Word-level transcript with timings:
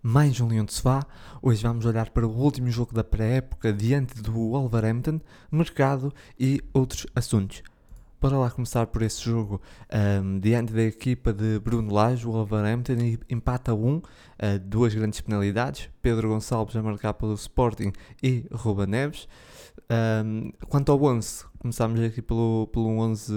Mais 0.00 0.40
um 0.40 0.46
Leão 0.46 0.64
de 0.64 0.72
Sofá. 0.72 1.04
Hoje 1.42 1.64
vamos 1.64 1.84
olhar 1.84 2.10
para 2.10 2.24
o 2.24 2.30
último 2.30 2.70
jogo 2.70 2.94
da 2.94 3.02
pré-época 3.02 3.72
diante 3.72 4.22
do 4.22 4.30
Wolverhampton, 4.30 5.20
mercado 5.50 6.14
e 6.38 6.62
outros 6.72 7.08
assuntos. 7.12 7.60
Para 8.20 8.38
lá 8.38 8.48
começar 8.48 8.86
por 8.86 9.02
esse 9.02 9.20
jogo, 9.20 9.60
um, 10.22 10.38
diante 10.38 10.72
da 10.72 10.82
equipa 10.82 11.32
de 11.32 11.58
Bruno 11.58 11.92
Lage, 11.92 12.24
o 12.24 12.30
Wolverhampton 12.30 12.92
empata 13.28 13.74
1, 13.74 13.96
uh, 13.96 14.02
duas 14.64 14.94
grandes 14.94 15.20
penalidades, 15.20 15.90
Pedro 16.00 16.28
Gonçalves 16.28 16.76
a 16.76 16.82
marcar 16.82 17.12
pelo 17.14 17.34
Sporting 17.34 17.92
e 18.22 18.46
Ruba 18.52 18.86
Neves. 18.86 19.26
Um, 20.24 20.52
quanto 20.68 20.92
ao 20.92 21.02
11, 21.02 21.46
começamos 21.58 21.98
aqui 21.98 22.22
pelo, 22.22 22.68
pelo 22.68 22.96
11 22.96 23.32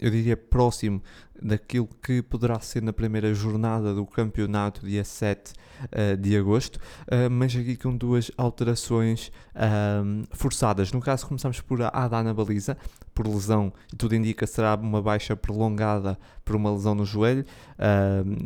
eu 0.00 0.10
diria, 0.10 0.36
próximo 0.36 1.02
daquilo 1.40 1.88
que 2.02 2.20
poderá 2.22 2.58
ser 2.60 2.82
na 2.82 2.92
primeira 2.92 3.32
jornada 3.32 3.94
do 3.94 4.04
campeonato, 4.04 4.84
dia 4.84 5.04
7 5.04 5.50
uh, 5.50 5.54
eh, 5.92 6.16
de 6.16 6.36
agosto, 6.36 6.76
uh, 6.76 7.30
mas 7.30 7.54
aqui 7.54 7.76
com 7.76 7.96
duas 7.96 8.30
alterações 8.36 9.30
uh, 9.54 10.26
forçadas. 10.32 10.92
No 10.92 11.00
caso, 11.00 11.26
começamos 11.26 11.60
por 11.60 11.80
Ada 11.82 12.22
na 12.22 12.34
baliza, 12.34 12.76
por 13.14 13.26
lesão, 13.26 13.72
e 13.92 13.96
tudo 13.96 14.14
indica 14.14 14.46
será 14.46 14.74
uma 14.74 15.00
baixa 15.00 15.36
prolongada 15.36 16.18
por 16.44 16.56
uma 16.56 16.72
lesão 16.72 16.94
no 16.94 17.04
joelho. 17.04 17.44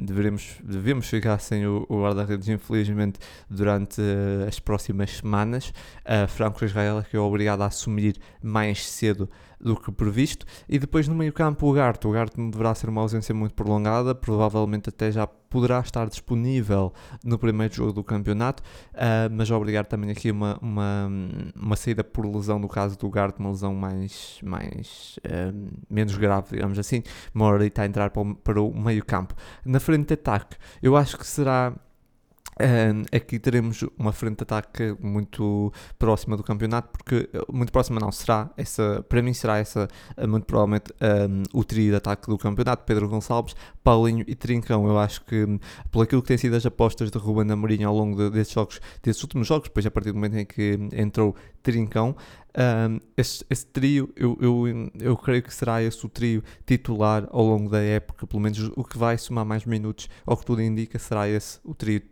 devemos, 0.05 0.57
devemos 0.62 1.07
ficar 1.07 1.38
sem 1.38 1.66
o, 1.66 1.87
o 1.88 2.02
guarda-redes, 2.02 2.48
infelizmente, 2.48 3.21
durante 3.48 4.01
as 4.48 4.59
próximas 4.59 5.19
semanas. 5.19 5.73
Franco 6.29 6.65
Israel 6.65 7.05
que 7.09 7.16
é 7.16 7.21
obrigado 7.21 7.62
a 7.62 7.66
assumir 7.66 8.16
mais 8.43 8.88
cedo 8.88 9.29
do 9.62 9.77
que 9.77 9.93
previsto. 9.93 10.45
E 10.69 10.79
depois 10.79 11.07
no 11.07 11.15
meio 11.15 11.33
campo 11.33 11.69
o 11.69 11.73
Garto. 11.73 12.09
O 12.09 12.12
Garto 12.12 12.51
deverá 12.51 12.75
ser 12.75 12.89
uma 12.89 13.01
ausência 13.01 13.34
muito 13.34 13.55
prolongada, 13.55 14.15
provavelmente 14.15 14.88
até 14.88 15.11
já 15.11 15.27
poderá 15.27 15.80
estar 15.80 16.09
disponível 16.09 16.93
no 17.23 17.38
primeiro 17.38 17.74
jogo 17.74 17.93
do 17.93 18.02
campeonato, 18.02 18.63
uh, 18.95 19.29
mas 19.30 19.51
obrigar 19.51 19.85
também 19.85 20.10
aqui 20.10 20.30
uma, 20.30 20.59
uma, 20.63 21.10
uma 21.55 21.77
saída 21.77 22.02
por 22.02 22.24
lesão 22.24 22.59
no 22.59 22.68
caso 22.68 22.99
do 22.99 23.10
Garto, 23.10 23.38
uma 23.38 23.51
lesão 23.51 23.74
mais, 23.74 24.40
mais 24.43 25.18
uh, 25.27 25.71
menos 25.90 26.16
grave, 26.16 26.57
digamos 26.57 26.79
assim, 26.79 27.02
Morita 27.35 27.83
a 27.83 27.87
entrar 27.87 28.10
para 28.10 28.23
o, 28.23 28.35
para 28.35 28.63
o 28.63 28.74
meio 28.74 29.05
campo. 29.05 29.35
Na 29.65 29.79
frente 29.79 30.09
de 30.09 30.15
ataque, 30.15 30.57
eu 30.83 30.96
acho 30.96 31.18
que 31.18 31.27
será 31.27 31.74
Uh, 32.63 33.05
aqui 33.10 33.41
teremos 33.41 33.85
uma 33.99 34.13
frente 34.13 34.37
de 34.37 34.43
ataque 34.45 34.96
muito 35.01 35.73
próxima 35.99 36.37
do 36.37 36.45
campeonato, 36.45 36.91
porque 36.91 37.29
muito 37.52 37.73
próxima 37.73 37.99
não 37.99 38.13
será 38.13 38.52
essa, 38.57 39.05
para 39.09 39.21
mim 39.21 39.35
será 39.35 39.59
essa 39.59 39.88
uh, 40.16 40.29
muito 40.29 40.45
provavelmente 40.45 40.93
um, 41.29 41.43
o 41.59 41.65
trio 41.65 41.90
de 41.90 41.96
ataque 41.96 42.29
do 42.29 42.38
campeonato, 42.38 42.85
Pedro 42.85 43.09
Gonçalves, 43.09 43.57
Paulinho 43.83 44.24
e 44.29 44.37
Trincão. 44.37 44.87
Eu 44.87 44.96
acho 44.96 45.24
que 45.24 45.45
por 45.90 46.05
aquilo 46.05 46.23
que 46.23 46.29
tem 46.29 46.38
sido 46.38 46.55
as 46.55 46.65
apostas 46.65 47.10
de 47.10 47.18
Ruben 47.18 47.51
Amorim 47.51 47.83
ao 47.83 47.96
longo 47.96 48.16
de, 48.16 48.30
desses 48.30 48.52
jogos, 48.52 48.80
desses 49.02 49.21
últimos 49.24 49.49
jogos, 49.49 49.68
depois 49.68 49.85
a 49.85 49.90
partir 49.90 50.13
do 50.13 50.15
momento 50.15 50.37
em 50.37 50.46
que 50.46 50.79
entrou 50.93 51.35
Trincão, 51.65 52.15
um, 52.55 53.01
esse, 53.16 53.45
esse, 53.49 53.66
trio, 53.66 54.13
eu, 54.15 54.37
eu, 54.40 54.90
eu 55.01 55.16
creio 55.16 55.43
que 55.43 55.52
será 55.52 55.83
esse 55.83 56.05
o 56.05 56.09
trio 56.09 56.43
titular 56.66 57.27
ao 57.30 57.45
longo 57.45 57.71
da 57.71 57.80
época, 57.80 58.27
pelo 58.27 58.43
menos 58.43 58.71
o 58.77 58.85
que 58.85 58.99
vai 58.99 59.16
somar 59.16 59.45
mais 59.45 59.65
minutos, 59.65 60.09
ao 60.27 60.37
que 60.37 60.45
tudo 60.45 60.60
indica, 60.60 60.99
será 60.99 61.29
esse 61.29 61.59
o 61.65 61.74
trio. 61.74 62.02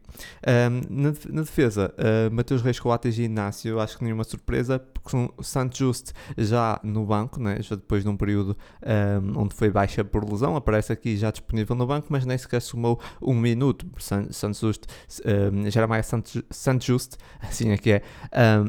Um, 0.46 1.02
na, 1.02 1.12
na, 1.28 1.42
defesa, 1.42 1.94
uh, 1.98 2.34
Mateus 2.34 2.62
Reis, 2.62 2.78
Coates 2.78 3.18
e 3.18 3.22
Inácio, 3.22 3.80
acho 3.80 3.98
que 3.98 4.04
nenhuma 4.04 4.24
surpresa, 4.24 4.78
porque 4.78 5.16
o 5.16 5.42
Santos 5.42 5.78
Just 5.78 6.12
já 6.36 6.80
no 6.82 7.04
banco, 7.04 7.40
né, 7.40 7.58
já 7.60 7.76
depois 7.76 8.02
de 8.02 8.08
um 8.08 8.16
período 8.16 8.56
um, 8.82 9.42
onde 9.42 9.54
foi 9.54 9.70
baixa 9.70 10.04
por 10.04 10.28
lesão, 10.28 10.56
aparece 10.56 10.92
aqui 10.92 11.16
já 11.16 11.30
disponível 11.30 11.74
no 11.76 11.86
banco, 11.86 12.06
mas 12.10 12.24
nem 12.24 12.36
sequer 12.36 12.60
somou 12.60 13.00
um 13.20 13.34
minuto. 13.34 13.86
Santos 13.98 14.60
Just, 14.60 14.84
um, 15.24 15.70
Jeremiah 15.70 16.02
Santos, 16.02 16.42
Santos 16.50 16.86
Just, 16.86 17.16
assim 17.40 17.70
é 17.70 17.76
que 17.76 17.92
é, 17.92 18.02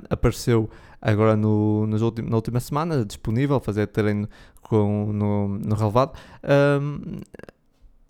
apareceu 0.09 0.69
agora 1.01 1.35
no, 1.35 1.87
nos 1.87 2.01
últimos, 2.01 2.29
na 2.29 2.35
última 2.35 2.59
semana, 2.59 3.03
disponível, 3.03 3.59
fazer 3.59 3.87
treino 3.87 4.29
com, 4.61 5.11
no, 5.11 5.47
no 5.47 5.75
relevado. 5.75 6.13
Um, 6.81 7.19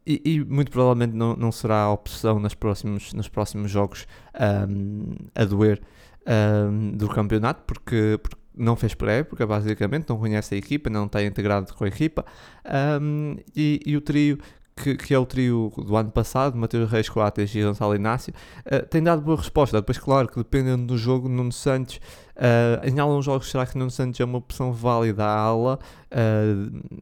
e, 0.06 0.22
e, 0.26 0.44
muito 0.44 0.72
provavelmente 0.72 1.16
não, 1.16 1.36
não 1.36 1.52
será 1.52 1.84
a 1.84 1.92
opção 1.92 2.40
nos 2.40 2.56
próximos, 2.56 3.14
nos 3.14 3.28
próximos 3.28 3.70
jogos 3.70 4.08
um, 4.70 5.14
a 5.36 5.46
doer 5.46 5.82
um, 6.28 6.92
do 6.92 7.08
campeonato, 7.08 7.64
porque, 7.66 8.20
porque 8.22 8.38
não 8.56 8.76
fez 8.76 8.94
pré-época, 8.94 9.46
basicamente, 9.46 10.10
não 10.10 10.18
conhece 10.18 10.56
a 10.56 10.58
equipa, 10.58 10.90
não 10.90 11.06
está 11.06 11.24
integrado 11.24 11.74
com 11.74 11.84
a 11.84 11.88
equipa. 11.88 12.26
Um, 13.02 13.38
e, 13.56 13.80
e, 13.86 13.96
o 13.96 14.02
trio 14.02 14.38
que, 14.76 14.96
que, 14.96 15.14
é 15.14 15.20
o 15.20 15.26
trio 15.26 15.72
do 15.78 15.96
ano 15.96 16.12
passado, 16.12 16.58
Mateus 16.58 16.90
Reis, 16.90 17.08
Coates 17.08 17.54
e 17.54 17.62
Gonçalo 17.62 17.96
Inácio, 17.96 18.34
uh, 18.66 18.86
tem 18.88 19.02
dado 19.04 19.22
boa 19.22 19.38
resposta. 19.38 19.80
Depois, 19.80 19.98
claro, 19.98 20.28
que 20.28 20.38
dependendo 20.38 20.86
do 20.86 20.98
jogo, 20.98 21.30
Nuno 21.30 21.52
Santos, 21.52 21.98
uh, 22.36 22.88
em 22.88 23.00
alguns 23.00 23.26
jogos, 23.26 23.50
será 23.50 23.66
que 23.66 23.78
Nuno 23.78 23.92
Santos 23.92 24.20
é 24.20 24.26
uma 24.26 24.38
opção 24.38 24.72
válida 24.72 25.24
à 25.24 25.40
ala, 25.40 25.80
uh, 26.12 27.02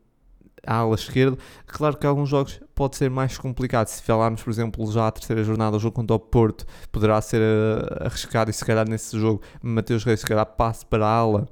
à 0.70 0.76
ala 0.76 0.96
esquerda? 0.96 1.38
Claro 1.66 1.98
que 1.98 2.06
alguns 2.06 2.30
jogos 2.30 2.60
pode 2.76 2.96
ser 2.96 3.10
mais 3.10 3.38
complicado. 3.38 3.88
Se 3.88 4.04
falarmos, 4.04 4.44
por 4.44 4.52
exemplo, 4.52 4.92
já 4.92 5.08
a 5.08 5.12
terceira 5.12 5.44
jornada, 5.44 5.78
o 5.78 5.80
jogo 5.80 5.96
contra 5.96 6.16
o 6.16 6.20
Porto, 6.20 6.66
poderá 6.92 7.20
ser 7.22 7.42
arriscado 8.02 8.52
e 8.52 8.54
se 8.54 8.64
calhar 8.64 8.88
nesse 8.88 9.20
jogo, 9.20 9.42
Mateus 9.62 10.04
Reis, 10.04 10.20
se 10.20 10.26
calhar 10.26 10.46
passe 10.46 10.86
para 10.86 11.06
a 11.06 11.10
ala 11.10 11.48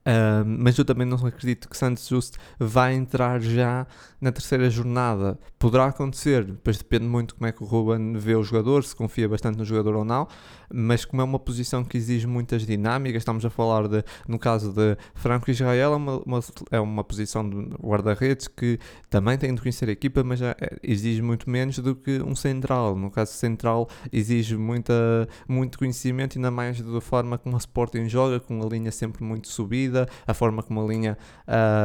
Uh, 0.00 0.44
mas 0.46 0.78
eu 0.78 0.84
também 0.84 1.06
não 1.06 1.18
acredito 1.26 1.68
que 1.68 1.76
Santos 1.76 2.08
Just 2.08 2.36
vai 2.58 2.94
entrar 2.94 3.38
já 3.40 3.86
na 4.20 4.32
terceira 4.32 4.70
jornada. 4.70 5.38
Poderá 5.58 5.86
acontecer, 5.86 6.44
depois 6.44 6.78
depende 6.78 7.04
muito 7.04 7.34
como 7.34 7.46
é 7.46 7.52
que 7.52 7.62
o 7.62 7.66
Ruben 7.66 8.14
vê 8.14 8.34
o 8.34 8.42
jogador, 8.42 8.82
se 8.82 8.96
confia 8.96 9.28
bastante 9.28 9.58
no 9.58 9.64
jogador 9.64 9.96
ou 9.96 10.04
não. 10.04 10.26
Mas 10.72 11.04
como 11.04 11.22
é 11.22 11.24
uma 11.24 11.38
posição 11.38 11.84
que 11.84 11.96
exige 11.96 12.26
muitas 12.26 12.66
dinâmicas, 12.66 13.20
estamos 13.20 13.44
a 13.44 13.50
falar 13.50 13.88
de, 13.88 14.04
no 14.28 14.38
caso 14.38 14.72
de 14.72 14.96
Franco 15.14 15.50
Israel, 15.50 15.92
é 15.92 15.96
uma, 15.96 16.22
uma 16.24 16.40
é 16.70 16.80
uma 16.80 17.04
posição 17.04 17.48
de 17.48 17.56
guarda-redes 17.82 18.48
que 18.48 18.78
também 19.08 19.36
tem 19.36 19.54
de 19.54 19.60
conhecer 19.60 19.88
a 19.88 19.92
equipa, 19.92 20.22
mas 20.22 20.40
é, 20.42 20.54
exige 20.82 21.22
muito 21.22 21.48
menos 21.48 21.78
do 21.78 21.94
que 21.94 22.22
um 22.22 22.34
central. 22.34 22.96
No 22.96 23.10
caso 23.10 23.32
central, 23.32 23.88
exige 24.12 24.56
muita, 24.56 25.28
muito 25.48 25.78
conhecimento, 25.78 26.38
ainda 26.38 26.50
mais 26.50 26.80
da 26.80 27.00
forma 27.00 27.38
como 27.38 27.56
a 27.56 27.58
Sporting 27.58 28.08
joga, 28.08 28.40
com 28.40 28.58
uma 28.58 28.66
linha 28.66 28.90
sempre 28.90 29.22
muito 29.24 29.48
subida 29.48 30.08
a 30.26 30.34
forma 30.34 30.62
como 30.62 30.82
a 30.82 30.86
linha 30.86 31.18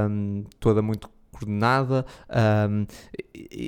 um, 0.09 0.44
toda 0.59 0.81
muito 0.81 1.09
coordenada, 1.38 2.06
um, 2.69 2.85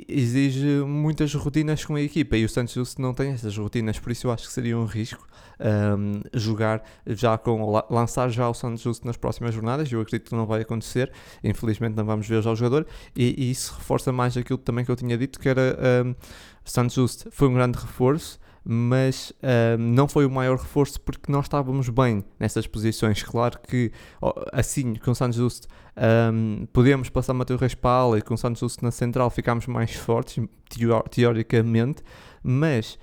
exige 0.08 0.82
muitas 0.86 1.32
rotinas 1.34 1.84
com 1.84 1.94
a 1.94 2.00
equipa. 2.00 2.36
E 2.36 2.44
o 2.44 2.48
Santos 2.48 2.74
Justo 2.74 3.00
não 3.00 3.12
tem 3.12 3.30
essas 3.32 3.56
rotinas, 3.56 3.98
por 3.98 4.12
isso 4.12 4.26
eu 4.26 4.32
acho 4.32 4.46
que 4.46 4.52
seria 4.52 4.78
um 4.78 4.84
risco 4.84 5.26
um, 5.60 6.20
jogar 6.32 6.82
já 7.06 7.36
com, 7.36 7.82
lançar 7.90 8.28
já 8.28 8.48
o 8.48 8.54
Santos 8.54 8.82
Justo 8.82 9.06
nas 9.06 9.16
próximas 9.16 9.54
jornadas, 9.54 9.90
eu 9.90 10.00
acredito 10.00 10.30
que 10.30 10.34
não 10.34 10.46
vai 10.46 10.62
acontecer, 10.62 11.12
infelizmente 11.42 11.94
não 11.96 12.04
vamos 12.04 12.26
ver 12.26 12.42
já 12.42 12.50
o 12.50 12.56
jogador. 12.56 12.86
E, 13.14 13.34
e 13.36 13.50
isso 13.50 13.74
reforça 13.76 14.12
mais 14.12 14.36
aquilo 14.36 14.58
também 14.58 14.84
que 14.84 14.90
eu 14.90 14.96
tinha 14.96 15.16
dito, 15.16 15.38
que 15.38 15.48
era 15.48 15.76
um, 16.04 16.14
Santos 16.64 16.94
Justo. 16.94 17.30
Foi 17.30 17.48
um 17.48 17.54
grande 17.54 17.78
reforço, 17.78 18.38
mas 18.64 19.30
uh, 19.42 19.78
não 19.78 20.08
foi 20.08 20.26
o 20.26 20.30
maior 20.30 20.58
reforço 20.58 21.00
porque 21.00 21.30
nós 21.30 21.46
estávamos 21.46 21.88
bem 21.88 22.24
nessas 22.38 22.66
posições. 22.66 23.22
Claro 23.22 23.58
que 23.60 23.90
assim, 24.52 24.94
com 24.94 25.10
o 25.10 25.14
Santos 25.14 25.36
Justo, 25.36 25.68
um, 26.32 26.66
podíamos 26.72 27.08
passar 27.08 27.34
Mateus 27.34 27.60
Reis 27.60 27.74
para 27.74 27.90
a 27.90 27.94
ala 27.94 28.18
e 28.18 28.22
com 28.22 28.34
o 28.34 28.38
Santos 28.38 28.60
Justo 28.60 28.84
na 28.84 28.90
central 28.90 29.30
ficámos 29.30 29.66
mais 29.66 29.94
fortes, 29.94 30.44
teoricamente, 31.10 32.02
mas 32.42 32.98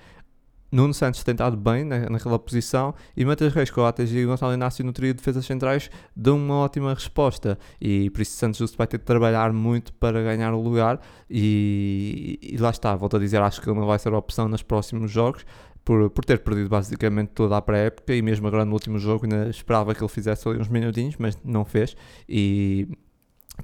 Nuno 0.70 0.92
Santos 0.92 1.22
tem 1.22 1.32
estado 1.32 1.56
bem 1.56 1.84
na, 1.84 2.10
naquela 2.10 2.38
posição 2.38 2.94
e 3.16 3.24
Matheus 3.24 3.54
Reis, 3.54 3.70
Coates 3.70 4.10
e 4.12 4.24
Gonçalo 4.24 4.54
Inácio 4.54 4.84
no 4.84 4.92
trio 4.92 5.12
de 5.12 5.18
defesas 5.18 5.46
centrais 5.46 5.90
dão 6.14 6.36
uma 6.36 6.56
ótima 6.56 6.92
resposta. 6.92 7.58
E 7.80 8.10
por 8.10 8.20
isso 8.20 8.32
Santos 8.32 8.58
Justo 8.58 8.76
vai 8.76 8.86
ter 8.86 8.98
de 8.98 9.04
trabalhar 9.04 9.52
muito 9.52 9.92
para 9.92 10.22
ganhar 10.22 10.52
o 10.52 10.60
lugar 10.60 11.00
e, 11.30 12.38
e 12.42 12.56
lá 12.56 12.70
está, 12.70 12.94
volto 12.96 13.16
a 13.16 13.20
dizer, 13.20 13.40
acho 13.40 13.60
que 13.60 13.68
ele 13.68 13.78
não 13.78 13.86
vai 13.86 13.98
ser 13.98 14.12
opção 14.12 14.48
nos 14.48 14.62
próximos 14.62 15.10
jogos 15.10 15.44
por, 15.86 16.10
por 16.10 16.24
ter 16.24 16.40
perdido 16.40 16.68
basicamente 16.68 17.28
toda 17.28 17.56
a 17.56 17.62
pré-época 17.62 18.12
e 18.12 18.20
mesmo 18.20 18.48
agora 18.48 18.64
no 18.64 18.72
último 18.72 18.98
jogo 18.98 19.24
ainda 19.24 19.48
esperava 19.48 19.94
que 19.94 20.02
ele 20.02 20.08
fizesse 20.08 20.48
ali 20.48 20.58
uns 20.58 20.68
minutinhos, 20.68 21.14
mas 21.16 21.38
não 21.44 21.64
fez. 21.64 21.96
E 22.28 22.88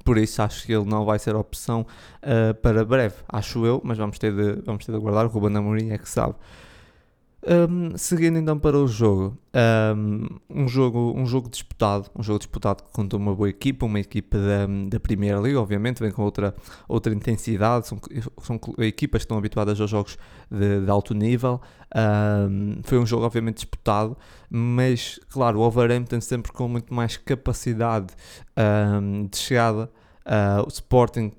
por 0.05 0.17
isso 0.17 0.41
acho 0.41 0.65
que 0.65 0.73
ele 0.73 0.85
não 0.85 1.03
vai 1.03 1.19
ser 1.19 1.35
opção 1.35 1.85
uh, 2.23 2.53
para 2.55 2.85
breve, 2.85 3.15
acho 3.27 3.65
eu, 3.65 3.81
mas 3.83 3.97
vamos 3.97 4.17
ter 4.17 4.33
de, 4.33 4.61
vamos 4.61 4.85
ter 4.85 4.93
de 4.93 4.97
aguardar, 4.97 5.25
o 5.25 5.29
Ruben 5.29 5.55
Amorim 5.57 5.91
é 5.91 5.97
que 5.97 6.09
sabe. 6.09 6.35
Um, 7.45 7.97
seguindo 7.97 8.37
então 8.37 8.57
para 8.57 8.77
o 8.77 8.87
jogo, 8.87 9.37
um, 9.97 10.27
um, 10.49 10.65
jogo, 10.65 11.13
um 11.13 11.25
jogo 11.25 11.49
disputado, 11.49 12.09
um 12.15 12.23
jogo 12.23 12.39
disputado 12.39 12.83
contra 12.93 13.17
uma 13.17 13.35
boa 13.35 13.49
equipa, 13.49 13.85
uma 13.85 13.99
equipa 13.99 14.37
da, 14.37 14.65
da 14.87 14.97
Primeira 14.97 15.37
Liga, 15.41 15.59
obviamente, 15.59 15.99
vem 15.99 16.09
com 16.09 16.23
outra, 16.23 16.55
outra 16.87 17.13
intensidade, 17.13 17.85
são, 17.85 17.99
são 18.41 18.57
equipas 18.77 19.19
que 19.19 19.25
estão 19.25 19.37
habituadas 19.37 19.81
aos 19.81 19.89
jogos 19.89 20.17
de, 20.49 20.85
de 20.85 20.89
alto 20.89 21.13
nível. 21.13 21.59
Um, 21.93 22.77
foi 22.81 22.97
um 22.97 23.05
jogo 23.05 23.25
obviamente 23.25 23.55
disputado, 23.55 24.17
mas 24.49 25.19
claro, 25.29 25.59
o 25.59 25.61
Wolverhampton 25.63 26.21
sempre 26.21 26.49
com 26.53 26.69
muito 26.69 26.93
mais 26.93 27.17
capacidade 27.17 28.07
de 29.29 29.37
chegada. 29.37 29.91
Uh, 30.25 30.65
o 30.65 30.69
Sporting 30.69 31.33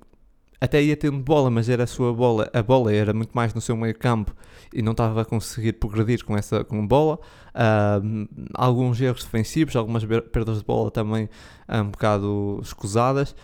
até 0.61 0.83
ia 0.83 0.97
tendo 0.97 1.19
bola, 1.19 1.51
mas 1.51 1.71
era 1.71 1.85
a 1.85 1.87
sua 1.87 2.13
bola, 2.13 2.51
a 2.53 2.63
bola 2.63 2.93
era 2.93 3.15
muito 3.15 3.33
mais 3.33 3.55
no 3.55 3.61
seu 3.61 3.75
meio 3.75 3.99
campo 3.99 4.35
e 4.75 4.83
não 4.83 4.93
estava 4.93 5.23
a 5.23 5.25
conseguir 5.25 5.75
progredir 5.75 6.25
com 6.25 6.37
essa 6.37 6.65
com 6.65 6.87
bola. 6.87 7.19
Alguns 8.55 9.01
erros 9.01 9.25
defensivos, 9.25 9.77
algumas 9.77 10.05
perdas 10.05 10.59
de 10.59 10.65
bola 10.65 10.91
também 10.91 11.29
um 11.69 11.91
bocado 11.91 12.61
escusadas. 12.63 13.35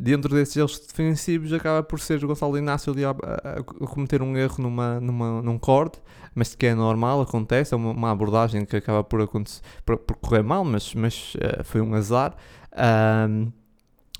Dentro 0.00 0.34
desses 0.34 0.56
erros 0.56 0.78
defensivos 0.80 1.52
acaba 1.52 1.82
por 1.82 2.00
ser 2.00 2.24
o 2.24 2.26
Gonçalo 2.26 2.58
Inácio 2.58 2.92
a, 2.92 3.10
a, 3.10 3.60
a, 3.60 3.62
cometer 3.86 4.22
um 4.22 4.36
erro 4.36 4.56
numa, 4.58 4.98
numa, 4.98 5.42
num 5.42 5.58
corte, 5.58 6.00
mas 6.34 6.54
que 6.54 6.66
é 6.66 6.74
normal, 6.74 7.20
acontece, 7.20 7.72
é 7.72 7.76
uma, 7.76 7.92
uma 7.92 8.10
abordagem 8.10 8.64
que 8.64 8.76
acaba 8.76 9.04
por, 9.04 9.20
acontecer, 9.20 9.62
por, 9.84 9.98
por 9.98 10.16
correr 10.16 10.42
mal, 10.42 10.64
mas, 10.64 10.94
mas 10.94 11.34
uh, 11.36 11.62
foi 11.64 11.80
um 11.80 11.94
azar. 11.94 12.34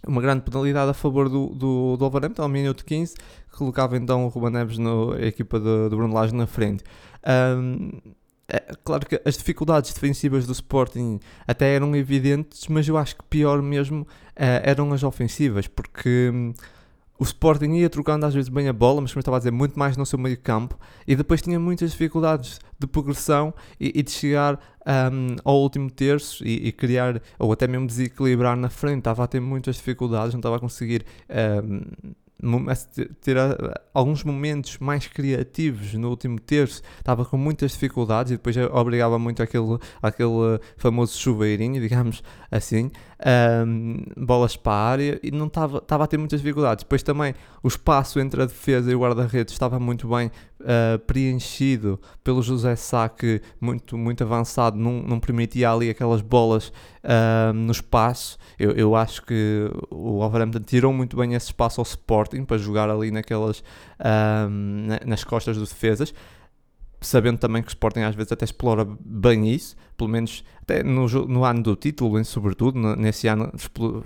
Uma 0.06 0.20
grande 0.20 0.42
penalidade 0.42 0.90
a 0.90 0.94
favor 0.94 1.28
do, 1.28 1.48
do, 1.48 1.96
do 1.96 1.98
Wolverhampton 1.98 2.42
ao 2.42 2.48
minuto 2.48 2.84
15, 2.84 3.14
que 3.14 3.56
colocava 3.56 3.96
então 3.96 4.24
o 4.24 4.28
Ruben 4.28 4.50
Neves 4.50 4.78
na 4.78 4.90
equipa 5.20 5.58
de, 5.58 5.88
do 5.88 5.96
Bruno 5.96 6.14
Lage 6.14 6.34
na 6.34 6.46
frente. 6.46 6.84
Um, 7.26 7.90
é, 8.48 8.74
claro 8.82 9.06
que 9.06 9.20
as 9.24 9.36
dificuldades 9.36 9.92
defensivas 9.92 10.46
do 10.46 10.52
Sporting 10.52 11.20
até 11.46 11.74
eram 11.74 11.94
evidentes, 11.94 12.66
mas 12.66 12.88
eu 12.88 12.96
acho 12.96 13.16
que 13.16 13.22
pior 13.24 13.62
mesmo 13.62 14.02
uh, 14.02 14.06
eram 14.62 14.92
as 14.92 15.04
ofensivas, 15.04 15.68
porque 15.68 16.30
um, 16.32 16.52
o 17.20 17.22
Sporting 17.22 17.74
ia 17.74 17.90
trocando 17.90 18.24
às 18.24 18.32
vezes 18.32 18.48
bem 18.48 18.66
a 18.66 18.72
bola, 18.72 19.02
mas 19.02 19.12
como 19.12 19.18
eu 19.18 19.20
estava 19.20 19.36
a 19.36 19.40
dizer, 19.40 19.50
muito 19.50 19.78
mais 19.78 19.94
no 19.94 20.06
seu 20.06 20.18
meio 20.18 20.38
campo, 20.38 20.78
e 21.06 21.14
depois 21.14 21.42
tinha 21.42 21.60
muitas 21.60 21.90
dificuldades 21.90 22.58
de 22.78 22.86
progressão 22.86 23.52
e, 23.78 23.92
e 23.94 24.02
de 24.02 24.10
chegar 24.10 24.58
um, 25.12 25.36
ao 25.44 25.60
último 25.60 25.90
terço 25.90 26.42
e, 26.42 26.68
e, 26.68 26.72
criar, 26.72 27.20
ou 27.38 27.52
até 27.52 27.66
mesmo 27.66 27.86
desequilibrar 27.86 28.56
na 28.56 28.70
frente. 28.70 29.00
Estava 29.00 29.22
a 29.22 29.26
ter 29.26 29.38
muitas 29.38 29.76
dificuldades, 29.76 30.32
não 30.32 30.40
estava 30.40 30.56
a 30.56 30.58
conseguir 30.58 31.04
um, 31.28 32.64
ter 33.20 33.36
alguns 33.92 34.24
momentos 34.24 34.78
mais 34.78 35.06
criativos 35.06 35.92
no 35.94 36.08
último 36.08 36.40
terço, 36.40 36.82
estava 36.98 37.24
com 37.24 37.36
muitas 37.36 37.72
dificuldades 37.72 38.32
e 38.32 38.36
depois 38.36 38.56
obrigava 38.72 39.18
muito 39.18 39.42
aquele, 39.42 39.78
aquele 40.02 40.58
famoso 40.76 41.18
chuveirinho, 41.18 41.80
digamos 41.82 42.22
assim, 42.50 42.90
um, 43.66 44.02
bolas 44.16 44.56
para 44.56 44.72
a 44.72 44.88
área 44.90 45.20
e 45.22 45.30
não 45.30 45.46
estava, 45.46 45.78
estava 45.78 46.04
a 46.04 46.06
ter 46.06 46.16
muitas 46.16 46.40
dificuldades. 46.40 46.84
Depois 46.84 47.02
também 47.02 47.34
o 47.62 47.68
espaço 47.68 48.18
entre 48.20 48.42
a 48.42 48.46
defesa 48.46 48.90
e 48.90 48.94
o 48.94 49.00
guarda-redes 49.00 49.52
estava 49.52 49.78
muito 49.78 50.08
bem 50.08 50.30
uh, 50.60 50.98
preenchido 51.00 52.00
pelo 52.24 52.42
José 52.42 52.76
Sá, 52.76 53.08
que 53.08 53.40
muito, 53.60 53.96
muito 53.98 54.24
avançado, 54.24 54.76
não, 54.76 55.02
não 55.02 55.20
permitia 55.20 55.70
ali 55.70 55.90
aquelas 55.90 56.20
bolas 56.22 56.68
uh, 57.04 57.52
no 57.52 57.72
espaço. 57.72 58.38
Eu, 58.58 58.72
eu 58.72 58.96
acho 58.96 59.22
que 59.22 59.70
o 59.90 60.18
Wolverhampton 60.18 60.60
tirou 60.60 60.92
muito 60.92 61.16
bem 61.16 61.34
esse 61.34 61.46
espaço 61.46 61.80
ao 61.80 61.84
Sporting 61.84 62.44
para 62.44 62.58
jogar 62.58 62.88
ali 62.88 63.10
naquelas, 63.10 63.60
uh, 63.60 65.06
nas 65.06 65.24
costas 65.24 65.56
dos 65.56 65.68
defesas 65.70 66.14
sabendo 67.00 67.38
também 67.38 67.62
que 67.62 67.68
o 67.68 67.70
Sporting 67.70 68.00
às 68.00 68.14
vezes 68.14 68.32
até 68.32 68.44
explora 68.44 68.86
bem 69.00 69.48
isso, 69.48 69.76
pelo 69.96 70.10
menos 70.10 70.44
até 70.62 70.82
no, 70.82 71.06
no 71.26 71.44
ano 71.44 71.62
do 71.62 71.76
título, 71.76 72.22
sobretudo, 72.24 72.78
nesse 72.96 73.26
ano 73.28 73.50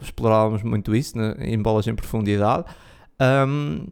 explorávamos 0.01 0.63
muito 0.63 0.95
isso, 0.95 1.19
né, 1.19 1.35
em 1.41 1.61
bolas 1.61 1.87
em 1.87 1.95
profundidade. 1.95 2.65
Um, 3.21 3.87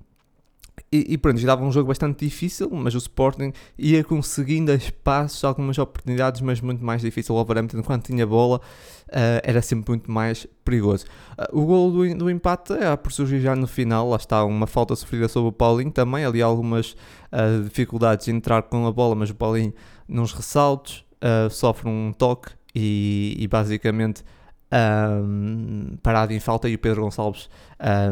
e, 0.92 1.14
e 1.14 1.18
pronto, 1.18 1.40
já 1.40 1.46
dava 1.46 1.64
um 1.64 1.72
jogo 1.72 1.88
bastante 1.88 2.24
difícil, 2.24 2.68
mas 2.70 2.94
o 2.94 2.98
Sporting 2.98 3.52
ia 3.78 4.04
conseguindo 4.04 4.70
espaços, 4.72 5.42
algumas 5.42 5.78
oportunidades, 5.78 6.42
mas 6.42 6.60
muito 6.60 6.84
mais 6.84 7.00
difícil. 7.00 7.34
O 7.34 7.38
Wolverhampton, 7.38 7.82
quando 7.82 8.02
tinha 8.02 8.26
bola, 8.26 8.58
uh, 8.58 9.40
era 9.42 9.62
sempre 9.62 9.90
muito 9.90 10.10
mais 10.10 10.46
perigoso. 10.64 11.06
Uh, 11.38 11.60
o 11.60 11.64
gol 11.64 11.90
do, 11.90 12.14
do 12.16 12.30
empate 12.30 12.74
é 12.74 12.94
por 12.94 13.10
surgir 13.10 13.40
já 13.40 13.56
no 13.56 13.66
final, 13.66 14.08
lá 14.10 14.16
está 14.16 14.44
uma 14.44 14.66
falta 14.66 14.94
sofrida 14.94 15.28
sobre 15.28 15.48
o 15.48 15.52
Paulinho 15.52 15.90
também, 15.90 16.24
ali 16.24 16.42
algumas 16.42 16.92
uh, 17.32 17.62
dificuldades 17.64 18.26
de 18.26 18.32
entrar 18.32 18.62
com 18.62 18.86
a 18.86 18.92
bola, 18.92 19.14
mas 19.14 19.30
o 19.30 19.34
Paulinho 19.34 19.72
nos 20.06 20.32
ressaltos 20.32 21.04
sofre 21.52 21.88
um 21.88 22.12
toque 22.12 22.50
e, 22.74 23.36
e 23.38 23.46
basicamente 23.46 24.24
um, 24.72 25.96
parado 26.02 26.32
em 26.32 26.40
falta 26.40 26.68
e 26.68 26.74
o 26.74 26.78
Pedro 26.78 27.02
Gonçalves 27.02 27.48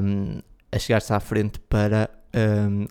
um, 0.01 0.41
a 0.71 0.79
chegar-se 0.79 1.13
à 1.13 1.19
frente 1.19 1.59
para 1.59 2.09
um, 2.35 2.87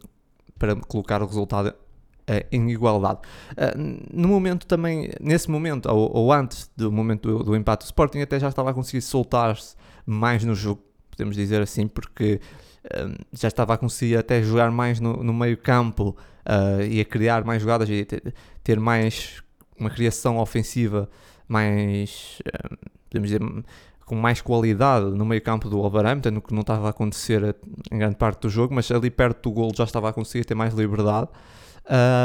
para 0.58 0.76
colocar 0.76 1.22
o 1.22 1.26
resultado 1.26 1.68
uh, 1.70 2.46
em 2.52 2.70
igualdade. 2.70 3.20
Uh, 3.52 4.04
no 4.14 4.28
momento 4.28 4.66
também, 4.66 5.12
nesse 5.20 5.50
momento, 5.50 5.90
ou, 5.90 6.12
ou 6.16 6.34
antes 6.34 6.70
do 6.76 6.92
momento 6.92 7.38
do, 7.38 7.44
do, 7.44 7.56
empate, 7.56 7.86
o 7.86 7.88
Sporting 7.88 8.20
até 8.20 8.40
já 8.40 8.50
estava 8.50 8.72
a 8.72 8.74
conseguir 8.74 9.02
soltar-se 9.02 9.76
mais 10.06 10.44
no 10.44 10.54
jogo, 10.54 10.82
podemos 11.12 11.36
dizer 11.36 11.62
assim, 11.62 11.88
porque 11.88 12.40
um, 12.86 13.16
já 13.34 13.48
estava 13.48 13.74
a 13.74 13.78
conseguir 13.78 14.18
até 14.18 14.42
jogar 14.42 14.72
mais 14.72 15.00
no, 15.00 15.24
no 15.24 15.34
meio 15.34 15.58
campo 15.58 16.16
uh, 16.46 16.82
e 16.84 17.00
a 17.00 17.06
criar 17.06 17.44
mais 17.44 17.62
jogadas 17.62 17.90
e 17.90 18.06
ter, 18.06 18.34
ter 18.64 18.80
mais 18.80 19.42
uma 19.78 19.90
criação 19.90 20.38
ofensiva 20.38 21.10
mais, 21.48 22.40
podemos 23.10 23.30
dizer, 23.30 23.42
com 24.10 24.16
mais 24.16 24.42
qualidade 24.42 25.06
no 25.12 25.24
meio 25.24 25.40
campo 25.40 25.70
do 25.70 25.78
Wolverhampton, 25.78 26.30
o 26.38 26.42
que 26.42 26.52
não 26.52 26.62
estava 26.62 26.88
a 26.88 26.90
acontecer 26.90 27.56
em 27.92 28.00
grande 28.00 28.16
parte 28.16 28.42
do 28.42 28.50
jogo, 28.50 28.74
mas 28.74 28.90
ali 28.90 29.12
perto 29.12 29.48
do 29.48 29.54
gol 29.54 29.72
já 29.76 29.84
estava 29.84 30.10
a 30.10 30.14
conseguir 30.14 30.46
ter 30.46 30.56
mais 30.56 30.74
liberdade. 30.74 31.30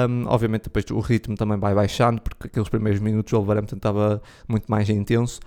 Um, 0.09 0.27
obviamente 0.27 0.65
depois 0.65 0.87
o 0.91 0.99
ritmo 1.01 1.37
também 1.37 1.59
vai 1.59 1.75
baixando, 1.75 2.23
porque 2.23 2.47
aqueles 2.47 2.71
primeiros 2.71 3.03
minutos 3.03 3.31
o 3.35 3.37
Wolverhampton 3.37 3.77
estava 3.77 4.23
muito 4.49 4.65
mais 4.67 4.89
intenso. 4.89 5.41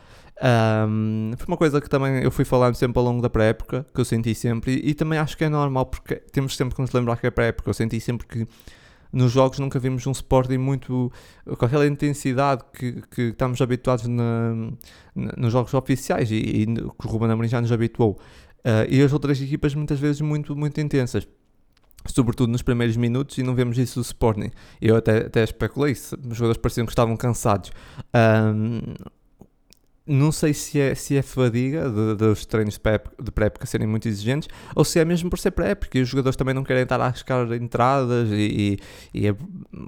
Um, 0.87 1.31
foi 1.35 1.47
uma 1.47 1.57
coisa 1.57 1.81
que 1.81 1.89
também 1.89 2.21
eu 2.21 2.29
fui 2.29 2.45
falando 2.45 2.75
sempre 2.75 2.99
ao 2.99 3.05
longo 3.05 3.19
da 3.19 3.31
pré-época, 3.31 3.83
que 3.91 3.99
eu 3.99 4.05
senti 4.05 4.35
sempre, 4.35 4.75
e, 4.75 4.91
e, 4.91 4.93
também 4.93 5.17
acho 5.17 5.35
que 5.35 5.43
é 5.43 5.49
normal, 5.49 5.87
porque 5.87 6.17
temos 6.31 6.55
sempre 6.55 6.75
que 6.75 6.81
nos 6.81 6.91
lembrar 6.91 7.17
que 7.17 7.25
é 7.25 7.31
pré-época, 7.31 7.67
eu 7.67 7.73
senti 7.73 7.99
sempre 7.99 8.27
que 8.27 8.47
nos 9.11 9.31
jogos 9.31 9.59
nunca 9.59 9.79
vimos 9.79 10.05
um 10.07 10.11
Sporting 10.11 10.57
muito 10.57 11.11
com 11.57 11.65
aquela 11.65 11.87
intensidade 11.87 12.63
que, 12.73 13.01
que 13.09 13.21
estamos 13.29 13.61
habituados 13.61 14.07
na, 14.07 14.53
na, 15.15 15.33
nos 15.37 15.51
jogos 15.51 15.73
oficiais 15.73 16.31
e, 16.31 16.35
e 16.35 16.65
que 16.65 17.07
o 17.07 17.09
Ruben 17.09 17.31
Amorim 17.31 17.47
já 17.47 17.61
nos 17.61 17.71
habituou. 17.71 18.19
Uh, 18.59 18.85
e 18.89 19.01
as 19.01 19.13
outras 19.13 19.41
equipas 19.41 19.73
muitas 19.75 19.99
vezes 19.99 20.19
muito, 20.21 20.55
muito 20.55 20.81
intensas 20.81 21.27
sobretudo 22.05 22.51
nos 22.51 22.61
primeiros 22.61 22.95
minutos, 22.95 23.37
e 23.37 23.43
não 23.43 23.53
vemos 23.53 23.77
isso 23.77 23.99
do 23.99 24.03
Sporting. 24.03 24.49
Eu 24.81 24.95
até, 24.95 25.25
até 25.25 25.43
especulei, 25.43 25.91
os 25.91 26.15
jogadores 26.29 26.57
pareciam 26.57 26.85
que 26.85 26.91
estavam 26.91 27.17
cansados. 27.17 27.71
Um, 28.13 28.93
não 30.07 30.31
sei 30.31 30.53
se 30.53 30.79
é, 30.79 30.95
se 30.95 31.17
é 31.17 31.21
fadiga 31.21 31.89
de, 31.89 32.15
dos 32.15 32.45
treinos 32.45 32.75
de 32.75 33.31
pré-época 33.31 33.65
serem 33.65 33.87
muito 33.87 34.07
exigentes 34.07 34.47
ou 34.75 34.85
se 34.85 34.99
é 34.99 35.05
mesmo 35.05 35.29
por 35.29 35.37
ser 35.37 35.51
pré-época 35.51 35.97
e 35.97 36.01
os 36.01 36.07
jogadores 36.09 36.35
também 36.35 36.53
não 36.53 36.63
querem 36.63 36.83
estar 36.83 36.99
a 37.01 37.05
arriscar 37.05 37.51
entradas 37.53 38.29
e, 38.31 38.79
e, 39.13 39.27
e 39.27 39.35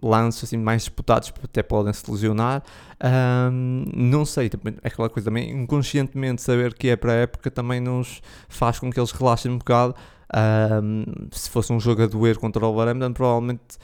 lances 0.03 0.43
assim, 0.43 0.57
mais 0.57 0.83
disputados 0.83 1.31
até 1.43 1.63
podem 1.63 1.93
se 1.93 2.09
lesionar. 2.11 2.63
Um, 3.01 3.85
não 3.95 4.25
sei, 4.25 4.47
é 4.83 4.87
aquela 4.87 5.09
coisa 5.09 5.29
também, 5.29 5.49
inconscientemente 5.49 6.41
saber 6.41 6.73
que 6.73 6.89
é 6.89 6.95
pré-época 6.95 7.49
também 7.49 7.79
nos 7.79 8.21
faz 8.49 8.77
com 8.79 8.91
que 8.91 8.99
eles 8.99 9.11
relaxem 9.11 9.51
um 9.51 9.57
bocado. 9.57 9.95
Um, 10.31 11.05
se 11.31 11.49
fosse 11.49 11.73
um 11.73 11.79
jogo 11.79 12.03
a 12.03 12.05
doer 12.05 12.37
contra 12.37 12.63
o 12.63 12.71
Wolverhampton, 12.71 13.13
provavelmente 13.13 13.79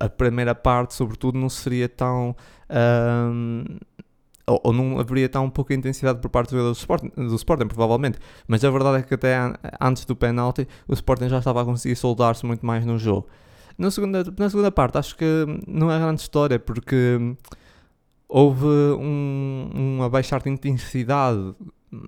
a 0.00 0.08
primeira 0.08 0.54
parte, 0.54 0.94
sobretudo, 0.94 1.38
não 1.38 1.48
seria 1.48 1.88
tão. 1.88 2.34
Um, 2.70 3.64
ou, 4.46 4.60
ou, 4.64 4.72
não 4.72 4.98
haveria 4.98 5.28
tão 5.28 5.48
pouca 5.48 5.74
intensidade 5.74 6.20
por 6.20 6.28
parte 6.28 6.54
do 6.54 6.72
Sporting, 6.72 7.08
do 7.16 7.34
Sporting, 7.34 7.66
provavelmente. 7.66 8.18
Mas 8.46 8.64
a 8.64 8.70
verdade 8.70 8.98
é 8.98 9.02
que 9.02 9.14
até 9.14 9.36
antes 9.80 10.04
do 10.04 10.14
penalti 10.14 10.68
o 10.86 10.92
Sporting 10.94 11.28
já 11.28 11.38
estava 11.38 11.62
a 11.62 11.64
conseguir 11.64 11.96
soldar-se 11.96 12.44
muito 12.44 12.64
mais 12.64 12.84
no 12.84 12.98
jogo. 12.98 13.26
Na 13.76 13.90
segunda, 13.90 14.24
na 14.38 14.50
segunda 14.50 14.70
parte, 14.70 14.98
acho 14.98 15.16
que 15.16 15.24
não 15.66 15.90
é 15.90 15.98
grande 15.98 16.20
história, 16.20 16.58
porque 16.58 17.18
houve 18.28 18.66
um, 18.66 19.70
um 19.74 20.02
abaixar 20.02 20.42
de 20.42 20.50
intensidade 20.50 21.54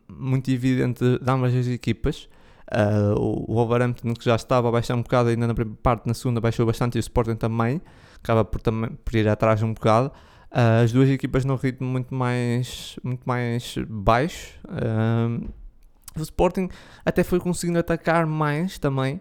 muito 0.08 0.50
evidente 0.50 1.18
de 1.18 1.30
ambas 1.30 1.54
as 1.54 1.66
equipas. 1.66 2.28
Uh, 2.72 3.14
o 3.18 3.54
Wolverhampton, 3.54 4.12
que 4.14 4.24
já 4.24 4.34
estava 4.34 4.68
a 4.68 4.72
baixar 4.72 4.96
um 4.96 5.02
bocado 5.02 5.28
ainda 5.28 5.46
na 5.46 5.54
primeira 5.54 5.78
parte, 5.82 6.06
na 6.06 6.14
segunda 6.14 6.40
baixou 6.40 6.66
bastante 6.66 6.96
e 6.96 6.98
o 6.98 7.00
Sporting 7.00 7.36
também, 7.36 7.80
acaba 8.16 8.44
por, 8.44 8.60
também, 8.60 8.90
por 9.04 9.14
ir 9.14 9.28
atrás 9.28 9.62
um 9.62 9.72
bocado. 9.72 10.10
Uh, 10.56 10.84
as 10.84 10.90
duas 10.90 11.10
equipas 11.10 11.44
num 11.44 11.54
ritmo 11.54 11.86
muito 11.86 12.14
mais, 12.14 12.98
muito 13.04 13.20
mais 13.26 13.76
baixo. 13.86 14.58
Uh, 14.64 15.46
o 16.18 16.22
Sporting 16.22 16.70
até 17.04 17.22
foi 17.22 17.38
conseguindo 17.38 17.78
atacar 17.78 18.25
mais 18.25 18.78
também, 18.78 19.20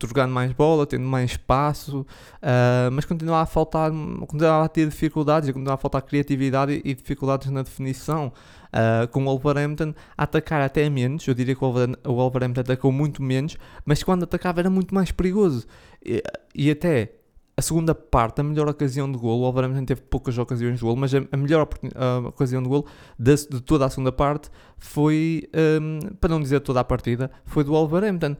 jogando 0.00 0.32
mais 0.32 0.52
bola, 0.52 0.86
tendo 0.86 1.04
mais 1.04 1.32
espaço, 1.32 2.02
uh, 2.02 2.90
mas 2.92 3.04
continuava 3.04 3.42
a 3.42 3.46
faltar, 3.46 3.90
continuava 4.28 4.64
a 4.64 4.68
ter 4.68 4.88
dificuldades, 4.88 5.50
continuava 5.50 5.74
a 5.74 5.82
faltar 5.82 6.02
criatividade 6.02 6.80
e, 6.84 6.94
dificuldades 6.94 7.50
na 7.50 7.62
definição. 7.62 8.32
Uh, 8.68 9.08
com 9.08 9.22
o 9.22 9.24
Wolverhampton 9.24 9.92
a 10.16 10.22
atacar 10.22 10.60
até 10.62 10.88
menos, 10.88 11.26
eu 11.26 11.34
diria 11.34 11.56
que 11.56 11.64
o 11.64 12.14
Wolverhampton 12.14 12.60
atacou 12.60 12.92
muito 12.92 13.20
menos, 13.20 13.56
mas 13.84 14.04
quando 14.04 14.22
atacava 14.22 14.60
era 14.60 14.70
muito 14.70 14.94
mais 14.94 15.10
perigoso. 15.10 15.66
E, 16.00 16.22
e 16.54 16.70
até 16.70 17.19
a 17.60 17.62
segunda 17.62 17.94
parte, 17.94 18.40
a 18.40 18.42
melhor 18.42 18.66
ocasião 18.68 19.10
de 19.12 19.18
gol, 19.18 19.38
o 19.38 19.42
Wolverhampton 19.42 19.84
teve 19.84 20.00
poucas 20.00 20.36
ocasiões 20.38 20.78
de 20.78 20.80
gol, 20.82 20.96
mas 20.96 21.14
a, 21.14 21.36
melhor 21.36 21.68
a 21.94 22.28
ocasião 22.28 22.62
de 22.62 22.68
gol 22.70 22.86
de, 23.18 23.36
de, 23.36 23.60
toda 23.60 23.84
a 23.84 23.90
segunda 23.90 24.10
parte 24.10 24.50
foi, 24.78 25.46
um, 25.78 25.98
para 26.18 26.30
não 26.30 26.40
dizer 26.40 26.60
toda 26.60 26.80
a 26.80 26.84
partida, 26.84 27.30
foi 27.44 27.62
do 27.62 27.72
Wolverhampton, 27.72 28.34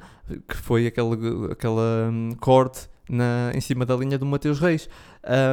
que 0.48 0.56
foi 0.56 0.86
aquele, 0.86 1.52
aquela 1.52 2.08
um, 2.10 2.30
corte 2.40 2.88
na, 3.10 3.52
em 3.54 3.60
cima 3.60 3.84
da 3.84 3.94
linha 3.94 4.16
do 4.16 4.24
Mateus 4.24 4.58
Reis. 4.58 4.88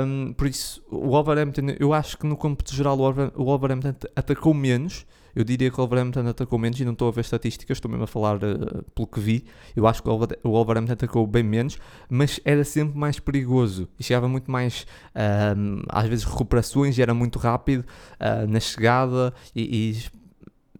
Um, 0.05 0.31
por 0.31 0.47
isso, 0.47 0.81
o 0.89 1.09
Wolverhampton, 1.09 1.75
eu 1.77 1.93
acho 1.93 2.17
que 2.17 2.25
no 2.25 2.37
campo 2.37 2.63
geral 2.65 2.97
o 2.97 3.43
Wolverhampton 3.43 3.95
atacou 4.15 4.53
menos, 4.53 5.05
eu 5.37 5.43
diria 5.43 5.69
que 5.69 5.75
o 5.75 5.85
Wolverhampton 5.85 6.27
atacou 6.27 6.57
menos 6.57 6.79
e 6.79 6.83
não 6.83 6.93
estou 6.93 7.07
a 7.07 7.11
ver 7.11 7.21
estatísticas, 7.21 7.77
estou 7.77 7.91
mesmo 7.91 8.05
a 8.05 8.07
falar 8.07 8.37
uh, 8.37 8.83
pelo 8.95 9.07
que 9.07 9.19
vi. 9.19 9.45
Eu 9.75 9.85
acho 9.85 10.01
que 10.01 10.09
o 10.09 10.49
Wolverhampton 10.49 10.93
atacou 10.93 11.27
bem 11.27 11.43
menos, 11.43 11.77
mas 12.09 12.39
era 12.43 12.63
sempre 12.63 12.97
mais 12.97 13.19
perigoso 13.19 13.87
e 13.99 14.03
chegava 14.03 14.27
muito 14.27 14.49
mais, 14.49 14.87
uh, 15.15 15.85
às 15.89 16.07
vezes, 16.07 16.25
recuperações 16.25 16.97
e 16.97 17.03
era 17.03 17.13
muito 17.13 17.37
rápido 17.37 17.81
uh, 18.19 18.47
na 18.47 18.59
chegada 18.59 19.31
e, 19.55 19.91
e 19.91 19.97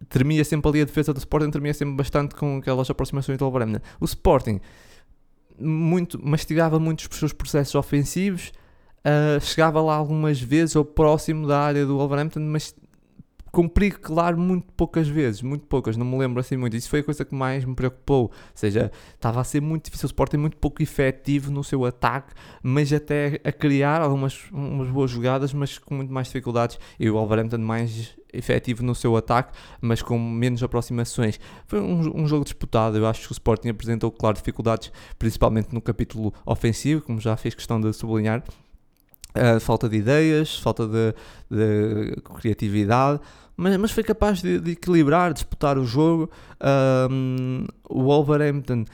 tremia 0.10 0.44
sempre 0.44 0.68
ali 0.70 0.82
a 0.82 0.86
defesa 0.86 1.14
do 1.14 1.20
Sporting, 1.20 1.52
tremia 1.52 1.76
sempre 1.76 1.94
bastante 1.94 2.34
com 2.34 2.58
aquelas 2.58 2.90
aproximações 2.90 3.38
do 3.38 3.46
Wolverhampton. 3.46 3.86
O 4.00 4.06
Sporting 4.06 4.60
muito, 5.60 6.20
mastigava 6.20 6.80
muitos 6.80 7.08
os 7.12 7.20
seus 7.20 7.32
processos 7.32 7.76
ofensivos, 7.76 8.52
uh, 9.06 9.40
chegava 9.40 9.80
lá 9.84 9.94
algumas 9.94 10.42
vezes 10.42 10.76
ou 10.76 10.84
próximo 10.84 11.46
da 11.46 11.60
área 11.60 11.86
do 11.86 11.96
Wolverhampton, 11.96 12.40
mas 12.40 12.74
cumpri, 13.58 13.90
claro, 13.90 14.38
muito 14.38 14.72
poucas 14.74 15.08
vezes, 15.08 15.42
muito 15.42 15.66
poucas, 15.66 15.98
não 15.98 16.06
me 16.06 16.16
lembro 16.16 16.40
assim 16.40 16.56
muito. 16.56 16.78
Isso 16.78 16.88
foi 16.88 17.00
a 17.00 17.04
coisa 17.04 17.26
que 17.26 17.34
mais 17.34 17.66
me 17.66 17.74
preocupou. 17.74 18.26
Ou 18.26 18.32
seja, 18.54 18.92
estava 19.16 19.42
a 19.42 19.44
ser 19.44 19.64
muito 19.64 19.86
difícil. 19.86 20.06
O 20.06 20.10
Sporting 20.10 20.38
muito 20.38 20.58
pouco 20.58 20.84
efetivo 20.84 21.50
no 21.50 21.64
seu 21.64 21.84
ataque, 21.84 22.36
mas 22.62 22.94
até 22.94 23.42
a 23.44 23.52
criar 23.52 24.04
algumas 24.04 24.46
umas 24.52 24.90
boas 24.90 25.10
jogadas, 25.10 25.54
mas 25.54 25.80
com 25.80 25.96
muito 25.96 26.14
mais 26.14 26.28
dificuldades. 26.28 26.78
E 27.00 27.10
o 27.10 27.14
Wolverhampton 27.14 27.58
mais 27.58 28.16
efetivo 28.32 28.84
no 28.84 28.94
seu 28.94 29.18
ataque, 29.18 29.58
mas 29.82 30.04
com 30.04 30.20
menos 30.20 30.62
aproximações. 30.62 31.40
Foi 31.66 31.80
um, 31.80 32.22
um, 32.22 32.28
jogo 32.28 32.44
disputado. 32.44 32.96
Eu 32.96 33.08
acho 33.08 33.26
que 33.26 33.32
o 33.32 33.34
Sporting 33.34 33.70
apresentou, 33.70 34.12
claro, 34.12 34.38
dificuldades, 34.38 34.92
principalmente 35.18 35.74
no 35.74 35.82
capítulo 35.82 36.32
ofensivo, 36.46 37.02
como 37.02 37.20
já 37.20 37.36
fiz 37.36 37.56
questão 37.56 37.82
de 37.82 37.92
sublinhar. 37.92 38.44
Uh, 39.38 39.60
falta 39.60 39.88
de 39.88 39.98
ideias, 39.98 40.58
falta 40.58 40.88
de, 40.88 41.14
de 41.50 42.22
criatividade, 42.22 43.20
mas, 43.58 43.76
mas 43.78 43.92
foi 43.92 44.04
capaz 44.04 44.42
de, 44.42 44.60
de 44.60 44.72
equilibrar, 44.72 45.34
disputar 45.34 45.78
o 45.80 45.86
jogo. 45.86 46.30
Um, 47.12 47.66
o 47.90 48.04
Wolverhampton, 48.04 48.86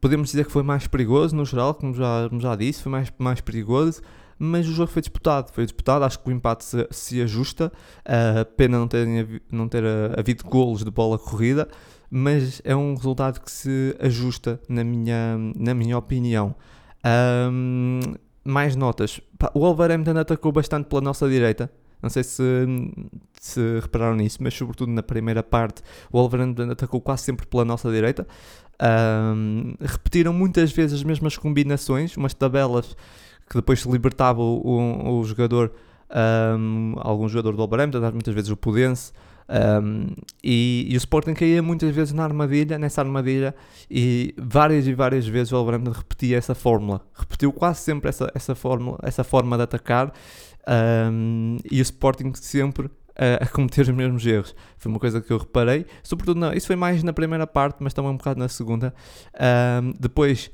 podemos 0.00 0.30
dizer 0.30 0.44
que 0.44 0.52
foi 0.52 0.64
mais 0.64 0.88
perigoso 0.88 1.36
no 1.36 1.44
geral, 1.44 1.72
como 1.74 1.94
já, 1.94 2.28
como 2.28 2.40
já 2.40 2.56
disse, 2.56 2.82
foi 2.82 2.90
mais, 2.90 3.12
mais 3.16 3.40
perigoso. 3.40 4.02
Mas 4.36 4.68
o 4.68 4.72
jogo 4.72 4.90
foi 4.90 5.00
disputado, 5.00 5.52
foi 5.52 5.64
disputado. 5.64 6.04
Acho 6.04 6.18
que 6.18 6.28
o 6.28 6.32
empate 6.32 6.64
se, 6.64 6.88
se 6.90 7.22
ajusta. 7.22 7.72
Uh, 8.00 8.44
pena 8.56 8.76
não, 8.76 8.88
terem, 8.88 9.40
não 9.50 9.68
ter 9.68 9.84
uh, 9.84 10.18
havido 10.18 10.42
golos 10.44 10.82
de 10.82 10.90
bola 10.90 11.16
corrida, 11.16 11.68
mas 12.10 12.60
é 12.64 12.74
um 12.74 12.96
resultado 12.96 13.40
que 13.40 13.52
se 13.52 13.96
ajusta, 14.00 14.60
na 14.68 14.82
minha, 14.82 15.38
na 15.54 15.74
minha 15.74 15.96
opinião. 15.96 16.56
Um, 17.06 18.00
mais 18.44 18.74
notas. 18.74 19.20
O 19.54 19.60
Wolverhampton 19.60 20.18
atacou 20.18 20.52
bastante 20.52 20.86
pela 20.86 21.00
nossa 21.00 21.28
direita. 21.28 21.70
Não 22.02 22.10
sei 22.10 22.24
se, 22.24 22.42
se 23.40 23.80
repararam 23.80 24.16
nisso, 24.16 24.38
mas 24.40 24.54
sobretudo 24.54 24.90
na 24.90 25.02
primeira 25.02 25.42
parte, 25.42 25.82
o 26.10 26.18
Wolverhampton 26.18 26.70
atacou 26.70 27.00
quase 27.00 27.22
sempre 27.22 27.46
pela 27.46 27.64
nossa 27.64 27.90
direita. 27.90 28.26
Um, 28.82 29.74
repetiram 29.80 30.32
muitas 30.32 30.72
vezes 30.72 30.98
as 30.98 31.04
mesmas 31.04 31.36
combinações, 31.36 32.16
umas 32.16 32.34
tabelas 32.34 32.96
que 33.48 33.54
depois 33.54 33.80
se 33.80 33.88
libertava 33.88 34.40
o, 34.40 34.60
o, 34.64 35.20
o 35.20 35.24
jogador, 35.24 35.72
um, 36.58 36.94
algum 36.98 37.28
jogador 37.28 37.52
do 37.52 37.58
Wolverhampton, 37.58 38.00
muitas 38.12 38.34
vezes 38.34 38.50
o 38.50 38.56
Pudense. 38.56 39.12
Um, 39.48 40.14
e, 40.42 40.86
e, 40.88 40.94
o 40.94 40.98
Sporting 40.98 41.34
caía 41.34 41.62
muitas 41.62 41.94
vezes 41.94 42.14
na 42.14 42.24
armadilha, 42.24 42.78
nessa 42.78 43.00
armadilha, 43.00 43.54
e 43.90 44.34
várias 44.38 44.86
e 44.86 44.94
várias 44.94 45.26
vezes 45.26 45.52
o 45.52 45.56
Wolverhampton 45.56 45.90
repetia 45.90 46.38
essa 46.38 46.54
fórmula, 46.54 47.00
repetiu 47.14 47.52
quase 47.52 47.80
sempre 47.80 48.08
essa, 48.08 48.30
essa, 48.34 48.54
fórmula, 48.54 48.98
essa 49.02 49.24
forma 49.24 49.56
de 49.56 49.64
atacar, 49.64 50.12
um, 51.12 51.56
e 51.70 51.80
o 51.80 51.82
Sporting 51.82 52.32
sempre 52.34 52.90
a, 53.16 53.44
a, 53.44 53.46
cometer 53.46 53.82
os 53.82 53.88
mesmos 53.88 54.24
erros. 54.26 54.54
Foi 54.78 54.90
uma 54.90 54.98
coisa 54.98 55.20
que 55.20 55.32
eu 55.32 55.38
reparei, 55.38 55.86
sobretudo, 56.02 56.52
isso 56.54 56.66
foi 56.66 56.76
mais 56.76 57.02
na 57.02 57.12
primeira 57.12 57.46
parte, 57.46 57.78
mas 57.80 57.92
também 57.92 58.10
um 58.10 58.16
bocado 58.16 58.38
na 58.38 58.48
segunda. 58.48 58.94
Um, 59.82 59.92
depois, 59.98 60.50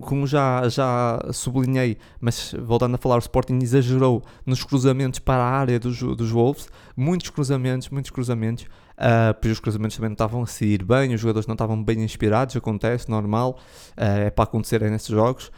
como 0.00 0.26
já, 0.26 0.68
já 0.68 1.18
sublinhei, 1.32 1.96
mas 2.20 2.54
voltando 2.58 2.96
a 2.96 2.98
falar, 2.98 3.16
o 3.16 3.20
Sporting 3.20 3.58
exagerou 3.62 4.22
nos 4.44 4.62
cruzamentos 4.62 5.20
para 5.20 5.42
a 5.42 5.50
área 5.50 5.78
dos, 5.78 5.98
dos 6.00 6.30
Wolves, 6.30 6.68
muitos 6.96 7.30
cruzamentos, 7.30 7.88
muitos 7.88 8.10
cruzamentos, 8.10 8.64
uh, 8.64 9.34
pois 9.40 9.52
os 9.52 9.60
cruzamentos 9.60 9.96
também 9.96 10.10
não 10.10 10.14
estavam 10.14 10.42
a 10.42 10.46
sair 10.46 10.82
bem, 10.84 11.14
os 11.14 11.20
jogadores 11.20 11.46
não 11.46 11.54
estavam 11.54 11.82
bem 11.82 12.02
inspirados, 12.02 12.56
acontece, 12.56 13.08
normal, 13.08 13.58
uh, 13.96 14.26
é 14.26 14.30
para 14.30 14.44
acontecer 14.44 14.80
nesses 14.82 15.08
jogos 15.08 15.50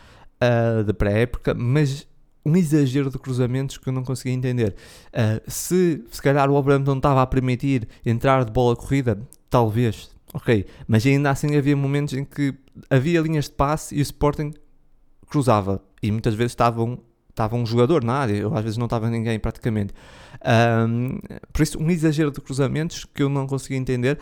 uh, 0.42 0.84
da 0.84 0.94
pré-época, 0.94 1.54
mas 1.54 2.06
um 2.44 2.56
exagero 2.56 3.10
de 3.10 3.18
cruzamentos 3.18 3.76
que 3.78 3.88
eu 3.88 3.92
não 3.92 4.04
conseguia 4.04 4.32
entender. 4.32 4.74
Uh, 5.08 5.50
se 5.50 6.04
se 6.10 6.22
calhar 6.22 6.48
o 6.48 6.52
Wolverhampton 6.52 6.96
estava 6.96 7.22
a 7.22 7.26
permitir 7.26 7.88
entrar 8.04 8.44
de 8.44 8.52
bola 8.52 8.76
corrida, 8.76 9.18
talvez, 9.50 10.10
ok, 10.34 10.66
mas 10.86 11.06
ainda 11.06 11.30
assim 11.30 11.56
havia 11.56 11.76
momentos 11.76 12.14
em 12.14 12.24
que 12.24 12.54
havia 12.90 13.20
linhas 13.20 13.46
de 13.46 13.52
passe 13.52 13.94
e 13.94 14.00
o 14.00 14.02
Sporting 14.02 14.52
cruzava 15.28 15.82
e 16.02 16.10
muitas 16.10 16.34
vezes 16.34 16.52
estavam 16.52 17.00
estava 17.38 17.54
um 17.54 17.64
jogador 17.64 18.02
na 18.02 18.14
área, 18.14 18.48
ou 18.48 18.54
às 18.54 18.62
vezes 18.64 18.76
não 18.76 18.86
estava 18.86 19.08
ninguém 19.08 19.38
praticamente. 19.38 19.94
Um, 20.44 21.18
por 21.52 21.62
isso, 21.62 21.80
um 21.80 21.88
exagero 21.88 22.32
de 22.32 22.40
cruzamentos 22.40 23.04
que 23.04 23.22
eu 23.22 23.28
não 23.28 23.46
conseguia 23.46 23.78
entender, 23.78 24.18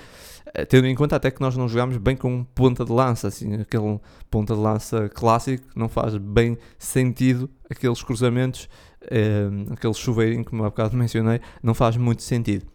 eh, 0.53 0.65
tendo 0.67 0.87
em 0.87 0.95
conta 0.95 1.17
até 1.17 1.31
que 1.31 1.41
nós 1.41 1.57
não 1.57 1.67
jogámos 1.67 1.97
bem 1.97 2.15
com 2.15 2.45
ponta 2.45 2.85
de 2.85 2.93
lança, 2.93 3.29
assim, 3.29 3.55
aquele 3.55 3.99
ponta 4.31 4.55
de 4.55 4.61
lança 4.61 5.09
clássico, 5.09 5.67
não 5.75 5.89
faz 5.89 6.17
bem 6.19 6.59
sentido 6.79 7.49
aqueles 7.71 8.03
cruzamentos, 8.03 8.69
um, 9.11 9.73
aquele 9.73 9.95
chuveirinho, 9.95 10.45
como 10.45 10.65
há 10.65 10.69
bocado 10.69 10.97
mencionei, 10.97 11.41
não 11.63 11.73
faz 11.75 11.97
muito 11.97 12.23
sentido. 12.23 12.67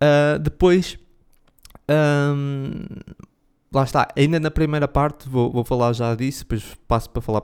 Uh, 0.00 0.38
depois, 0.38 0.98
um, 1.90 2.84
lá 3.72 3.84
está, 3.84 4.08
ainda 4.16 4.40
na 4.40 4.50
primeira 4.50 4.88
parte, 4.88 5.28
vou, 5.28 5.50
vou 5.50 5.64
falar 5.64 5.92
já 5.92 6.14
disso, 6.14 6.40
depois 6.40 6.76
passo 6.86 7.10
para 7.10 7.22
falar 7.22 7.42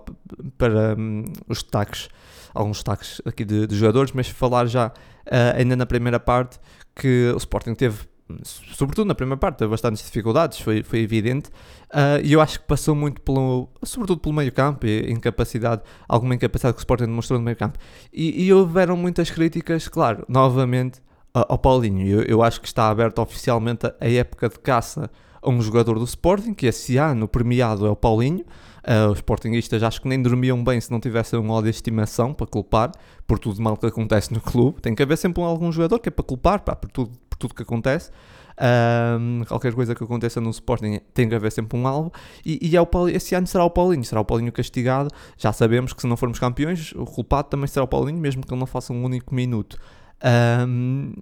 para 0.59 0.97
um, 0.99 1.25
os 1.49 1.63
destaques, 1.63 2.09
alguns 2.53 2.79
destaques 2.79 3.21
aqui 3.25 3.45
de, 3.45 3.67
de 3.67 3.77
jogadores, 3.77 4.13
mas 4.13 4.29
falar 4.29 4.67
já 4.67 4.89
uh, 4.89 5.57
ainda 5.57 5.77
na 5.77 5.87
primeira 5.87 6.19
parte 6.21 6.59
que 6.95 7.31
o 7.35 7.37
Sporting 7.37 7.75
teve, 7.75 7.99
sobretudo 8.45 9.07
na 9.07 9.15
primeira 9.15 9.39
parte, 9.39 9.67
bastantes 9.67 10.03
dificuldades, 10.05 10.61
foi, 10.61 10.83
foi 10.83 11.01
evidente, 11.01 11.51
uh, 11.91 12.21
e 12.23 12.33
eu 12.33 12.41
acho 12.41 12.61
que 12.61 12.67
passou 12.67 12.95
muito 12.95 13.21
pelo, 13.21 13.69
sobretudo 13.83 14.21
pelo 14.21 14.35
meio 14.35 14.53
campo, 14.53 14.87
e 14.87 15.11
incapacidade, 15.11 15.83
alguma 16.09 16.35
incapacidade 16.35 16.75
que 16.75 16.81
o 16.81 16.83
Sporting 16.83 17.07
demonstrou 17.07 17.39
no 17.39 17.45
meio 17.45 17.57
campo, 17.57 17.79
e, 18.13 18.45
e 18.45 18.53
houveram 18.53 18.97
muitas 18.97 19.31
críticas, 19.31 19.89
claro, 19.89 20.25
novamente, 20.29 21.03
ao 21.35 21.59
Paulinho, 21.59 22.07
eu, 22.07 22.23
eu 22.23 22.43
acho 22.43 22.61
que 22.61 22.67
está 22.69 22.88
aberta 22.88 23.21
oficialmente 23.21 23.87
a, 23.87 24.09
época 24.09 24.49
de 24.49 24.59
caça 24.61 25.11
a 25.43 25.50
um 25.50 25.61
jogador 25.61 25.99
do 25.99 26.05
Sporting, 26.05 26.55
que 26.55 26.67
esse 26.67 26.97
ano 26.97 27.26
premiado 27.26 27.87
é 27.87 27.91
o 27.91 27.97
Paulinho. 27.97 28.45
Uh, 28.87 29.11
os 29.11 29.19
Sportingistas 29.19 29.83
acho 29.83 30.00
que 30.00 30.07
nem 30.07 30.23
dormiam 30.23 30.62
bem 30.62 30.81
se 30.81 30.91
não 30.91 31.00
tivessem 31.00 31.38
um 31.38 31.50
ódio 31.50 31.71
de 31.71 31.76
estimação 31.76 32.33
para 32.33 32.47
culpar 32.47 32.93
por 33.26 33.38
tudo 33.38 33.61
mal 33.61 33.76
que 33.76 33.85
acontece 33.85 34.33
no 34.33 34.41
clube. 34.41 34.81
Tem 34.81 34.95
que 34.95 35.03
haver 35.03 35.19
sempre 35.19 35.43
algum 35.43 35.73
jogador 35.73 35.99
que 35.99 36.09
é 36.09 36.12
para 36.12 36.25
culpar 36.25 36.61
pá, 36.61 36.76
por, 36.76 36.91
tudo, 36.91 37.11
por 37.29 37.37
tudo 37.37 37.55
que 37.55 37.62
acontece. 37.62 38.11
Uh, 38.55 39.45
qualquer 39.47 39.75
coisa 39.75 39.95
que 39.97 40.05
aconteça 40.05 40.41
no 40.41 40.50
Sporting 40.50 41.00
tem 41.12 41.29
que 41.29 41.35
haver 41.35 41.50
sempre 41.50 41.76
um 41.76 41.87
alvo. 41.88 42.12
E, 42.47 42.61
e 42.62 42.76
é 42.76 42.81
o 42.81 42.87
Paulinho, 42.87 43.17
esse 43.17 43.35
ano 43.35 43.47
será 43.47 43.64
o 43.64 43.71
Paulinho, 43.71 44.05
será 44.05 44.21
o 44.21 44.25
Paulinho 44.25 44.53
castigado. 44.53 45.11
Já 45.37 45.53
sabemos 45.53 45.93
que 45.93 46.00
se 46.00 46.07
não 46.07 46.17
formos 46.17 46.38
campeões, 46.38 46.93
o 46.93 47.05
culpado 47.05 47.49
também 47.49 47.67
será 47.67 47.85
o 47.85 47.88
Paulinho, 47.88 48.19
mesmo 48.19 48.47
que 48.47 48.53
ele 48.53 48.61
não 48.61 48.67
faça 48.67 48.93
um 48.93 49.03
único 49.03 49.35
minuto. 49.35 49.79
Um, 50.25 51.12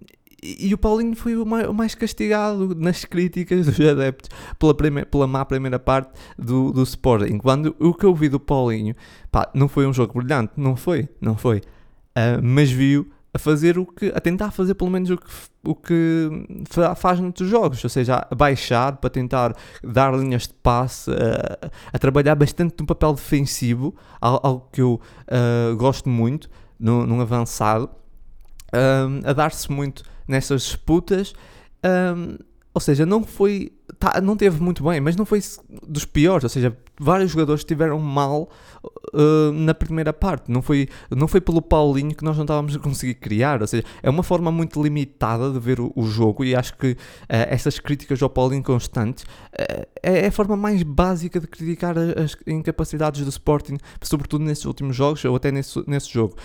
e 0.43 0.75
o 0.75 0.79
Paulinho 0.79 1.15
foi 1.15 1.37
o 1.37 1.45
mais, 1.73 1.95
castigado 1.95 2.75
nas 2.75 3.05
críticas 3.05 3.67
dos 3.67 3.81
adeptos 3.81 4.29
pela, 4.59 4.75
primeira, 4.75 5.09
pela 5.09 5.27
má 5.27 5.45
primeira 5.45 5.79
parte 5.79 6.11
do, 6.37 6.73
do 6.73 6.83
Sporting. 6.83 7.39
Quando 7.39 7.77
o 7.79 7.95
que 7.95 8.05
eu 8.05 8.13
vi 8.13 8.29
do 8.29 8.41
Paulinho, 8.41 8.95
pá, 9.31 9.49
não 9.55 9.69
foi 9.69 9.87
um 9.87 9.93
jogo 9.93 10.15
brilhante, 10.19 10.53
não 10.57 10.75
foi, 10.75 11.09
não 11.21 11.37
foi. 11.37 11.59
Uh, 11.59 12.43
mas 12.43 12.73
viu 12.73 13.09
a 13.33 13.39
fazer 13.39 13.79
o 13.79 13.87
que, 13.87 14.13
a 14.15 14.21
tentar 14.21 14.51
fazer 14.51 14.75
pelo 14.75 14.91
menos 14.91 15.11
o 15.11 15.17
que, 15.17 15.31
o 15.65 15.75
que 15.75 16.29
faz 16.97 17.19
noutros 17.21 17.49
jogos, 17.49 17.83
ou 17.83 17.89
seja, 17.89 18.27
a 18.29 18.35
baixar 18.35 18.97
para 18.97 19.09
tentar 19.09 19.57
dar 19.83 20.13
linhas 20.15 20.49
de 20.49 20.55
passe, 20.55 21.11
a, 21.11 21.71
a 21.93 21.99
trabalhar 21.99 22.35
bastante 22.35 22.75
no 22.79 22.87
papel 22.87 23.15
defensivo, 23.15 23.95
algo 24.21 24.69
que 24.73 24.83
eu 24.83 25.01
uh, 25.29 25.77
gosto 25.77 26.09
muito, 26.09 26.51
num 26.79 27.21
avançado, 27.21 27.89
um, 28.73 29.29
a 29.29 29.33
dar-se 29.33 29.71
muito 29.71 30.03
nessas 30.27 30.63
disputas. 30.63 31.35
Um, 31.85 32.39
ou 32.75 32.81
seja, 32.81 33.05
não 33.05 33.23
foi 33.23 33.73
tá, 33.99 34.21
não 34.21 34.37
teve 34.37 34.61
muito 34.61 34.83
bem, 34.83 35.01
mas 35.01 35.15
não 35.15 35.25
foi 35.25 35.41
dos 35.87 36.05
piores, 36.05 36.43
ou 36.43 36.51
seja, 36.51 36.77
vários 37.03 37.33
jogadores 37.33 37.61
estiveram 37.61 37.99
mal 37.99 38.49
uh, 39.13 39.53
na 39.53 39.75
primeira 39.75 40.13
parte. 40.13 40.51
Não 40.51 40.63
foi, 40.63 40.89
não 41.11 41.27
foi 41.27 41.41
pelo 41.41 41.61
Paulinho 41.61 42.15
que 42.15 42.25
nós 42.25 42.37
não 42.37 42.45
estávamos 42.45 42.77
a 42.77 42.79
conseguir 42.79 43.15
criar. 43.15 43.61
Ou 43.61 43.67
seja, 43.67 43.85
é 44.03 44.09
uma 44.09 44.23
forma 44.23 44.53
muito 44.53 44.81
limitada 44.81 45.51
de 45.51 45.59
ver 45.59 45.81
o, 45.81 45.93
o 45.97 46.05
jogo 46.05 46.45
e 46.45 46.55
acho 46.55 46.77
que 46.77 46.93
uh, 46.93 46.97
essas 47.29 47.79
críticas 47.79 48.23
ao 48.23 48.31
Paulinho 48.31 48.63
constantes 48.63 49.25
uh, 49.25 49.87
é, 50.03 50.27
a 50.27 50.33
forma 50.33 50.57
mais 50.57 50.83
básica 50.83 51.41
de 51.41 51.47
criticar 51.47 51.97
as 51.99 52.37
incapacidades 52.47 53.23
do 53.23 53.29
Sporting, 53.29 53.79
sobretudo 54.01 54.45
nesses 54.45 54.65
últimos 54.65 54.95
jogos 54.95 55.25
ou 55.25 55.35
até 55.35 55.51
nesse, 55.51 55.83
nesse 55.87 56.11
jogo. 56.13 56.37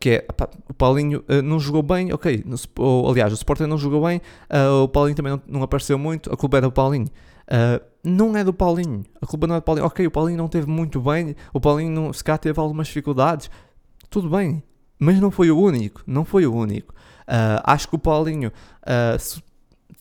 que 0.00 0.10
é, 0.10 0.26
opa, 0.28 0.48
o 0.68 0.74
Paulinho 0.74 1.24
não 1.44 1.58
jogou 1.58 1.82
bem, 1.82 2.12
ok. 2.12 2.42
No, 2.46 2.56
ou, 2.78 3.10
aliás, 3.10 3.32
o 3.32 3.34
Sporting 3.34 3.64
não 3.64 3.78
jogou 3.78 4.06
bem, 4.06 4.20
o 4.82 4.88
Paulinho 4.88 5.16
também 5.16 5.32
não, 5.32 5.42
não 5.46 5.62
apareceu 5.62 5.98
muito, 5.98 6.32
a 6.32 6.36
culpa 6.36 6.58
é 6.58 6.60
do 6.60 6.70
Paulinho. 6.70 7.08
Uh, 7.52 7.91
não 8.04 8.36
é 8.36 8.42
do 8.42 8.52
Paulinho. 8.52 9.04
A 9.20 9.26
culpa 9.26 9.46
não 9.46 9.54
é 9.54 9.60
do 9.60 9.62
Paulinho. 9.62 9.86
Ok, 9.86 10.06
o 10.06 10.10
Paulinho 10.10 10.38
não 10.38 10.48
teve 10.48 10.66
muito 10.66 11.00
bem, 11.00 11.36
o 11.52 11.60
Paulinho 11.60 11.90
não, 11.90 12.12
se 12.12 12.22
cá 12.22 12.36
teve 12.36 12.58
algumas 12.58 12.86
dificuldades. 12.86 13.50
Tudo 14.10 14.28
bem, 14.28 14.62
mas 14.98 15.20
não 15.20 15.30
foi 15.30 15.50
o 15.50 15.58
único. 15.58 16.02
Não 16.06 16.24
foi 16.24 16.46
o 16.46 16.54
único. 16.54 16.92
Uh, 17.22 17.62
acho 17.64 17.88
que 17.88 17.94
o 17.94 17.98
Paulinho 17.98 18.50
uh, 18.82 19.42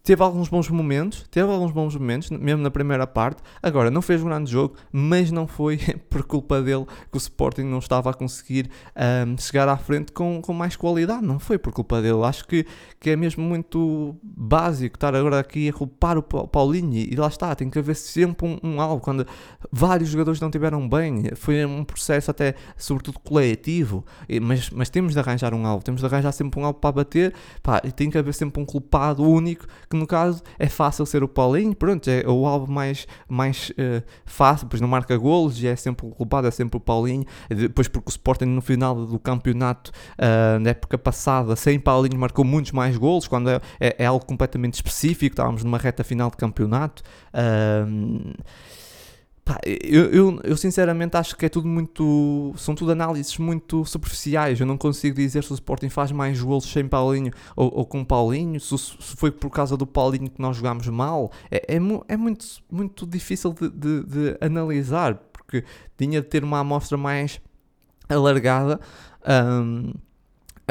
teve 0.03 0.23
alguns 0.23 0.49
bons 0.49 0.69
momentos, 0.69 1.25
teve 1.29 1.51
alguns 1.51 1.71
bons 1.71 1.95
momentos, 1.95 2.29
mesmo 2.29 2.61
na 2.61 2.71
primeira 2.71 3.05
parte. 3.05 3.41
Agora, 3.61 3.91
não 3.91 4.01
fez 4.01 4.21
um 4.21 4.25
grande 4.25 4.51
jogo, 4.51 4.75
mas 4.91 5.31
não 5.31 5.47
foi 5.47 5.77
por 6.09 6.23
culpa 6.23 6.61
dele 6.61 6.85
que 7.11 7.17
o 7.17 7.19
Sporting 7.19 7.63
não 7.63 7.79
estava 7.79 8.09
a 8.09 8.13
conseguir 8.13 8.69
um, 8.95 9.37
chegar 9.37 9.67
à 9.67 9.77
frente 9.77 10.11
com, 10.11 10.41
com 10.41 10.53
mais 10.53 10.75
qualidade. 10.75 11.25
Não 11.25 11.39
foi 11.39 11.57
por 11.57 11.71
culpa 11.71 12.01
dele. 12.01 12.23
Acho 12.23 12.47
que, 12.47 12.65
que 12.99 13.11
é 13.11 13.15
mesmo 13.15 13.43
muito 13.43 14.15
básico 14.23 14.95
estar 14.95 15.15
agora 15.15 15.39
aqui 15.39 15.69
a 15.69 15.73
culpar 15.73 16.17
o 16.17 16.23
Paulinho. 16.23 16.95
E 16.95 17.15
lá 17.15 17.27
está, 17.27 17.53
tem 17.55 17.69
que 17.69 17.77
haver 17.77 17.95
sempre 17.95 18.47
um, 18.47 18.59
um 18.63 18.81
alvo. 18.81 19.01
Quando 19.01 19.25
vários 19.71 20.09
jogadores 20.09 20.39
não 20.39 20.49
tiveram 20.49 20.87
bem, 20.87 21.23
foi 21.35 21.63
um 21.65 21.83
processo 21.83 22.31
até, 22.31 22.55
sobretudo, 22.75 23.19
coletivo. 23.19 24.03
Mas, 24.41 24.69
mas 24.71 24.89
temos 24.89 25.13
de 25.13 25.19
arranjar 25.19 25.53
um 25.53 25.65
alvo, 25.65 25.83
temos 25.83 26.01
de 26.01 26.07
arranjar 26.07 26.31
sempre 26.31 26.59
um 26.59 26.65
alvo 26.65 26.79
para 26.79 26.91
bater. 26.91 27.33
Pá, 27.61 27.81
e 27.83 27.91
tem 27.91 28.09
que 28.09 28.17
haver 28.17 28.33
sempre 28.33 28.61
um 28.61 28.65
culpado 28.65 29.23
único 29.23 29.67
que 29.91 29.97
no 29.97 30.07
caso 30.07 30.41
é 30.57 30.67
fácil 30.67 31.05
ser 31.05 31.23
o 31.23 31.27
Paulinho, 31.27 31.75
pronto, 31.75 32.09
é 32.09 32.27
o 32.27 32.47
alvo 32.47 32.71
mais, 32.71 33.05
mais 33.27 33.71
uh, 33.71 34.01
fácil, 34.25 34.67
pois 34.67 34.81
não 34.81 34.87
marca 34.87 35.15
golos 35.17 35.61
e 35.61 35.67
é 35.67 35.75
sempre 35.75 36.09
culpado, 36.11 36.47
é 36.47 36.51
sempre 36.51 36.77
o 36.77 36.79
Paulinho, 36.79 37.25
depois 37.49 37.87
porque 37.87 38.09
o 38.09 38.11
Sporting 38.11 38.45
no 38.45 38.61
final 38.61 39.05
do 39.05 39.19
campeonato 39.19 39.91
uh, 40.17 40.59
na 40.59 40.69
época 40.71 40.97
passada, 40.97 41.55
sem 41.55 41.79
Paulinho, 41.79 42.17
marcou 42.17 42.45
muitos 42.45 42.71
mais 42.71 42.97
golos, 42.97 43.27
quando 43.27 43.49
é, 43.49 43.59
é, 43.79 43.95
é 43.99 44.05
algo 44.05 44.25
completamente 44.25 44.75
específico, 44.75 45.33
estávamos 45.33 45.63
numa 45.63 45.77
reta 45.77 46.03
final 46.03 46.29
de 46.29 46.37
campeonato. 46.37 47.03
Uh, 47.33 48.33
Pá, 49.51 49.59
eu, 49.65 50.05
eu, 50.05 50.39
eu, 50.45 50.55
sinceramente 50.55 51.17
acho 51.17 51.35
que 51.35 51.45
é 51.45 51.49
tudo 51.49 51.67
muito. 51.67 52.53
São 52.55 52.73
tudo 52.73 52.93
análises 52.93 53.37
muito 53.37 53.83
superficiais. 53.83 54.61
Eu 54.61 54.65
não 54.65 54.77
consigo 54.77 55.17
dizer 55.17 55.43
se 55.43 55.51
o 55.51 55.55
Sporting 55.55 55.89
faz 55.89 56.09
mais 56.13 56.41
golos 56.41 56.71
sem 56.71 56.87
Paulinho 56.87 57.33
ou, 57.53 57.69
ou 57.79 57.85
com 57.85 58.01
Paulinho, 58.05 58.61
se, 58.61 58.77
se, 58.77 58.95
foi 59.17 59.29
por 59.29 59.49
causa 59.49 59.75
do 59.75 59.85
Paulinho 59.85 60.29
que 60.29 60.41
nós 60.41 60.55
jogámos 60.55 60.87
mal. 60.87 61.33
É, 61.51 61.75
é, 61.75 61.79
é 62.07 62.17
muito, 62.17 62.45
muito 62.71 63.05
difícil 63.05 63.53
de, 63.53 63.69
de, 63.69 64.03
de, 64.05 64.37
analisar, 64.39 65.15
porque 65.33 65.65
tinha 65.97 66.21
de 66.21 66.27
ter 66.27 66.45
uma 66.45 66.59
amostra 66.59 66.97
mais 66.97 67.41
alargada. 68.07 68.79
Um, 69.27 69.91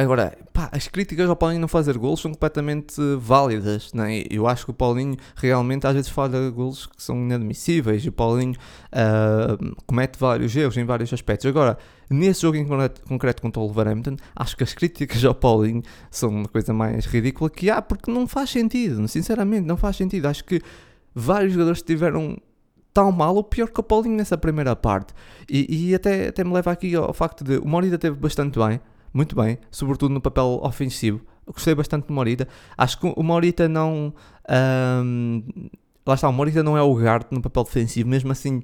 Agora, 0.01 0.35
pá, 0.51 0.71
as 0.73 0.89
críticas 0.89 1.29
ao 1.29 1.37
Paulinho 1.37 1.61
não 1.61 1.69
fazer 1.69 1.99
gols 1.99 2.23
são 2.23 2.33
completamente 2.33 2.95
válidas, 3.19 3.93
né? 3.93 4.25
Eu 4.31 4.47
acho 4.47 4.65
que 4.65 4.71
o 4.71 4.75
Paulinho 4.75 5.15
realmente 5.37 5.87
às 5.87 5.93
vezes 5.93 6.09
falha 6.09 6.49
gols 6.49 6.87
que 6.87 7.03
são 7.03 7.17
inadmissíveis. 7.17 8.07
O 8.07 8.13
Paulinho 8.13 8.55
uh, 8.55 9.77
comete 9.87 10.19
vários 10.19 10.57
erros 10.57 10.79
em 10.79 10.85
vários 10.87 11.13
aspectos. 11.13 11.45
Agora, 11.45 11.77
nesse 12.09 12.41
jogo 12.41 12.57
em 12.57 12.67
concreto 13.07 13.43
contra 13.43 13.61
o 13.61 13.67
Wolverhampton, 13.67 14.17
acho 14.35 14.57
que 14.57 14.65
as 14.65 14.73
críticas 14.73 15.23
ao 15.23 15.35
Paulinho 15.35 15.83
são 16.11 16.31
uma 16.31 16.49
coisa 16.49 16.73
mais 16.73 17.05
ridícula 17.05 17.51
que 17.51 17.69
há, 17.69 17.83
porque 17.83 18.11
não 18.11 18.27
faz 18.27 18.49
sentido, 18.49 19.07
sinceramente, 19.07 19.67
não 19.67 19.77
faz 19.77 19.97
sentido. 19.97 20.27
Acho 20.27 20.45
que 20.45 20.63
vários 21.15 21.53
jogadores 21.53 21.83
tiveram 21.83 22.39
tão 22.95 23.13
mal 23.13 23.37
ou 23.37 23.45
pior 23.45 23.69
que 23.69 23.81
o 23.81 23.83
Paulinho 23.83 24.17
nessa 24.17 24.39
primeira 24.39 24.75
parte. 24.75 25.13
E, 25.47 25.91
e 25.91 25.95
até, 25.95 26.29
até 26.29 26.43
me 26.43 26.55
leva 26.55 26.73
aqui 26.73 26.95
ao 26.95 27.13
facto 27.13 27.45
de 27.45 27.59
o 27.59 27.69
Morita 27.69 27.99
teve 27.99 28.17
bastante 28.17 28.59
bem 28.59 28.81
muito 29.13 29.35
bem, 29.37 29.59
sobretudo 29.71 30.13
no 30.13 30.21
papel 30.21 30.61
ofensivo. 30.63 31.21
Gostei 31.47 31.75
bastante 31.75 32.07
do 32.07 32.13
Morita. 32.13 32.47
Acho 32.77 33.01
que 33.01 33.13
o 33.17 33.23
Morita 33.23 33.69
não. 33.69 34.15
Um, 35.05 35.43
lá 36.07 36.15
está, 36.15 36.29
o 36.29 36.33
Morita 36.33 36.63
não 36.63 36.77
é 36.77 36.83
o 36.83 36.95
Garte 36.95 37.35
no 37.35 37.41
papel 37.41 37.65
defensivo, 37.65 38.09
mesmo 38.09 38.31
assim 38.31 38.63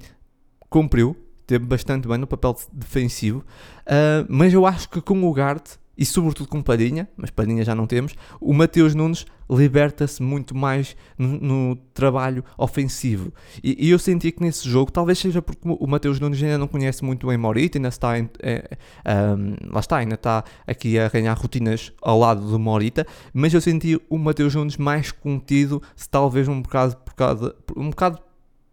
cumpriu, 0.69 1.15
teve 1.45 1.65
bastante 1.65 2.07
bem 2.07 2.17
no 2.17 2.27
papel 2.27 2.55
defensivo. 2.71 3.39
Uh, 3.85 4.25
mas 4.29 4.53
eu 4.53 4.65
acho 4.65 4.89
que 4.89 5.01
com 5.01 5.21
o 5.23 5.33
Garte 5.33 5.77
e 5.97 6.05
sobretudo 6.05 6.47
com 6.47 6.61
Padinha, 6.61 7.07
mas 7.17 7.29
Padinha 7.29 7.63
já 7.63 7.73
não 7.73 7.87
temos, 7.87 8.13
o 8.39 8.53
Mateus 8.53 8.93
Nunes 8.93 9.25
liberta-se 9.49 10.21
muito 10.21 10.55
mais 10.55 10.95
no, 11.17 11.39
no 11.39 11.75
trabalho 11.93 12.43
ofensivo. 12.57 13.33
E, 13.63 13.87
e, 13.87 13.89
eu 13.89 13.97
senti 13.97 14.31
que 14.31 14.41
nesse 14.41 14.67
jogo, 14.69 14.91
talvez 14.91 15.17
seja 15.17 15.41
porque 15.41 15.61
o 15.65 15.87
Mateus 15.87 16.19
Nunes 16.19 16.41
ainda 16.43 16.57
não 16.57 16.67
conhece 16.67 17.03
muito 17.03 17.27
bem 17.27 17.37
Morita, 17.37 17.77
ainda 17.77 17.87
está, 17.87 18.19
em, 18.19 18.29
é, 18.41 18.77
um, 19.05 19.55
lá 19.71 19.79
está, 19.79 19.97
ainda 19.97 20.15
está 20.15 20.43
aqui 20.65 20.99
a 20.99 21.07
ganhar 21.09 21.33
rotinas 21.33 21.93
ao 22.01 22.19
lado 22.19 22.45
do 22.45 22.59
Morita, 22.59 23.07
mas 23.33 23.53
eu 23.53 23.61
senti 23.61 23.99
o 24.09 24.17
Mateus 24.17 24.53
Nunes 24.53 24.77
mais 24.77 25.11
contido, 25.11 25.81
se 25.95 26.09
talvez 26.09 26.47
um 26.47 26.61
bocado 26.61 26.97
por 26.97 27.13
causa, 27.13 27.55
um 27.75 27.89
bocado 27.89 28.19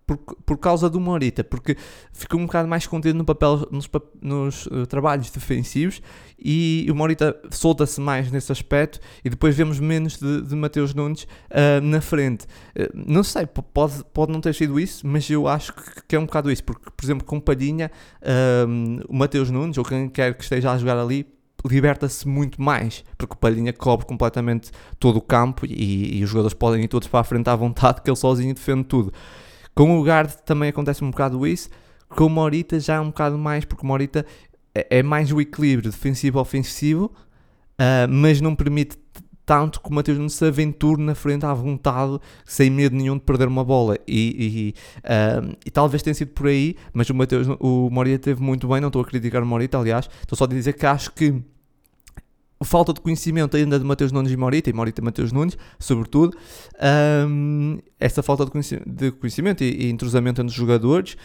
por, 0.07 0.19
por 0.19 0.59
causa 0.59 0.88
do 0.90 1.01
Morita, 1.01 1.43
porque 1.43 1.77
ficou 2.12 2.38
um 2.38 2.47
bocado 2.47 2.69
mais 2.69 2.87
contido 2.87 3.17
no 3.17 3.25
papel, 3.25 3.67
nos, 3.71 3.88
nos 4.21 4.67
uh, 4.67 4.87
trabalhos 4.87 5.31
defensivos 5.31 6.03
e 6.38 6.87
o 6.90 6.95
Morita 6.95 7.35
solta-se 7.51 8.01
mais 8.01 8.31
nesse 8.31 8.53
aspecto 8.53 9.01
e 9.25 9.31
depois 9.31 9.57
vemos 9.57 9.81
menos 9.81 10.19
de, 10.19 10.43
de 10.43 10.55
Mateus 10.55 10.95
Nunes 10.95 11.23
uh, 11.23 11.81
na 11.83 12.01
frente. 12.01 12.45
Uh, 12.77 12.90
não 12.95 13.25
sei, 13.25 13.47
pode, 13.47 14.05
pode 14.12 14.33
não 14.33 14.40
ter 14.40 14.55
sido 14.55 14.79
isso, 14.79 15.07
mas 15.07 15.29
eu 15.31 15.49
acho 15.49 15.73
que, 16.07 16.14
é 16.14 16.19
um 16.19 16.27
bocado 16.27 16.51
isso, 16.51 16.64
porque, 16.64 16.90
por 16.90 17.05
exemplo, 17.05 17.25
com 17.27 17.40
Padinha, 17.40 17.90
o 19.09 19.17
Mateus 19.17 19.51
Nunes, 19.51 19.77
ou 19.79 19.85
quem 19.85 20.09
quer 20.09 20.35
que 20.35 20.43
esteja 20.43 20.71
a 20.71 20.79
jogar 20.79 20.97
ali, 20.97 21.27
liberta-se 21.64 22.29
muito 22.29 22.61
mais, 22.61 23.05
porque 23.17 23.35
o 23.35 23.37
Palhinha 23.37 23.73
cobre 23.73 24.07
completamente 24.07 24.71
todo 24.99 25.17
o 25.17 25.21
campo 25.21 25.64
e, 25.67 26.19
e, 26.19 26.25
os 26.25 26.31
jogadores 26.31 26.55
podem 26.55 26.85
ir 26.85 26.88
todos 26.88 27.09
para 27.09 27.21
a 27.21 27.25
frente 27.25 27.49
à 27.49 27.57
vontade, 27.57 28.03
que 28.03 28.11
ele 28.11 28.17
sozinho 28.17 28.55
defende 28.55 28.85
tudo. 28.85 29.12
Com 29.74 29.98
o 29.98 30.02
Guard 30.02 30.30
também 30.44 30.68
acontece 30.68 31.02
um 31.04 31.10
bocado 31.10 31.46
isso. 31.46 31.68
Com 32.08 32.26
o 32.26 32.30
Morita 32.30 32.78
já 32.78 32.94
é 32.94 33.00
um 33.00 33.06
bocado 33.06 33.37
mais, 33.37 33.64
porque 33.64 33.82
o 33.82 33.87
Morita 33.87 34.24
é, 34.74 34.98
é 34.98 35.02
mais 35.02 35.32
o 35.32 35.40
equilíbrio 35.40 35.90
defensivo-ofensivo, 35.90 37.06
uh, 37.06 38.08
mas 38.08 38.40
não 38.40 38.54
permite 38.54 38.96
tanto 39.46 39.80
que 39.80 39.90
o 39.90 39.92
Mateus 39.92 40.18
não 40.18 40.28
se 40.28 40.44
aventure 40.44 41.02
na 41.02 41.14
frente 41.14 41.44
à 41.44 41.52
vontade, 41.52 42.18
sem 42.46 42.70
medo 42.70 42.96
nenhum 42.96 43.14
de 43.14 43.24
perder 43.24 43.48
uma 43.48 43.64
bola. 43.64 43.98
E, 44.06 44.74
e, 44.74 44.74
uh, 45.00 45.56
e 45.66 45.70
talvez 45.70 46.02
tenha 46.02 46.14
sido 46.14 46.32
por 46.32 46.46
aí, 46.46 46.76
mas 46.92 47.10
o 47.10 47.14
Mateus, 47.14 47.46
o 47.60 47.90
Morita 47.90 48.18
teve 48.18 48.42
muito 48.42 48.68
bem. 48.68 48.80
Não 48.80 48.88
estou 48.88 49.02
a 49.02 49.04
criticar 49.04 49.42
o 49.42 49.46
Morita, 49.46 49.78
aliás, 49.78 50.08
estou 50.22 50.37
só 50.37 50.44
a 50.44 50.48
dizer 50.48 50.72
que 50.74 50.87
acho 50.87 51.12
que 51.12 51.42
falta 52.62 52.93
de 52.93 53.01
conhecimento 53.01 53.57
ainda 53.57 53.79
de 53.79 53.85
Mateus 53.85 54.12
Nunes 54.12 54.31
e 54.31 54.37
Morita, 54.37 54.71
e 54.71 54.73
Morita 54.73 55.01
e 55.01 55.05
Mateus 55.05 55.33
Nunes, 55.33 55.57
sobretudo, 55.79 56.37
um, 57.29 57.79
essa 57.99 58.23
falta 58.23 58.45
de 58.45 58.51
conhecimento, 58.51 58.88
de 58.88 59.11
conhecimento 59.11 59.64
e, 59.64 59.87
e, 59.87 59.90
entrosamento 59.90 60.40
entre 60.40 60.51
os 60.51 60.57
jogadores, 60.57 61.17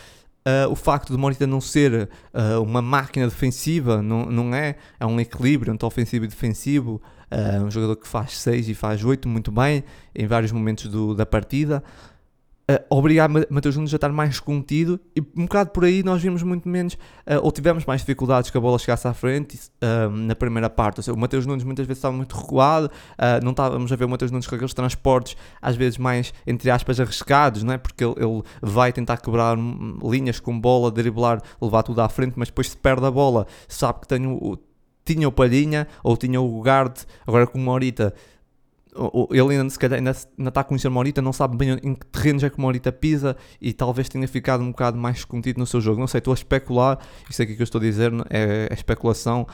uh, 0.48 0.72
o 0.72 0.76
facto 0.76 1.12
de 1.12 1.18
Morita 1.18 1.46
não 1.46 1.62
ser 1.62 2.10
uh, 2.34 2.62
uma 2.62 2.82
máquina 2.82 3.28
defensiva, 3.28 4.02
não, 4.02 4.26
não 4.26 4.56
é, 4.56 4.76
é 5.00 5.06
um 5.06 5.20
equilíbrio 5.20 5.74
entre 5.74 5.86
ofensivo 5.86 6.26
e 6.26 6.28
defensivo, 6.28 7.02
uh, 7.32 7.64
um 7.64 7.72
jogador 7.72 7.96
que 7.96 8.08
faz 8.08 8.38
6 8.38 8.70
e 8.70 8.74
faz 8.74 9.04
8 9.04 9.28
muito 9.28 9.52
bem 9.52 9.84
em 10.16 10.26
vários 10.26 10.52
momentos 10.52 10.88
do, 10.88 11.14
da 11.14 11.26
partida, 11.26 11.84
uh, 12.70 12.86
obrigar 12.90 13.28
Mateus 13.50 13.76
Nunes 13.76 13.94
a 13.94 13.98
estar 13.98 14.12
mais 14.12 14.40
contido 14.40 15.00
e 15.16 15.22
um 15.36 15.44
bocado 15.44 15.72
por 15.72 15.84
aí 15.84 16.04
nós 16.04 16.22
vimos 16.22 16.44
muito 16.44 16.70
menos, 16.70 16.94
uh, 16.94 17.40
ou 17.42 17.52
tivemos 17.52 17.86
mais 17.86 18.02
dificuldades 18.02 18.52
que 18.52 18.58
a 18.58 18.62
bola 18.62 18.78
chegasse 18.78 19.08
à 19.08 19.14
frente 19.14 19.58
uh, 19.58 20.10
na 20.10 20.36
primeira 20.36 20.70
parte. 20.70 21.00
Ou 21.00 21.04
seja, 21.04 21.16
o 21.16 21.20
Mateus 21.20 21.46
Nunes 21.46 21.64
muitas 21.64 21.88
vezes 21.88 21.98
estava 21.98 22.16
muito 22.16 22.36
recuado, 22.36 22.88
uh, 22.88 23.44
não 23.44 23.52
estávamos 23.52 23.92
a 23.92 23.96
ver 23.96 24.06
o 24.06 24.10
Mateus 24.10 24.32
Nunes 24.32 24.48
com 24.48 24.56
aqueles 24.56 24.74
transportes 24.74 25.36
às 25.62 25.76
vezes 25.76 25.98
mais, 25.98 26.34
entre 26.46 26.70
aspas, 26.70 27.00
arriscados, 27.00 27.64
não 27.64 27.74
é? 27.74 27.78
porque 27.78 28.04
ele, 28.04 28.14
ele 28.18 28.44
vai 28.62 28.94
tentar 28.94 29.18
quebrar 29.18 29.58
linhas 30.04 30.40
com 30.40 30.60
bola, 30.60 30.92
driblar, 30.92 31.42
levar 31.62 31.84
tudo 31.84 32.02
à 32.02 32.10
frente, 32.10 32.34
mas 32.36 32.50
depois 32.50 32.70
se 32.70 32.78
perde 32.78 33.06
a 33.06 33.12
bola, 33.12 33.48
sabe 33.68 34.02
que 34.02 34.08
tem 34.08 34.28
o, 34.28 34.58
tinha 35.06 35.28
o 35.28 35.32
Palhinha 35.32 35.88
ou 36.04 36.16
tinha 36.16 36.40
o 36.40 36.62
Guard, 36.62 36.98
agora 37.26 37.48
com 37.48 37.58
o 37.58 37.62
Morita 37.62 38.14
ele 39.32 39.56
ainda, 39.56 39.70
se 39.70 39.80
calhar, 39.80 39.98
ainda, 39.98 40.12
ainda 40.38 40.50
está 40.50 40.62
a 40.62 40.64
conhecer 40.64 40.90
Morita, 40.90 41.22
não 41.22 41.34
sabe 41.34 41.56
bem 41.58 41.80
em 41.84 41.96
que 41.96 42.06
terrenos 42.08 42.44
é 42.44 42.50
que 42.50 42.60
Morita 42.60 42.92
pisa 42.92 43.36
e 43.62 43.72
talvez 43.74 44.10
tenha 44.10 44.28
ficado 44.28 44.62
um 44.64 44.72
bocado 44.72 44.98
mais 44.98 45.24
contido 45.24 45.60
no 45.60 45.66
seu 45.66 45.80
jogo. 45.80 46.00
Não 46.00 46.08
sei, 46.08 46.20
estou 46.20 46.32
a 46.32 46.36
especular, 46.36 47.00
isso 47.30 47.42
aqui 47.42 47.56
que 47.56 47.62
eu 47.62 47.66
estou 47.66 47.80
a 47.80 47.84
dizer 47.84 48.12
é, 48.30 48.68
é 48.70 48.74
especulação, 48.74 49.48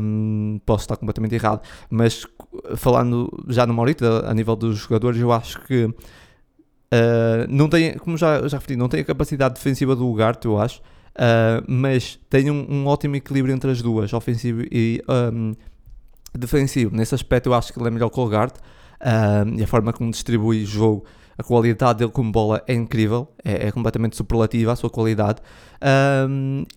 um, 0.00 0.60
posso 0.66 0.84
estar 0.84 0.96
completamente 0.96 1.34
errado, 1.34 1.62
mas 1.88 2.26
falando 2.76 3.30
já 3.48 3.66
no 3.66 3.74
Morita, 3.74 4.28
a 4.28 4.34
nível 4.34 4.56
dos 4.56 4.78
jogadores, 4.78 5.20
eu 5.20 5.32
acho 5.32 5.60
que 5.62 5.92
Uh, 6.92 7.46
não 7.48 7.68
tem, 7.68 7.96
como 7.98 8.16
já, 8.16 8.48
já 8.48 8.58
referi, 8.58 8.76
não 8.76 8.88
tem 8.88 9.00
a 9.00 9.04
capacidade 9.04 9.54
defensiva 9.54 9.94
do 9.94 10.08
Ugarte, 10.08 10.46
eu 10.46 10.58
acho, 10.58 10.80
uh, 10.80 11.64
mas 11.68 12.18
tem 12.28 12.50
um, 12.50 12.66
um, 12.68 12.86
ótimo 12.86 13.14
equilíbrio 13.14 13.54
entre 13.54 13.70
as 13.70 13.80
duas, 13.80 14.12
ofensivo 14.12 14.62
e 14.72 15.00
um, 15.08 15.54
defensivo. 16.32 16.94
Nesse 16.94 17.14
aspecto, 17.14 17.48
eu 17.48 17.54
acho 17.54 17.72
que 17.72 17.78
ele 17.78 17.88
é 17.88 17.90
melhor 17.90 18.10
que 18.10 18.20
o 18.20 18.24
uh, 18.26 18.30
e 19.56 19.62
a 19.62 19.66
forma 19.66 19.92
como 19.92 20.10
distribui 20.10 20.64
jogo 20.64 21.04
a 21.40 21.42
qualidade 21.42 22.00
dele 22.00 22.10
como 22.10 22.30
bola 22.30 22.62
é 22.66 22.74
incrível, 22.74 23.26
é, 23.42 23.68
é 23.68 23.72
completamente 23.72 24.14
superlativa 24.14 24.72
a 24.72 24.76
sua 24.76 24.90
qualidade. 24.90 25.40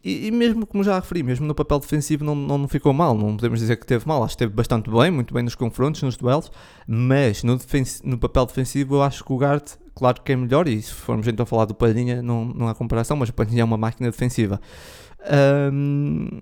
E, 0.03 0.27
e, 0.27 0.31
mesmo, 0.31 0.65
como 0.65 0.83
já 0.83 0.95
referi, 0.95 1.21
mesmo 1.21 1.45
no 1.45 1.53
papel 1.53 1.79
defensivo 1.79 2.23
não, 2.23 2.33
não, 2.33 2.57
não 2.57 2.67
ficou 2.69 2.93
mal, 2.93 3.13
não 3.13 3.35
podemos 3.35 3.59
dizer 3.59 3.75
que 3.75 3.85
teve 3.85 4.07
mal, 4.07 4.23
acho 4.23 4.37
que 4.37 4.43
esteve 4.43 4.53
bastante 4.53 4.89
bem, 4.89 5.11
muito 5.11 5.33
bem 5.33 5.43
nos 5.43 5.55
confrontos, 5.55 6.01
nos 6.01 6.15
duelos, 6.15 6.49
mas 6.87 7.43
no, 7.43 7.59
no 8.05 8.17
papel 8.17 8.45
defensivo 8.45 8.95
eu 8.95 9.03
acho 9.03 9.23
que 9.23 9.33
o 9.33 9.37
Gart, 9.37 9.73
claro 9.93 10.21
que 10.21 10.31
é 10.31 10.35
melhor, 10.35 10.67
e 10.67 10.81
se 10.81 10.93
formos 10.93 11.27
então 11.27 11.45
falar 11.45 11.65
do 11.65 11.75
Padinha, 11.75 12.21
não, 12.21 12.45
não 12.45 12.69
há 12.69 12.73
comparação, 12.73 13.17
mas 13.17 13.27
o 13.27 13.33
Padinha 13.33 13.61
é 13.61 13.65
uma 13.65 13.77
máquina 13.77 14.09
defensiva. 14.09 14.61
Um, 15.71 16.39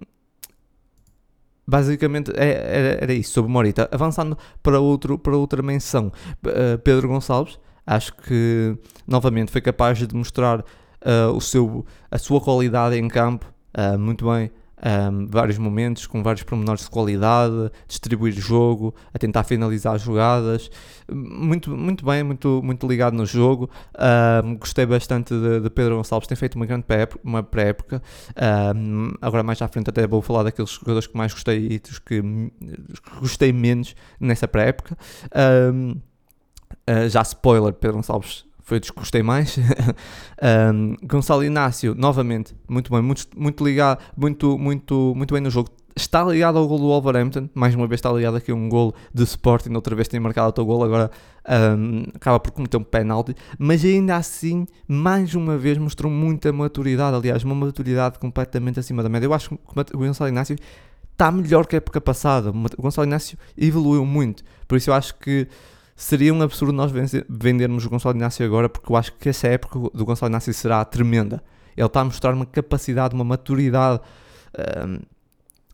basicamente 1.72 2.32
é, 2.36 2.52
era, 2.52 3.04
era, 3.04 3.14
isso 3.14 3.32
sobre 3.32 3.50
Morita. 3.50 3.90
Avançando 3.92 4.38
para, 4.62 4.80
outro, 4.80 5.18
para 5.18 5.36
outra 5.36 5.64
menção, 5.64 6.12
uh, 6.46 6.78
Pedro 6.84 7.08
Gonçalves 7.08 7.58
Acho 7.86 8.14
que 8.16 8.78
novamente 9.08 9.52
foi 9.52 9.60
capaz 9.60 9.98
de 9.98 10.16
mostrar 10.16 10.60
uh, 10.60 11.36
o 11.36 11.42
seu, 11.42 11.86
a 12.12 12.18
sua 12.18 12.40
qualidade 12.40 12.96
em 12.96 13.08
campo 13.08 13.52
uh, 13.76 13.98
muito 13.98 14.26
bem. 14.32 14.52
Um, 14.84 15.28
vários 15.28 15.60
momentos 15.60 16.08
com 16.08 16.24
vários 16.24 16.44
pormenores 16.44 16.84
de 16.84 16.90
qualidade, 16.90 17.72
distribuir 17.88 18.34
jogo, 18.34 18.96
a 19.14 19.20
tentar 19.20 19.44
finalizar 19.44 20.00
jogadas, 20.00 20.72
muito, 21.12 21.70
muito 21.78 22.04
bem, 22.04 22.24
muito, 22.24 22.62
muito 22.64 22.88
ligado 22.88 23.14
no 23.14 23.26
jogo. 23.26 23.70
Um, 24.44 24.56
gostei 24.56 24.86
bastante 24.86 25.34
de, 25.34 25.60
de, 25.60 25.70
Pedro 25.70 25.98
Gonçalves, 25.98 26.28
tem 26.28 26.36
feito 26.36 26.56
uma 26.56 26.66
grande 26.66 26.86
pré-época. 27.52 28.02
Um, 28.76 29.12
agora, 29.22 29.44
mais 29.44 29.62
à 29.62 29.68
frente, 29.68 29.90
até 29.90 30.08
vou 30.08 30.22
falar 30.22 30.44
daqueles 30.44 30.72
jogadores 30.72 31.08
que 31.08 31.16
mais 31.16 31.32
gostei 31.32 31.68
e 31.74 31.80
dos 31.80 32.00
que 32.00 32.22
gostei 33.20 33.54
menos 33.54 33.96
nessa 34.20 34.48
pré-época. 34.48 34.98
Uh, 35.28 36.00
já 37.10 37.22
spoiler, 37.22 37.74
Pedro 37.74 37.98
Gonçalves 37.98 38.46
foi 38.64 38.80
dos 38.80 38.90
que 38.90 38.98
gostei 38.98 39.24
mais. 39.24 39.58
um, 40.74 40.96
Gonçalo 41.06 41.44
Inácio, 41.44 41.96
novamente, 41.96 42.56
muito 42.70 42.92
bem, 42.92 43.02
muito, 43.02 43.28
muito 43.36 43.64
ligado, 43.66 44.00
muito, 44.16 44.58
muito, 44.58 45.14
muito 45.16 45.34
bem 45.34 45.42
no 45.42 45.50
jogo. 45.50 45.70
Está 45.94 46.24
ligado 46.24 46.58
ao 46.58 46.66
gol 46.68 46.80
do 46.80 46.86
Wolverhampton, 46.86 47.50
mais 47.54 47.76
uma 47.76 47.86
vez 47.86 48.00
está 48.00 48.10
ligado 48.12 48.38
aqui 48.38 48.50
a 48.52 48.56
um 48.56 48.70
gol 48.70 48.96
de 49.14 49.24
Sporting, 49.24 49.74
outra 49.74 49.94
vez 49.94 50.08
tem 50.08 50.22
marcado 50.22 50.48
o 50.48 50.52
teu 50.54 50.66
gol, 50.66 50.84
agora 50.86 51.12
um, 51.78 52.04
acaba 52.16 52.40
por 52.40 52.52
cometer 52.52 52.78
um 52.78 52.84
penalti, 52.84 53.36
mas 53.60 53.84
ainda 53.84 54.16
assim, 54.16 54.66
mais 54.88 55.36
uma 55.36 55.58
vez, 55.58 55.78
mostrou 55.78 56.10
muita 56.10 56.54
maturidade, 56.54 57.18
aliás, 57.18 57.44
uma 57.44 57.56
maturidade 57.56 58.20
completamente 58.20 58.80
acima 58.80 59.04
da 59.04 59.10
média. 59.10 59.28
Eu 59.28 59.34
acho 59.34 59.50
que 59.50 59.56
o 59.94 59.98
Gonçalo 59.98 60.30
Inácio 60.30 60.56
está 61.12 61.30
melhor 61.30 61.68
que 61.68 61.76
a 61.76 61.78
época 61.78 62.00
passada, 62.00 62.52
o 62.52 62.82
Gonçalo 62.82 63.06
Inácio 63.06 63.38
evoluiu 63.58 64.06
muito, 64.06 64.44
por 64.70 64.78
isso 64.78 64.90
eu 64.90 64.94
acho 64.94 65.16
que 65.16 65.46
seria 66.02 66.34
um 66.34 66.42
absurdo 66.42 66.74
nós 66.74 66.92
vendermos 67.30 67.86
o 67.86 67.90
Gonçalo 67.90 68.16
Inácio 68.16 68.44
agora, 68.44 68.68
porque 68.68 68.92
eu 68.92 68.96
acho 68.96 69.14
que 69.14 69.30
essa 69.30 69.48
época 69.48 69.80
do 69.96 70.04
Gonçalo 70.04 70.32
Inácio 70.32 70.52
será 70.52 70.84
tremenda. 70.84 71.44
Ele 71.78 71.86
está 71.86 72.02
a 72.02 72.06
mostrar 72.06 72.34
uma 72.34 72.46
capacidade, 72.46 73.14
uma 73.14 73.24
maturidade, 73.24 74.02
um, 74.88 75.00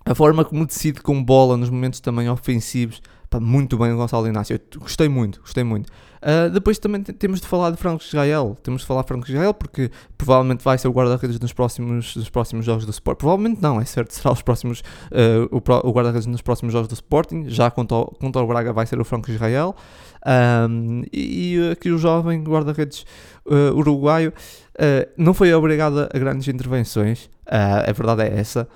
a 0.05 0.13
forma 0.13 0.43
como 0.43 0.65
decide 0.65 1.01
com 1.01 1.23
bola 1.23 1.55
nos 1.55 1.69
momentos 1.69 2.01
também 2.01 2.29
ofensivos. 2.29 3.01
Muito 3.39 3.77
bem 3.77 3.93
o 3.93 3.97
Gonçalo 3.97 4.27
Inácio. 4.27 4.53
Eu 4.53 4.79
gostei 4.81 5.07
muito, 5.07 5.39
gostei 5.39 5.63
muito. 5.63 5.91
Uh, 6.21 6.49
depois 6.49 6.79
também 6.79 7.01
temos 7.01 7.39
de 7.41 7.47
falar 7.47 7.71
de 7.71 7.77
Franco 7.77 8.03
Israel. 8.03 8.57
Temos 8.63 8.81
de 8.81 8.87
falar 8.87 9.01
de 9.01 9.07
Franco 9.07 9.27
Israel 9.27 9.53
porque 9.53 9.91
provavelmente 10.17 10.63
vai 10.63 10.77
ser 10.77 10.87
o 10.87 10.91
guarda-redes 10.91 11.39
nos 11.39 11.53
próximos, 11.53 12.15
nos 12.15 12.29
próximos 12.29 12.65
jogos 12.65 12.85
do 12.85 12.91
Sport. 12.91 13.17
Provavelmente 13.17 13.61
não, 13.61 13.79
é 13.79 13.85
certo, 13.85 14.11
será 14.11 14.31
os 14.31 14.41
próximos, 14.41 14.81
uh, 15.11 15.47
o, 15.51 15.57
o 15.87 15.91
guarda-redes 15.91 16.25
nos 16.25 16.41
próximos 16.41 16.73
jogos 16.73 16.87
do 16.87 16.93
Sporting. 16.93 17.45
Já 17.47 17.69
contra 17.69 17.95
o, 18.41 18.47
Braga 18.47 18.73
vai 18.73 18.85
ser 18.85 18.99
o 18.99 19.05
Franco 19.05 19.29
Israel. 19.31 19.75
Um, 20.25 21.03
e, 21.13 21.69
aqui 21.71 21.89
o 21.89 21.97
jovem 21.97 22.43
guarda-redes 22.43 23.05
uh, 23.45 23.73
uruguaio 23.75 24.29
uh, 24.31 25.09
não 25.15 25.33
foi 25.33 25.53
obrigado 25.53 26.09
a 26.13 26.19
grandes 26.19 26.47
intervenções, 26.47 27.25
uh, 27.47 27.87
a 27.87 27.91
verdade 27.93 28.23
é 28.23 28.39
essa. 28.39 28.67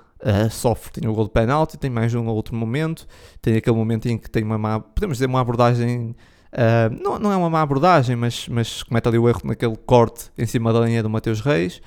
sofre, 0.51 0.91
tem 0.93 1.09
o 1.09 1.13
gol 1.13 1.25
de 1.25 1.31
penalti, 1.31 1.77
tem 1.77 1.89
mais 1.89 2.13
um 2.13 2.27
ou 2.27 2.35
outro 2.35 2.55
momento, 2.55 3.07
tem 3.41 3.57
aquele 3.57 3.75
momento 3.75 4.07
em 4.07 4.17
que 4.17 4.29
tem 4.29 4.43
uma 4.43 4.79
podemos 4.79 5.17
dizer, 5.17 5.25
uma 5.25 5.41
abordagem 5.41 6.15
Uh, 6.53 7.01
não, 7.01 7.17
não 7.17 7.31
é 7.31 7.37
uma 7.37 7.49
má 7.49 7.61
abordagem, 7.61 8.15
mas, 8.15 8.47
mas 8.49 8.83
comete 8.83 9.07
ali 9.07 9.17
o 9.17 9.27
erro 9.27 9.41
naquele 9.45 9.75
corte 9.77 10.29
em 10.37 10.45
cima 10.45 10.73
da 10.73 10.81
linha 10.81 11.01
do 11.01 11.09
Mateus 11.09 11.39
Reis. 11.39 11.81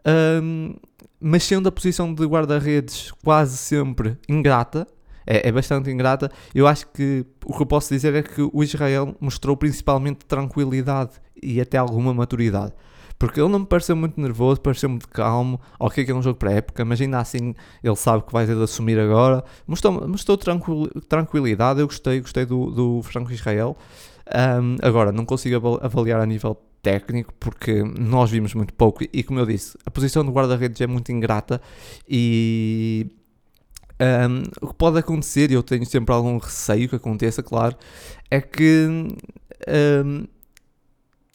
Uh, 0.00 0.78
mas 1.20 1.44
sendo 1.44 1.68
a 1.68 1.72
posição 1.72 2.12
de 2.12 2.24
guarda-redes 2.24 3.12
quase 3.24 3.56
sempre 3.56 4.16
ingrata, 4.28 4.86
é, 5.26 5.48
é, 5.48 5.52
bastante 5.52 5.90
ingrata. 5.90 6.30
Eu 6.54 6.66
acho 6.66 6.86
que 6.88 7.24
o 7.44 7.52
que 7.52 7.62
eu 7.62 7.66
posso 7.66 7.92
dizer 7.92 8.14
é 8.14 8.22
que 8.22 8.40
o 8.40 8.62
Israel 8.62 9.14
mostrou 9.20 9.56
principalmente 9.56 10.24
tranquilidade 10.24 11.12
e 11.42 11.60
até 11.60 11.76
alguma 11.76 12.14
maturidade. 12.14 12.72
Porque 13.18 13.40
ele 13.40 13.48
não 13.48 13.60
me 13.60 13.66
pareceu 13.66 13.96
muito 13.96 14.20
nervoso, 14.20 14.60
pareceu 14.60 14.88
muito 14.88 15.08
calmo. 15.08 15.60
Ok, 15.78 16.04
que 16.04 16.10
é 16.10 16.14
um 16.14 16.22
jogo 16.22 16.38
para 16.38 16.52
época, 16.52 16.84
mas 16.84 17.00
ainda 17.00 17.18
assim 17.18 17.54
ele 17.82 17.96
sabe 17.96 18.24
que 18.24 18.32
vai 18.32 18.46
ter 18.46 18.54
de 18.54 18.62
assumir 18.62 18.98
agora. 18.98 19.44
Mostrou, 19.66 20.06
mostrou 20.06 20.36
tranquil, 20.36 20.88
tranquilidade. 21.08 21.80
Eu 21.80 21.86
gostei, 21.86 22.20
gostei 22.20 22.46
do, 22.46 22.70
do 22.70 23.02
Franco 23.02 23.32
Israel. 23.32 23.76
Um, 24.28 24.76
agora, 24.82 25.10
não 25.10 25.24
consigo 25.24 25.78
avaliar 25.82 26.20
a 26.20 26.26
nível 26.26 26.56
técnico 26.82 27.34
porque 27.40 27.82
nós 27.82 28.30
vimos 28.30 28.54
muito 28.54 28.72
pouco 28.72 29.02
e 29.12 29.22
como 29.24 29.40
eu 29.40 29.46
disse, 29.46 29.76
a 29.84 29.90
posição 29.90 30.24
do 30.24 30.30
guarda-redes 30.30 30.80
é 30.80 30.86
muito 30.86 31.10
ingrata 31.10 31.60
e 32.08 33.10
um, 34.00 34.42
o 34.62 34.68
que 34.68 34.74
pode 34.74 34.98
acontecer, 34.98 35.50
e 35.50 35.54
eu 35.54 35.62
tenho 35.62 35.84
sempre 35.84 36.14
algum 36.14 36.38
receio 36.38 36.88
que 36.88 36.94
aconteça, 36.94 37.42
claro, 37.42 37.74
é 38.30 38.40
que 38.40 38.86
um, 38.86 40.24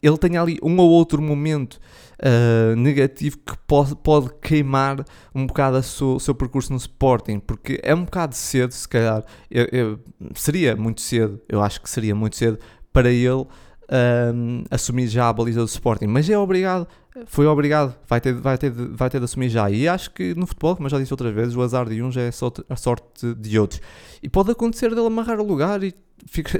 ele 0.06 0.18
tenha 0.18 0.42
ali 0.42 0.58
um 0.62 0.76
ou 0.78 0.90
outro 0.90 1.22
momento 1.22 1.80
uh, 2.20 2.76
negativo 2.76 3.38
que 3.38 3.56
pode, 3.66 3.96
pode 3.96 4.30
queimar 4.42 5.04
um 5.34 5.46
bocado 5.46 5.78
o 5.78 5.82
seu, 5.82 6.20
seu, 6.20 6.34
percurso 6.34 6.72
no 6.72 6.76
Sporting, 6.76 7.38
porque 7.38 7.80
é 7.82 7.94
um 7.94 8.04
bocado 8.04 8.34
cedo, 8.34 8.72
se 8.72 8.86
calhar, 8.86 9.24
eu, 9.50 9.66
eu, 9.72 10.00
seria 10.34 10.76
muito 10.76 11.00
cedo, 11.00 11.40
eu 11.48 11.62
acho 11.62 11.80
que 11.80 11.88
seria 11.88 12.14
muito 12.14 12.36
cedo 12.36 12.58
para 12.92 13.10
ele 13.10 13.46
um, 14.34 14.64
assumir 14.70 15.06
já 15.08 15.28
a 15.28 15.32
baliza 15.32 15.60
do 15.60 15.68
Sporting, 15.68 16.06
mas 16.06 16.28
é 16.28 16.36
obrigado, 16.38 16.86
foi 17.26 17.46
obrigado, 17.46 17.94
vai 18.06 18.20
ter, 18.20 18.34
vai, 18.34 18.58
ter, 18.58 18.70
vai 18.70 19.08
ter 19.08 19.20
de 19.20 19.24
assumir 19.24 19.48
já. 19.48 19.70
E 19.70 19.86
acho 19.86 20.10
que 20.10 20.34
no 20.34 20.46
futebol, 20.46 20.74
como 20.74 20.86
eu 20.86 20.90
já 20.90 20.98
disse 20.98 21.12
outras 21.12 21.32
vezes, 21.32 21.54
o 21.54 21.62
azar 21.62 21.88
de 21.88 22.02
uns 22.02 22.16
é 22.16 22.28
a 22.68 22.76
sorte 22.76 23.34
de 23.34 23.58
outros. 23.58 23.80
E 24.22 24.28
pode 24.28 24.50
acontecer 24.50 24.90
dele 24.90 25.06
amarrar 25.06 25.40
o 25.40 25.44
lugar 25.44 25.82
e 25.82 25.94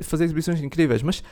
fazer 0.03 0.25
exibições 0.25 0.63
incríveis, 0.63 1.03
mas 1.03 1.23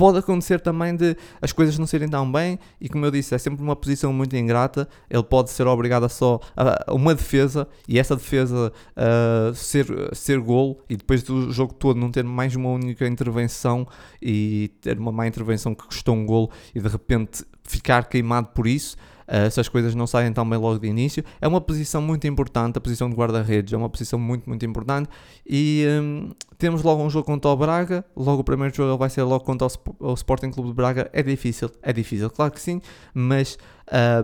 pode 0.00 0.16
acontecer 0.16 0.58
também 0.60 0.96
de 0.96 1.14
as 1.42 1.52
coisas 1.52 1.78
não 1.78 1.86
serem 1.86 2.08
tão 2.08 2.32
bem 2.32 2.58
e 2.80 2.88
como 2.88 3.04
eu 3.04 3.10
disse, 3.10 3.34
é 3.34 3.38
sempre 3.38 3.62
uma 3.62 3.76
posição 3.76 4.14
muito 4.14 4.34
ingrata, 4.34 4.88
ele 5.10 5.22
pode 5.22 5.50
ser 5.50 5.66
obrigado 5.66 6.04
a 6.04 6.08
só 6.08 6.40
a 6.56 6.94
uma 6.94 7.14
defesa 7.14 7.68
e 7.86 7.98
essa 7.98 8.16
defesa 8.16 8.72
uh, 8.96 9.54
ser, 9.54 9.86
ser 10.14 10.40
gol 10.40 10.82
e 10.88 10.96
depois 10.96 11.22
do 11.22 11.52
jogo 11.52 11.74
todo 11.74 12.00
não 12.00 12.10
ter 12.10 12.24
mais 12.24 12.56
uma 12.56 12.70
única 12.70 13.06
intervenção 13.06 13.86
e 14.22 14.70
ter 14.80 14.98
uma 14.98 15.12
má 15.12 15.26
intervenção 15.26 15.74
que 15.74 15.86
custou 15.86 16.14
um 16.14 16.24
gol 16.24 16.50
e 16.74 16.80
de 16.80 16.88
repente 16.88 17.44
ficar 17.62 18.08
queimado 18.08 18.48
por 18.54 18.66
isso 18.66 18.96
uh, 19.30 19.50
se 19.50 19.60
as 19.60 19.68
coisas 19.68 19.94
não 19.94 20.06
saem 20.06 20.32
tão 20.32 20.48
bem 20.48 20.58
logo 20.58 20.78
de 20.78 20.88
início. 20.88 21.24
É 21.40 21.46
uma 21.46 21.60
posição 21.60 22.02
muito 22.02 22.26
importante, 22.26 22.76
a 22.76 22.80
posição 22.80 23.08
de 23.08 23.16
guarda-redes 23.16 23.72
é 23.72 23.76
uma 23.76 23.88
posição 23.88 24.18
muito, 24.18 24.48
muito 24.48 24.66
importante. 24.66 25.08
E 25.46 25.86
um, 26.02 26.30
temos 26.58 26.82
logo 26.82 27.02
um 27.02 27.08
jogo 27.08 27.24
contra 27.24 27.50
o 27.50 27.56
Braga, 27.56 28.04
logo 28.16 28.40
o 28.40 28.44
primeiro 28.44 28.74
jogo 28.74 28.98
vai 28.98 29.08
ser 29.08 29.22
logo 29.22 29.44
contra 29.44 29.66
o, 29.66 30.10
o 30.10 30.14
Sporting 30.14 30.50
Clube 30.50 30.70
de 30.70 30.74
Braga. 30.74 31.08
É 31.12 31.22
difícil, 31.22 31.70
é 31.82 31.92
difícil, 31.92 32.28
claro 32.30 32.52
que 32.52 32.60
sim, 32.60 32.80
mas 33.14 33.56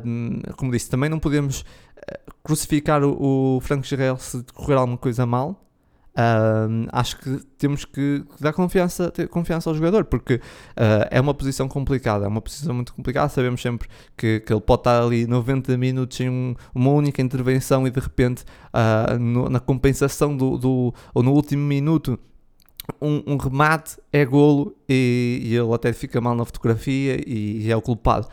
um, 0.04 0.40
como 0.56 0.72
disse, 0.72 0.90
também 0.90 1.08
não 1.08 1.18
podemos 1.18 1.64
eh, 1.96 2.20
crucificar 2.42 3.02
o, 3.02 3.56
o 3.56 3.60
Franco 3.60 3.84
Gerel 3.84 4.16
se 4.16 4.44
correr 4.54 4.74
alguma 4.74 4.98
coisa 4.98 5.26
mal, 5.26 5.65
Acho 6.92 7.18
que 7.18 7.40
temos 7.58 7.84
que 7.84 8.24
dar 8.40 8.52
confiança, 8.52 9.10
ter 9.10 9.28
confiança 9.28 9.68
ao 9.68 9.74
jogador, 9.74 10.04
porque 10.04 10.34
uh, 10.34 11.06
é 11.10 11.20
uma 11.20 11.34
posição 11.34 11.68
complicada, 11.68 12.24
é 12.24 12.28
uma 12.28 12.40
posição 12.40 12.74
muito 12.74 12.94
complicada. 12.94 13.28
Sabemos 13.28 13.60
sempre 13.60 13.88
que, 14.16 14.40
que 14.40 14.52
ele 14.52 14.60
pode 14.60 14.80
estar 14.80 15.02
ali 15.02 15.26
90 15.26 15.76
minutos 15.76 16.18
em 16.20 16.30
um, 16.30 16.54
uma 16.74 16.90
única 16.90 17.20
intervenção 17.20 17.86
e 17.86 17.90
de 17.90 18.00
repente 18.00 18.44
uh, 18.72 19.18
no, 19.18 19.50
na 19.50 19.60
compensação 19.60 20.36
do, 20.36 20.56
do, 20.56 20.94
ou 21.14 21.22
no 21.22 21.32
último 21.32 21.62
minuto. 21.62 22.18
Um, 23.02 23.20
um 23.26 23.36
remate 23.36 23.98
é 24.12 24.24
golo 24.24 24.76
e, 24.88 25.40
e, 25.42 25.56
ele 25.56 25.74
até 25.74 25.92
fica 25.92 26.20
mal 26.20 26.36
na 26.36 26.44
fotografia 26.44 27.20
e, 27.26 27.66
e 27.66 27.70
é 27.70 27.76
o 27.76 27.82
culpado. 27.82 28.28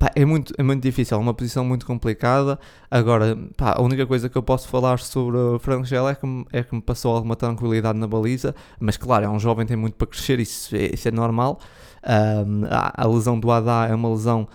Pá, 0.00 0.10
é, 0.16 0.24
muito, 0.24 0.54
é 0.56 0.62
muito 0.62 0.82
difícil, 0.82 1.14
é 1.14 1.20
uma 1.20 1.34
posição 1.34 1.62
muito 1.62 1.84
complicada. 1.84 2.58
Agora, 2.90 3.36
pá, 3.54 3.74
a 3.76 3.82
única 3.82 4.06
coisa 4.06 4.30
que 4.30 4.38
eu 4.38 4.42
posso 4.42 4.66
falar 4.66 4.98
sobre 4.98 5.36
o 5.36 5.58
Franco 5.58 5.84
Gel 5.84 6.08
é 6.08 6.14
que, 6.14 6.26
é 6.54 6.62
que 6.62 6.74
me 6.74 6.80
passou 6.80 7.14
alguma 7.14 7.36
tranquilidade 7.36 7.98
na 7.98 8.06
baliza, 8.06 8.54
mas 8.80 8.96
claro, 8.96 9.26
é 9.26 9.28
um 9.28 9.38
jovem, 9.38 9.66
tem 9.66 9.76
muito 9.76 9.96
para 9.96 10.06
crescer, 10.06 10.40
isso 10.40 10.74
é, 10.74 10.94
isso 10.94 11.06
é 11.06 11.10
normal. 11.10 11.60
Um, 12.02 12.64
a, 12.70 12.94
a, 12.96 13.06
lesão 13.06 13.38
do 13.38 13.50
Adá 13.50 13.88
é 13.90 13.94
uma 13.94 14.08
lesão 14.08 14.48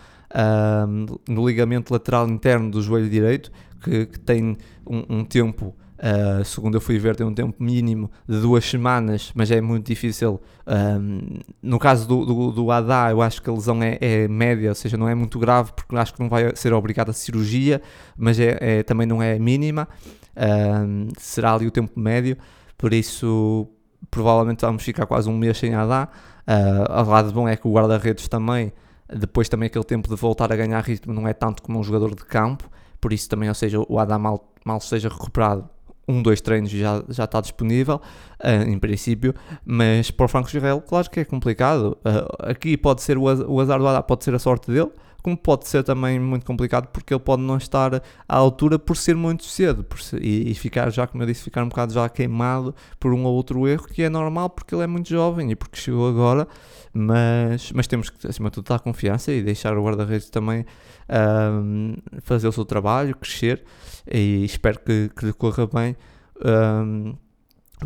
um, 0.89 1.05
no 1.31 1.47
ligamento 1.47 1.93
lateral 1.93 2.27
interno 2.27 2.71
do 2.71 2.81
joelho 2.81 3.07
direito, 3.07 3.51
que, 3.83 4.07
que 4.07 4.19
tem 4.19 4.57
um, 4.83 5.17
um 5.19 5.23
tempo 5.23 5.75
Uh, 5.97 6.43
segundo 6.43 6.75
eu 6.75 6.81
fui 6.81 6.99
ver, 6.99 7.15
tem 7.15 7.25
um 7.25 7.33
tempo 7.33 7.55
mínimo 7.63 8.11
de 8.27 8.39
duas 8.41 8.65
semanas, 8.65 9.31
mas 9.33 9.49
é 9.49 9.61
muito 9.61 9.87
difícil. 9.87 10.41
Um, 10.67 11.39
no 11.63 11.79
caso 11.79 12.07
do, 12.07 12.25
do, 12.25 12.51
do 12.51 12.67
eu 13.09 13.21
acho 13.21 13.41
que 13.41 13.49
a 13.49 13.53
lesão 13.53 13.81
é, 13.81 13.97
é, 14.01 14.27
média, 14.27 14.69
ou 14.69 14.75
seja, 14.75 14.97
não 14.97 15.07
é 15.07 15.15
muito 15.15 15.39
grave, 15.39 15.71
porque 15.73 15.95
acho 15.95 16.13
que 16.13 16.19
não 16.19 16.27
vai 16.27 16.53
ser 16.55 16.73
obrigado 16.73 17.09
a 17.09 17.13
cirurgia, 17.13 17.81
mas 18.17 18.39
é, 18.39 18.57
é 18.59 18.83
também 18.83 19.07
não 19.07 19.21
é 19.21 19.39
mínima. 19.39 19.87
Um, 20.35 21.07
será 21.17 21.53
ali 21.53 21.65
o 21.65 21.71
tempo 21.71 21.97
médio, 21.97 22.37
por 22.77 22.93
isso 22.93 23.69
provavelmente 24.11 24.61
vamos 24.61 24.83
ficar 24.83 25.05
quase 25.05 25.29
um 25.29 25.37
mês 25.37 25.57
sem 25.57 25.73
Adá. 25.73 26.09
Uh, 26.45 27.01
o 27.01 27.09
lado 27.09 27.31
bom 27.31 27.47
é 27.47 27.55
que 27.55 27.67
o 27.67 27.71
guarda-redes 27.71 28.27
também, 28.27 28.73
depois 29.07 29.47
também 29.47 29.67
aquele 29.67 29.85
tempo 29.85 30.09
de 30.09 30.15
voltar 30.15 30.51
a 30.51 30.55
ganhar 30.57 30.83
ritmo, 30.83 31.13
não 31.13 31.25
é 31.25 31.33
tanto 31.33 31.63
como 31.63 31.79
um 31.79 31.83
jogador 31.83 32.13
de 32.13 32.25
campo, 32.25 32.69
por 32.99 33.13
isso 33.13 33.29
também, 33.29 33.47
ou 33.47 33.55
seja, 33.55 33.79
o 33.87 33.97
Adá 33.97 34.19
mal, 34.19 34.53
mal 34.65 34.81
seja 34.81 35.07
recuperado 35.07 35.69
um, 36.07 36.21
dois 36.21 36.41
treinos 36.41 36.69
já, 36.69 37.03
já 37.09 37.23
está 37.23 37.41
disponível, 37.41 38.01
uh, 38.43 38.69
em 38.69 38.77
princípio, 38.77 39.33
mas 39.65 40.11
para 40.11 40.25
o 40.25 40.27
Franco 40.27 40.49
Israel, 40.49 40.81
claro 40.81 41.09
que 41.09 41.19
é 41.19 41.25
complicado. 41.25 41.97
Uh, 42.05 42.49
aqui 42.51 42.77
pode 42.77 43.01
ser 43.01 43.17
o, 43.17 43.23
o 43.23 43.59
azar 43.59 43.79
do 43.79 43.87
Adá, 43.87 44.01
pode 44.03 44.23
ser 44.23 44.33
a 44.35 44.39
sorte 44.39 44.71
dele, 44.71 44.91
como 45.25 45.35
pode 45.35 45.67
ser 45.67 45.83
também 45.83 46.19
muito 46.19 46.45
complicado 46.45 46.87
porque 46.89 47.11
ele 47.11 47.19
pode 47.19 47.41
não 47.41 47.57
estar 47.57 47.95
à 48.29 48.35
altura 48.35 48.77
por 48.77 48.95
ser 48.95 49.15
muito 49.15 49.43
cedo 49.43 49.83
ser, 49.99 50.23
e, 50.23 50.51
e, 50.51 50.53
ficar 50.53 50.91
já, 50.91 51.07
como 51.07 51.23
eu 51.23 51.27
disse, 51.27 51.41
ficar 51.41 51.63
um 51.63 51.67
bocado 51.67 51.91
já 51.91 52.07
queimado 52.07 52.75
por 52.99 53.11
um 53.11 53.23
ou 53.23 53.33
outro 53.33 53.67
erro, 53.67 53.87
que 53.87 54.03
é 54.03 54.09
normal 54.09 54.51
porque 54.51 54.75
ele 54.75 54.83
é 54.83 54.87
muito 54.87 55.09
jovem 55.09 55.49
e 55.49 55.55
porque 55.55 55.77
chegou 55.79 56.07
agora, 56.07 56.47
mas, 56.93 57.71
mas 57.71 57.87
temos 57.87 58.11
que, 58.11 58.27
acima 58.27 58.51
de 58.51 58.53
tudo, 58.53 58.69
dar 58.69 58.79
confiança 58.79 59.31
e 59.31 59.41
deixar 59.41 59.75
o 59.75 59.83
guarda-redes 59.83 60.29
também 60.29 60.63
um, 61.09 61.95
fazer 62.21 62.47
o 62.47 62.51
seu 62.51 62.65
trabalho, 62.65 63.15
crescer 63.15 63.63
e 64.11 64.43
espero 64.45 64.79
que, 64.79 65.09
que 65.15 65.25
lhe 65.25 65.33
corra 65.33 65.67
bem. 65.67 65.95
Um, 66.43 67.15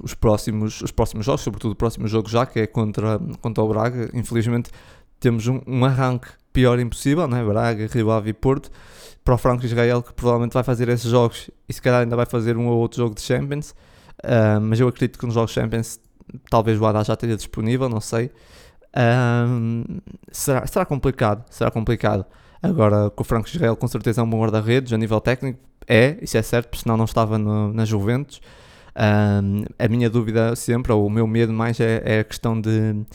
os 0.03 0.13
próximos, 0.13 0.81
os 0.81 0.91
próximos 0.91 1.25
jogos, 1.25 1.41
sobretudo 1.41 1.71
o 1.71 1.75
próximo 1.75 2.07
jogo 2.07 2.29
já, 2.29 2.45
que 2.45 2.59
é 2.59 2.67
contra, 2.67 3.19
contra 3.41 3.63
o 3.63 3.67
Braga. 3.67 4.09
Infelizmente 4.13 4.69
temos 5.19 5.47
um, 5.47 5.61
um 5.67 5.83
arranque 5.83 6.29
pior 6.53 6.79
impossível, 6.79 7.27
né? 7.27 7.43
Braga, 7.43 7.87
Rio 7.87 8.11
Ave 8.11 8.29
e 8.29 8.33
Porto, 8.33 8.71
para 9.23 9.33
o 9.33 9.37
Franco 9.37 9.65
Israel, 9.65 10.01
que 10.01 10.13
provavelmente 10.13 10.53
vai 10.53 10.63
fazer 10.63 10.89
esses 10.89 11.09
jogos 11.09 11.49
e 11.67 11.73
se 11.73 11.81
calhar 11.81 12.01
ainda 12.01 12.15
vai 12.15 12.25
fazer 12.25 12.57
um 12.57 12.67
ou 12.67 12.77
outro 12.77 12.97
jogo 12.97 13.15
de 13.15 13.21
Champions. 13.21 13.75
Mas 14.61 14.79
eu 14.79 14.87
acredito 14.87 15.19
que 15.19 15.25
nos 15.25 15.35
jogos 15.35 15.51
Champions 15.51 15.99
talvez 16.49 16.79
o 16.79 16.85
Haddad 16.85 17.07
já 17.07 17.13
esteja 17.13 17.35
disponível, 17.35 17.89
não 17.89 18.01
sei. 18.01 18.31
Será, 20.31 20.65
será 20.65 20.85
complicado, 20.85 21.43
será 21.49 21.69
complicado. 21.71 22.25
Agora, 22.61 23.09
com 23.09 23.21
o 23.21 23.25
Franco 23.25 23.47
Israel, 23.47 23.75
com 23.75 23.87
certeza 23.87 24.21
é 24.21 24.23
um 24.23 24.29
bom 24.29 24.41
guarda-redes 24.41 24.91
a 24.91 24.97
nível 24.97 25.21
técnico, 25.21 25.59
é, 25.87 26.17
isso 26.21 26.37
é 26.37 26.41
certo, 26.41 26.67
porque 26.67 26.83
senão 26.83 26.97
não 26.97 27.05
estava 27.05 27.37
no, 27.37 27.73
na 27.73 27.85
Juventus. 27.85 28.41
Uh, 28.89 29.65
a 29.77 29.87
minha 29.87 30.09
dúvida 30.09 30.55
sempre, 30.55 30.91
ou 30.91 31.05
o 31.05 31.09
meu 31.09 31.25
medo 31.25 31.53
mais, 31.53 31.79
é, 31.79 32.01
é 32.05 32.19
a 32.19 32.23
questão 32.23 32.59
de 32.59 33.05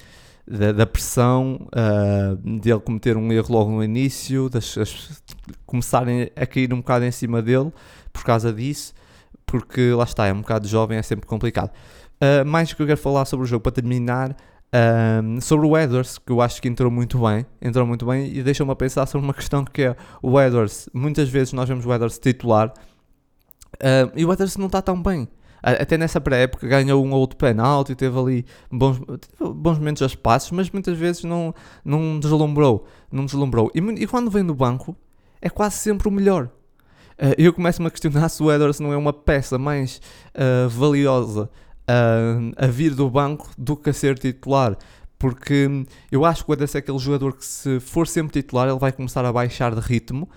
da, 0.47 0.73
da 0.73 0.87
pressão, 0.87 1.69
uh, 1.69 2.61
de 2.61 2.71
ele 2.71 2.81
cometer 2.81 3.17
um 3.17 3.33
erro 3.33 3.53
logo 3.53 3.71
no 3.71 3.83
início, 3.83 4.49
das, 4.49 4.77
as, 4.77 5.23
começarem 5.65 6.31
a 6.37 6.47
cair 6.47 6.73
um 6.73 6.79
bocado 6.79 7.05
em 7.05 7.11
cima 7.11 7.41
dele 7.41 7.73
por 8.13 8.25
causa 8.25 8.53
disso, 8.53 8.93
porque 9.47 9.93
lá 9.93 10.05
está, 10.05 10.27
é 10.27 10.33
um 10.33 10.41
bocado 10.41 10.69
jovem, 10.69 10.99
é 10.99 11.03
sempre 11.03 11.27
complicado. 11.27 11.71
Uh, 12.17 12.45
mais 12.47 12.73
que 12.73 12.81
eu 12.81 12.87
quero 12.87 12.99
falar 12.99 13.25
sobre 13.25 13.45
o 13.45 13.47
jogo 13.47 13.63
para 13.63 13.73
terminar, 13.73 14.37
uh, 14.75 15.41
sobre 15.41 15.67
o 15.67 15.79
Edwards, 15.79 16.19
que 16.19 16.33
eu 16.33 16.41
acho 16.41 16.61
que 16.61 16.69
entrou 16.69 16.91
muito 16.91 17.19
bem, 17.19 17.47
entrou 17.63 17.87
muito 17.87 18.05
bem 18.05 18.27
e 18.35 18.43
deixa-me 18.43 18.71
a 18.73 18.77
pensar 18.77 19.07
sobre 19.07 19.25
uma 19.25 19.35
questão 19.35 19.65
que 19.65 19.83
é 19.83 19.97
o 20.21 20.41
Edwards. 20.41 20.89
Muitas 20.93 21.29
vezes 21.29 21.53
nós 21.53 21.69
vemos 21.69 21.87
o 21.87 21.95
Edwards 21.95 22.19
titular 22.19 22.69
uh, 23.77 24.13
e 24.17 24.25
o 24.25 24.33
Edwards 24.33 24.57
não 24.57 24.67
está 24.67 24.83
tão 24.83 25.01
bem 25.01 25.29
até 25.65 25.97
nessa 25.97 26.21
pré-época 26.21 26.69
ganhou 26.69 27.03
um 27.03 27.13
ou 27.13 27.21
outro 27.21 27.39
penalti, 27.39 27.95
teve 27.95 28.19
ali 28.19 28.47
bons, 28.71 28.99
teve 28.99 29.53
bons 29.55 29.79
momentos 29.79 30.03
a 30.03 30.07
espaços, 30.07 30.51
mas 30.51 30.71
muitas 30.71 30.97
vezes 30.99 31.25
não, 31.25 31.55
não 31.83 32.21
deslumbrou. 32.21 32.87
Não 33.11 33.25
deslumbrou. 33.25 33.71
E, 33.75 33.79
e 33.79 34.07
quando 34.07 34.31
vem 34.31 34.45
do 34.45 34.55
banco, 34.55 34.95
é 35.41 35.49
quase 35.49 35.77
sempre 35.77 36.07
o 36.07 36.11
melhor. 36.11 36.51
Uh, 37.15 37.33
eu 37.39 37.53
começo-me 37.53 37.89
a 37.89 37.91
questionar 37.91 38.29
se 38.29 38.43
o 38.43 38.53
Edwards 38.53 38.79
não 38.79 38.93
é 38.93 38.97
uma 38.97 39.13
peça 39.13 39.57
mais 39.57 40.03
uh, 40.35 40.69
valiosa 40.69 41.49
uh, 41.89 42.53
a 42.57 42.67
vir 42.67 42.95
do 42.95 43.09
banco 43.09 43.51
do 43.57 43.77
que 43.77 43.91
a 43.91 43.93
ser 43.93 44.19
titular. 44.19 44.77
Porque 45.19 45.87
eu 46.11 46.25
acho 46.25 46.45
que 46.45 46.51
o 46.51 46.55
Edwards 46.55 46.75
é 46.75 46.79
aquele 46.79 46.99
jogador 46.99 47.35
que, 47.35 47.45
se 47.45 47.81
for 47.81 48.07
sempre 48.07 48.43
titular, 48.43 48.69
ele 48.69 48.79
vai 48.79 48.93
começar 48.93 49.25
a 49.25 49.33
baixar 49.33 49.75
de 49.75 49.81
ritmo 49.81 50.29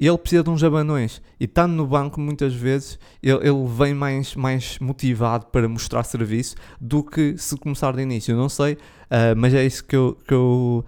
ele 0.00 0.16
precisa 0.16 0.42
de 0.42 0.48
uns 0.48 0.64
abanões 0.64 1.20
e 1.38 1.44
estando 1.44 1.74
no 1.74 1.86
banco 1.86 2.18
muitas 2.18 2.54
vezes 2.54 2.98
ele, 3.22 3.46
ele, 3.46 3.66
vem 3.68 3.92
mais, 3.92 4.34
mais 4.34 4.78
motivado 4.78 5.46
para 5.46 5.68
mostrar 5.68 6.04
serviço 6.04 6.56
do 6.80 7.04
que 7.04 7.36
se 7.36 7.54
começar 7.58 7.92
de 7.92 8.00
início. 8.00 8.32
Eu 8.32 8.38
não 8.38 8.48
sei, 8.48 8.74
uh, 8.74 9.36
mas 9.36 9.52
é 9.52 9.64
isso 9.64 9.84
que 9.84 9.94
eu, 9.94 10.16
que 10.26 10.32
eu 10.32 10.84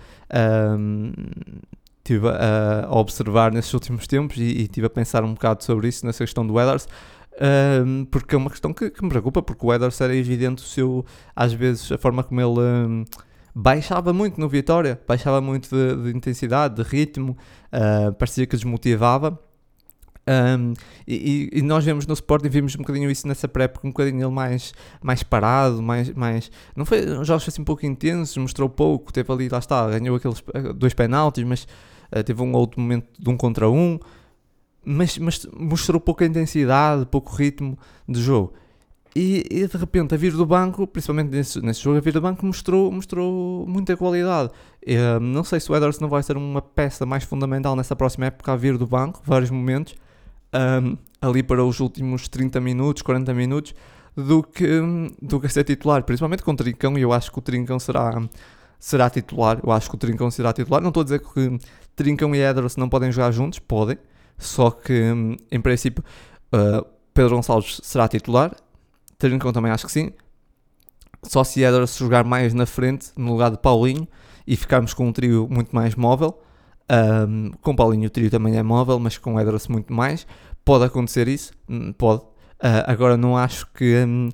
um, 0.78 1.12
tive 2.02 2.26
a, 2.26 2.86
a, 2.86 2.98
observar 2.98 3.52
nesses 3.52 3.74
últimos 3.74 4.06
tempos 4.06 4.38
e, 4.38 4.44
e 4.44 4.66
tive 4.66 4.86
a 4.86 4.90
pensar 4.90 5.22
um 5.24 5.34
bocado 5.34 5.62
sobre 5.62 5.88
isso 5.88 6.06
nessa 6.06 6.24
questão 6.24 6.46
do 6.46 6.54
Weathers. 6.54 6.88
Um, 7.40 8.04
porque 8.04 8.34
é 8.34 8.38
uma 8.38 8.50
questão 8.50 8.72
que, 8.72 8.90
que, 8.90 9.02
me 9.02 9.08
preocupa, 9.08 9.42
porque 9.42 9.64
o 9.64 9.70
Weathers 9.70 10.00
era 10.00 10.14
evidente 10.14 10.62
o 10.62 10.66
seu, 10.66 11.04
às 11.34 11.52
vezes, 11.52 11.90
a 11.90 11.98
forma 11.98 12.22
como 12.22 12.40
ele 12.40 12.60
um, 12.60 13.04
baixava 13.54 14.12
muito 14.12 14.40
no 14.40 14.48
Vitória, 14.48 15.00
baixava 15.06 15.40
muito 15.40 15.68
de, 15.68 16.04
de 16.04 16.16
intensidade, 16.16 16.76
de 16.76 16.82
ritmo, 16.82 17.36
uh, 17.72 18.12
parecia 18.12 18.46
que 18.46 18.56
desmotivava. 18.56 19.38
Um, 20.28 20.74
e, 21.06 21.50
e, 21.52 21.62
nós 21.62 21.84
vemos 21.84 22.06
no 22.06 22.14
Sporting, 22.14 22.48
vimos 22.48 22.76
um 22.76 22.78
bocadinho 22.78 23.10
isso 23.10 23.26
nessa 23.26 23.48
pré-época, 23.48 23.86
um 23.86 23.90
bocadinho 23.90 24.24
ele 24.24 24.32
mais, 24.32 24.72
mais 25.02 25.22
parado, 25.22 25.82
mais, 25.82 26.10
mais. 26.10 26.50
Não 26.76 26.84
foi 26.84 27.02
jogos 27.24 27.48
assim 27.48 27.62
um 27.62 27.64
pouco 27.64 27.84
intensos, 27.84 28.36
mostrou 28.36 28.68
pouco, 28.68 29.12
teve 29.12 29.32
ali, 29.32 29.48
lá 29.48 29.58
está, 29.58 29.88
ganhou 29.90 30.16
aqueles 30.16 30.42
dois 30.76 30.94
penaltis, 30.94 31.42
mas 31.44 31.66
uh, 32.16 32.22
teve 32.22 32.40
um 32.40 32.54
outro 32.54 32.80
momento 32.80 33.08
de 33.18 33.28
um 33.28 33.36
contra 33.36 33.68
um, 33.68 33.98
mas, 34.84 35.18
mas 35.18 35.46
mostrou 35.56 36.00
pouca 36.00 36.24
intensidade, 36.24 37.06
pouco 37.06 37.34
ritmo 37.34 37.78
de 38.08 38.20
jogo. 38.20 38.52
E, 39.14 39.44
e, 39.50 39.66
de 39.66 39.76
repente 39.76 40.14
a 40.14 40.16
vir 40.16 40.32
do 40.32 40.46
banco, 40.46 40.86
principalmente 40.86 41.30
nesse, 41.30 41.60
nesse 41.60 41.82
jogo, 41.82 41.98
a 41.98 42.00
vir 42.00 42.14
do 42.14 42.20
banco 42.20 42.46
mostrou, 42.46 42.90
mostrou 42.90 43.66
muita 43.66 43.94
qualidade. 43.96 44.50
Um, 44.86 45.20
não 45.20 45.44
sei 45.44 45.60
se 45.60 45.70
o 45.70 45.76
Ederson 45.76 46.00
não 46.00 46.08
vai 46.08 46.22
ser 46.22 46.36
uma 46.36 46.62
peça 46.62 47.04
mais 47.04 47.22
fundamental 47.22 47.76
nessa 47.76 47.94
próxima 47.94 48.26
época 48.26 48.52
a 48.52 48.56
vir 48.56 48.78
do 48.78 48.86
banco, 48.86 49.20
vários 49.24 49.50
momentos, 49.50 49.94
um, 50.54 50.96
ali 51.20 51.42
para 51.42 51.62
os 51.62 51.78
últimos 51.78 52.26
30 52.26 52.58
minutos, 52.60 53.02
40 53.02 53.34
minutos, 53.34 53.74
do 54.16 54.42
que, 54.42 54.66
do 55.20 55.40
que 55.40 55.48
ser 55.48 55.64
titular, 55.64 56.02
principalmente 56.04 56.42
com 56.42 56.52
o 56.52 56.56
Trincão, 56.56 56.98
e 56.98 57.02
eu 57.02 57.12
acho 57.12 57.30
que 57.30 57.38
o 57.38 57.42
Trincão 57.42 57.78
será, 57.78 58.22
será 58.78 59.10
titular. 59.10 59.60
Eu 59.62 59.72
acho 59.72 59.90
que 59.90 59.94
o 59.94 59.98
Trincão 59.98 60.30
será 60.30 60.52
titular. 60.52 60.80
Não 60.80 60.88
estou 60.88 61.02
a 61.02 61.04
dizer 61.04 61.20
que 61.20 61.58
Trincão 61.94 62.34
e 62.34 62.40
Ederson 62.40 62.80
não 62.80 62.88
podem 62.88 63.12
jogar 63.12 63.30
juntos, 63.30 63.58
podem, 63.58 63.98
só 64.42 64.70
que 64.70 65.12
em 65.50 65.60
princípio 65.60 66.04
uh, 66.52 66.86
Pedro 67.14 67.36
Gonçalves 67.36 67.80
será 67.82 68.08
titular 68.08 68.54
Trincão 69.28 69.52
também 69.52 69.70
acho 69.70 69.86
que 69.86 69.92
sim. 69.92 70.10
Só 71.22 71.44
se 71.44 71.62
Ederson 71.62 72.04
jogar 72.04 72.24
mais 72.24 72.52
na 72.52 72.66
frente, 72.66 73.12
no 73.16 73.30
lugar 73.30 73.52
de 73.52 73.58
Paulinho, 73.58 74.08
e 74.44 74.56
ficarmos 74.56 74.92
com 74.92 75.06
um 75.06 75.12
trio 75.12 75.46
muito 75.48 75.74
mais 75.74 75.94
móvel. 75.94 76.42
Um, 76.90 77.52
com 77.62 77.76
Paulinho 77.76 78.08
o 78.08 78.10
trio 78.10 78.28
também 78.28 78.56
é 78.56 78.62
móvel, 78.62 78.98
mas 78.98 79.16
com 79.16 79.40
Ederson 79.40 79.72
muito 79.72 79.92
mais. 79.92 80.26
Pode 80.64 80.84
acontecer 80.84 81.28
isso, 81.28 81.52
hum, 81.68 81.92
pode. 81.92 82.22
Uh, 82.22 82.82
agora 82.86 83.16
não 83.16 83.36
acho 83.36 83.66
que, 83.72 84.04
um, 84.04 84.28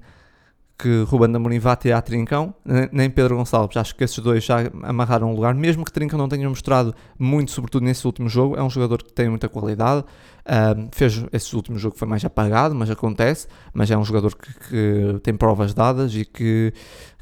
que 0.79 1.03
Ruben 1.09 1.35
Amorim 1.35 1.59
vá 1.59 1.75
tirar 1.75 2.01
Trincão, 2.03 2.55
nem 2.93 3.11
Pedro 3.11 3.37
Gonçalves. 3.37 3.77
Acho 3.77 3.97
que 3.97 4.05
esses 4.05 4.19
dois 4.21 4.45
já 4.45 4.59
amarraram 4.85 5.33
o 5.33 5.35
lugar, 5.35 5.53
mesmo 5.53 5.85
que 5.85 5.91
Trincão 5.91 6.17
não 6.17 6.29
tenha 6.29 6.49
mostrado 6.49 6.95
muito, 7.19 7.51
sobretudo 7.51 7.85
nesse 7.85 8.07
último 8.07 8.29
jogo. 8.29 8.57
É 8.57 8.63
um 8.63 8.71
jogador 8.71 9.03
que 9.03 9.13
tem 9.13 9.29
muita 9.29 9.49
qualidade. 9.49 10.05
Uh, 10.47 10.89
fez 10.93 11.25
esse 11.33 11.55
último 11.57 11.79
jogo 11.79 11.97
foi 11.99 12.07
mais 12.07 12.25
apagado, 12.25 12.77
mas 12.77 12.89
acontece. 12.89 13.49
Mas 13.75 13.91
é 13.91 13.99
um 13.99 14.05
jogador 14.05 14.37
que, 14.37 14.55
que 14.55 15.21
tem 15.21 15.35
provas 15.35 15.75
dadas 15.75 16.15
e 16.15 16.25
que, 16.25 16.73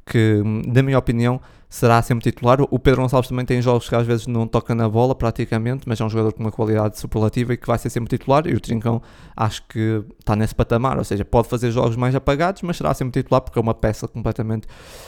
que, 0.04 0.42
na 0.44 0.82
minha 0.82 0.98
opinião, 0.98 1.40
será 1.68 2.00
sempre 2.02 2.30
titular. 2.30 2.58
O 2.70 2.78
Pedro 2.78 3.02
Gonçalves 3.02 3.28
também 3.28 3.44
tem 3.44 3.60
jogos 3.60 3.88
que 3.88 3.94
às 3.94 4.06
vezes 4.06 4.26
não 4.26 4.46
toca 4.46 4.74
na 4.74 4.88
bola 4.88 5.14
praticamente, 5.14 5.82
mas 5.86 6.00
é 6.00 6.04
um 6.04 6.08
jogador 6.08 6.32
com 6.32 6.40
uma 6.40 6.52
qualidade 6.52 6.98
superlativa 6.98 7.54
e 7.54 7.56
que 7.56 7.66
vai 7.66 7.78
ser 7.78 7.90
sempre 7.90 8.16
titular. 8.16 8.46
E 8.46 8.54
o 8.54 8.60
Trincão 8.60 9.02
acho 9.36 9.62
que 9.68 10.04
está 10.18 10.36
nesse 10.36 10.54
patamar, 10.54 10.96
ou 10.96 11.04
seja, 11.04 11.24
pode 11.24 11.48
fazer 11.48 11.70
jogos 11.70 11.96
mais 11.96 12.14
apagados, 12.14 12.62
mas 12.62 12.76
será 12.76 12.94
sempre 12.94 13.22
titular 13.22 13.40
porque 13.40 13.58
é 13.58 13.62
uma 13.62 13.74
peça 13.74 14.06
completamente 14.06 14.66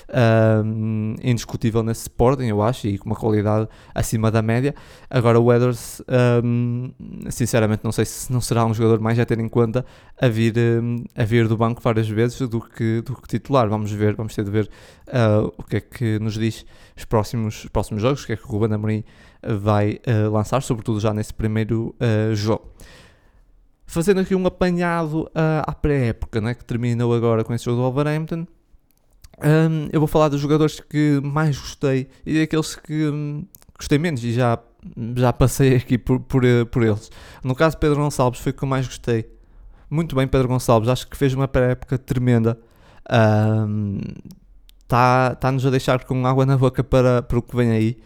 uh, 0.08 1.16
indiscutível 1.22 1.82
nesse 1.82 2.02
Sporting, 2.02 2.46
eu 2.46 2.62
acho, 2.62 2.86
e 2.86 2.98
com 2.98 3.06
uma 3.06 3.16
qualidade 3.16 3.68
acima 3.94 4.30
da 4.30 4.42
média. 4.42 4.74
Agora 5.08 5.38
o 5.38 5.44
Weathers, 5.44 6.02
um, 6.44 6.90
sinceramente, 7.30 7.82
não 7.84 7.92
sei 7.92 8.04
se 8.04 8.32
não 8.32 8.40
será 8.40 8.64
um 8.64 8.74
jogador 8.74 9.00
mais 9.00 9.18
a 9.18 9.24
ter 9.24 9.38
em 9.38 9.48
conta 9.48 9.84
a 10.20 10.28
vir, 10.28 10.54
um, 10.58 11.04
a 11.14 11.24
vir 11.24 11.46
do 11.46 11.56
banco 11.56 11.80
várias 11.82 12.08
vezes 12.08 12.38
do 12.48 12.60
que, 12.60 13.00
do 13.02 13.14
que 13.16 13.28
titular. 13.28 13.68
Vamos 13.68 13.90
ver, 13.92 14.14
vamos 14.14 14.34
ter 14.34 14.44
de 14.44 14.50
ver 14.50 14.68
uh, 15.08 15.52
o 15.56 15.62
que 15.62 15.76
é 15.76 15.80
que 15.80 16.18
nos 16.18 16.34
diz 16.34 16.47
diz 16.48 16.66
os 16.96 17.04
próximos, 17.04 17.64
os 17.64 17.70
próximos 17.70 18.02
jogos, 18.02 18.24
que 18.24 18.32
é 18.32 18.36
que 18.36 18.44
o 18.44 18.48
Ruben 18.48 18.74
Amorim 18.74 19.04
vai 19.60 20.00
uh, 20.06 20.30
lançar, 20.30 20.62
sobretudo 20.62 21.00
já 21.00 21.12
nesse 21.14 21.32
primeiro 21.32 21.94
uh, 22.00 22.34
jogo. 22.34 22.72
Fazendo 23.86 24.20
aqui 24.20 24.34
um 24.34 24.46
apanhado 24.46 25.22
uh, 25.22 25.62
à 25.66 25.72
pré-época, 25.72 26.40
né, 26.40 26.54
que 26.54 26.64
terminou 26.64 27.14
agora 27.14 27.44
com 27.44 27.54
esse 27.54 27.64
jogo 27.64 27.78
do 27.78 27.82
Wolverhampton, 27.82 28.46
um, 29.40 29.88
eu 29.92 30.00
vou 30.00 30.08
falar 30.08 30.28
dos 30.28 30.40
jogadores 30.40 30.80
que 30.80 31.20
mais 31.22 31.56
gostei 31.56 32.08
e 32.26 32.40
daqueles 32.40 32.74
que 32.74 33.06
um, 33.08 33.46
gostei 33.76 33.96
menos 33.96 34.24
e 34.24 34.32
já, 34.32 34.58
já 35.14 35.32
passei 35.32 35.76
aqui 35.76 35.96
por, 35.96 36.20
por, 36.20 36.42
por 36.70 36.82
eles. 36.82 37.10
No 37.42 37.54
caso, 37.54 37.78
Pedro 37.78 37.96
Gonçalves 37.98 38.40
foi 38.40 38.50
o 38.50 38.54
que 38.54 38.64
eu 38.64 38.68
mais 38.68 38.86
gostei. 38.86 39.30
Muito 39.88 40.14
bem, 40.16 40.26
Pedro 40.26 40.48
Gonçalves, 40.48 40.88
acho 40.88 41.08
que 41.08 41.16
fez 41.16 41.32
uma 41.32 41.48
pré-época 41.48 41.96
tremenda. 41.96 42.58
Está-nos 44.88 45.64
um, 45.64 45.68
a 45.68 45.70
deixar 45.70 46.04
com 46.04 46.26
água 46.26 46.46
na 46.46 46.56
boca 46.56 46.82
para, 46.82 47.20
para 47.20 47.38
o 47.38 47.42
que 47.42 47.54
vem 47.54 47.70
aí. 47.70 47.96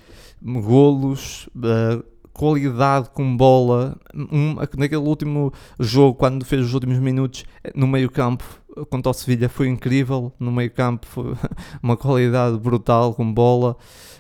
Golos, 0.43 1.49
uh, 1.55 2.03
qualidade 2.33 3.11
com 3.11 3.37
bola. 3.37 3.97
Um, 4.15 4.57
naquele 4.77 4.97
último 4.97 5.53
jogo, 5.79 6.19
quando 6.19 6.45
fez 6.45 6.67
os 6.67 6.75
últimos 6.75 6.99
minutos 6.99 7.45
no 7.73 7.87
meio-campo 7.87 8.45
contra 8.91 9.11
o 9.11 9.15
Sevilha, 9.15 9.49
foi 9.49 9.69
incrível. 9.69 10.33
No 10.41 10.51
meio-campo, 10.51 11.37
uma 11.81 11.97
qualidade 11.97 12.59
brutal 12.59 13.15
com 13.15 13.33
bola. 13.33 13.77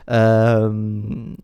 Uh, 0.07 1.37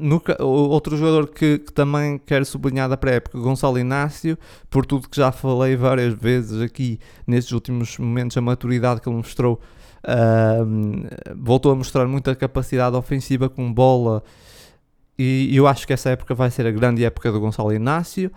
no, 0.00 0.22
outro 0.40 0.96
jogador 0.96 1.28
que, 1.28 1.58
que, 1.58 1.72
também 1.72 2.18
quero 2.18 2.44
sublinhar 2.46 2.88
da 2.88 2.96
pré-época, 2.96 3.38
Gonçalo 3.38 3.78
Inácio, 3.78 4.38
por 4.70 4.86
tudo 4.86 5.08
que 5.08 5.16
já 5.16 5.30
falei 5.30 5.76
várias 5.76 6.14
vezes 6.14 6.62
aqui 6.62 6.98
nestes 7.26 7.52
últimos 7.52 7.98
momentos, 7.98 8.36
a 8.36 8.40
maturidade 8.40 9.02
que 9.02 9.08
ele 9.08 9.16
mostrou, 9.16 9.60
voltou 11.36 11.72
a 11.72 11.74
mostrar 11.74 12.06
muita 12.06 12.34
capacidade 12.34 12.96
ofensiva 12.96 13.48
com 13.48 13.72
bola, 13.72 14.22
e 15.18 15.54
eu 15.54 15.66
acho 15.66 15.86
que 15.86 15.92
essa 15.92 16.10
época 16.10 16.34
vai 16.34 16.50
ser 16.50 16.66
a 16.66 16.70
grande 16.70 17.04
época 17.04 17.30
do 17.30 17.38
Gonçalo 17.38 17.74
Inácio. 17.74 18.32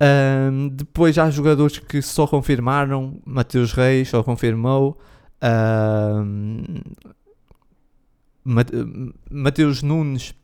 Uh, 0.00 0.70
depois 0.70 1.18
há 1.18 1.30
jogadores 1.30 1.78
que 1.78 2.00
só 2.00 2.26
confirmaram, 2.26 3.20
Mateus 3.24 3.72
Reis 3.72 4.08
só 4.08 4.22
confirmou. 4.22 4.98
Uh, 5.42 6.80
Mateus 9.30 9.82
Nunes 9.82 10.34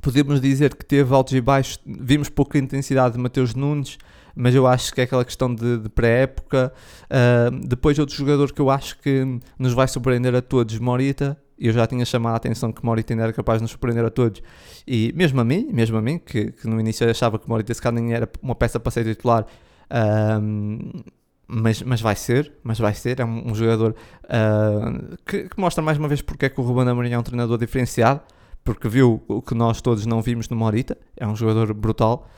podemos 0.00 0.40
dizer 0.40 0.74
que 0.74 0.84
teve 0.84 1.12
altos 1.14 1.34
e 1.34 1.40
baixos. 1.40 1.80
Vimos 1.84 2.28
pouca 2.28 2.58
intensidade 2.58 3.14
de 3.14 3.20
Mateus 3.20 3.54
Nunes, 3.54 3.98
mas 4.38 4.54
eu 4.54 4.68
acho 4.68 4.94
que 4.94 5.00
é 5.00 5.04
aquela 5.04 5.24
questão 5.24 5.52
de, 5.52 5.78
de 5.78 5.88
pré-época. 5.88 6.72
Uh, 7.06 7.66
depois, 7.66 7.98
outro 7.98 8.14
jogador 8.14 8.52
que 8.52 8.60
eu 8.60 8.70
acho 8.70 8.96
que 9.00 9.40
nos 9.58 9.72
vai 9.72 9.88
surpreender 9.88 10.32
a 10.32 10.40
todos, 10.40 10.78
Morita. 10.78 11.36
Eu 11.58 11.72
já 11.72 11.84
tinha 11.88 12.04
chamado 12.04 12.34
a 12.34 12.36
atenção 12.36 12.70
que 12.70 12.84
Morita 12.84 13.12
ainda 13.12 13.24
era 13.24 13.32
capaz 13.32 13.58
de 13.58 13.62
nos 13.62 13.72
surpreender 13.72 14.04
a 14.04 14.10
todos. 14.10 14.40
E 14.86 15.12
mesmo 15.16 15.40
a 15.40 15.44
mim, 15.44 15.68
mesmo 15.72 15.98
a 15.98 16.00
mim, 16.00 16.20
que, 16.20 16.52
que 16.52 16.68
no 16.68 16.78
início 16.78 17.10
achava 17.10 17.36
que 17.36 17.48
Morita 17.48 17.74
se 17.74 17.90
nem 17.90 18.14
era 18.14 18.30
uma 18.40 18.54
peça 18.54 18.78
para 18.78 18.92
ser 18.92 19.04
titular. 19.04 19.44
Uh, 19.90 21.02
mas, 21.48 21.82
mas 21.82 22.00
vai 22.00 22.14
ser, 22.14 22.52
mas 22.62 22.78
vai 22.78 22.94
ser, 22.94 23.18
é 23.18 23.24
um, 23.24 23.50
um 23.50 23.54
jogador 23.56 23.96
uh, 24.22 25.16
que, 25.26 25.48
que, 25.48 25.58
mostra 25.58 25.82
mais 25.82 25.98
uma 25.98 26.06
vez 26.06 26.22
porque 26.22 26.46
é 26.46 26.48
que 26.48 26.60
o 26.60 26.62
Ruben 26.62 26.88
Amorim 26.88 27.10
é 27.10 27.18
um 27.18 27.22
treinador 27.24 27.58
diferenciado, 27.58 28.20
porque 28.62 28.88
viu 28.88 29.20
o 29.26 29.42
que 29.42 29.54
nós 29.54 29.80
todos 29.80 30.06
não 30.06 30.22
vimos 30.22 30.48
no 30.48 30.56
Morita, 30.56 30.96
é 31.16 31.26
um 31.26 31.34
jogador 31.34 31.74
brutal. 31.74 32.28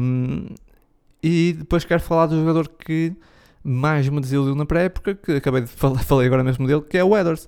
Um, 0.00 0.46
e 1.22 1.54
depois 1.58 1.84
quero 1.84 2.02
falar 2.02 2.26
do 2.26 2.36
jogador 2.36 2.68
que 2.68 3.14
mais 3.62 4.08
me 4.08 4.20
desiludiu 4.20 4.54
na 4.54 4.66
pré-época, 4.66 5.14
que 5.14 5.32
acabei 5.32 5.62
de 5.62 5.68
falar, 5.70 6.00
falei 6.00 6.26
agora 6.26 6.42
mesmo 6.42 6.66
dele, 6.66 6.82
que 6.82 6.98
é 6.98 7.04
o 7.04 7.08
Weathers. 7.08 7.44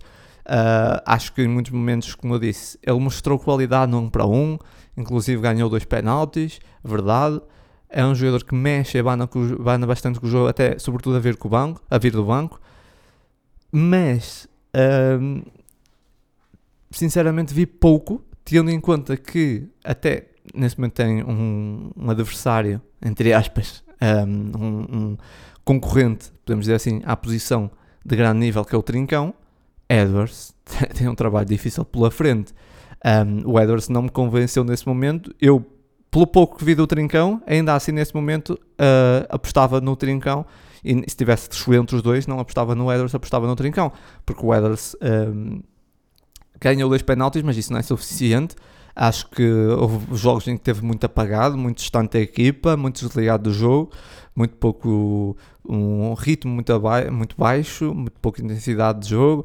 Uh, 0.47 1.01
acho 1.07 1.33
que 1.33 1.43
em 1.43 1.49
muitos 1.49 1.73
momentos, 1.73 2.15
como 2.15 2.35
eu 2.35 2.39
disse, 2.39 2.79
ele 2.83 3.01
mostrou 3.01 3.39
qualidade 3.39 3.91
no 3.91 3.99
1 4.01 4.11
para 4.11 4.27
1, 4.27 4.59
inclusive 4.97 5.41
ganhou 5.41 5.69
dois 5.69 5.85
penaltis, 5.85 6.61
verdade. 6.85 7.41
É 7.89 8.05
um 8.05 8.15
jogador 8.15 8.45
que 8.45 8.55
mexe, 8.55 8.99
abana, 8.99 9.29
abana 9.59 9.87
bastante 9.87 10.21
com 10.21 10.27
o 10.27 10.31
jogo, 10.31 10.49
até 10.49 10.79
sobretudo 10.79 11.17
a 11.17 11.21
vir, 11.21 11.37
com 11.37 11.49
o 11.49 11.51
banco, 11.51 11.81
a 11.89 11.97
vir 11.97 12.13
do 12.13 12.25
banco. 12.25 12.61
Mas 13.71 14.49
sinceramente 16.91 17.55
vi 17.55 17.67
pouco, 17.67 18.23
tendo 18.45 18.71
em 18.71 18.81
conta 18.81 19.17
que 19.17 19.69
até 19.85 20.34
nesse 20.55 20.79
momento 20.79 20.95
tem 20.95 21.23
um, 21.23 21.91
um 21.97 22.11
adversário, 22.11 22.81
entre 23.05 23.33
aspas, 23.33 23.83
um, 24.27 24.97
um, 24.97 25.17
concorrente, 25.65 26.33
podemos 26.45 26.67
dizer 26.67 26.75
assim, 26.75 27.01
à 27.05 27.17
posição 27.17 27.71
de 28.05 28.17
grande 28.17 28.39
nível 28.39 28.65
que 28.65 28.75
é 28.75 28.79
o 28.79 28.83
Trincão. 28.83 29.35
Edwards 29.89 30.55
tem 30.95 31.09
um 31.09 31.15
trabalho 31.15 31.47
difícil 31.47 31.85
pela 31.85 32.11
frente. 32.11 32.53
O 33.45 33.61
Edwards 33.61 33.89
não 33.89 34.03
me 34.03 34.11
convenceu 34.11 34.65
nesse 34.65 34.87
momento. 34.87 35.35
Eu, 35.41 35.65
pelo 36.11 36.27
pouco 36.27 36.57
que 36.57 36.65
vi 36.65 36.75
do 36.75 36.87
Trincão, 36.87 37.43
ainda 37.47 37.75
assim 37.75 37.93
nesse 37.93 38.15
momento 38.15 38.55
uh, 38.55 39.27
apostava 39.29 39.81
no 39.81 39.95
Trincão. 39.95 40.47
E 40.83 41.03
se 41.09 41.17
tivesse 41.17 41.49
de 41.49 41.55
escolher 41.55 41.79
entre 41.79 41.97
os 41.97 42.03
dois, 42.03 42.27
não 42.27 42.39
apostava 42.39 42.75
no 42.75 42.93
Edwards, 42.93 43.15
apostava 43.15 43.47
no 43.47 43.57
Trincão. 43.57 43.91
Porque 44.25 44.45
o 44.45 44.55
Edwards 44.55 44.95
um, 45.03 45.63
ganhou 46.61 46.89
dois 46.89 47.03
penaltis, 47.03 47.43
mas 47.43 47.57
isso 47.57 47.73
não 47.73 47.79
é 47.79 47.83
suficiente. 47.83 48.55
Acho 48.97 49.29
que 49.29 49.43
houve 49.43 50.15
jogos 50.17 50.47
em 50.47 50.57
que 50.57 50.63
teve 50.63 50.85
muito 50.85 51.05
apagado, 51.05 51.57
muito 51.59 51.79
distante 51.79 52.13
da 52.13 52.21
equipa, 52.21 52.77
muito 52.77 53.05
desligado 53.07 53.45
do 53.45 53.53
jogo, 53.53 53.91
muito 54.37 54.57
pouco, 54.57 55.37
um 55.69 56.15
ritmo 56.15 56.53
muito, 56.53 56.73
muito 57.11 57.37
baixo, 57.37 57.93
muito 57.93 58.21
pouca 58.21 58.41
intensidade 58.41 59.01
de 59.01 59.09
jogo. 59.09 59.45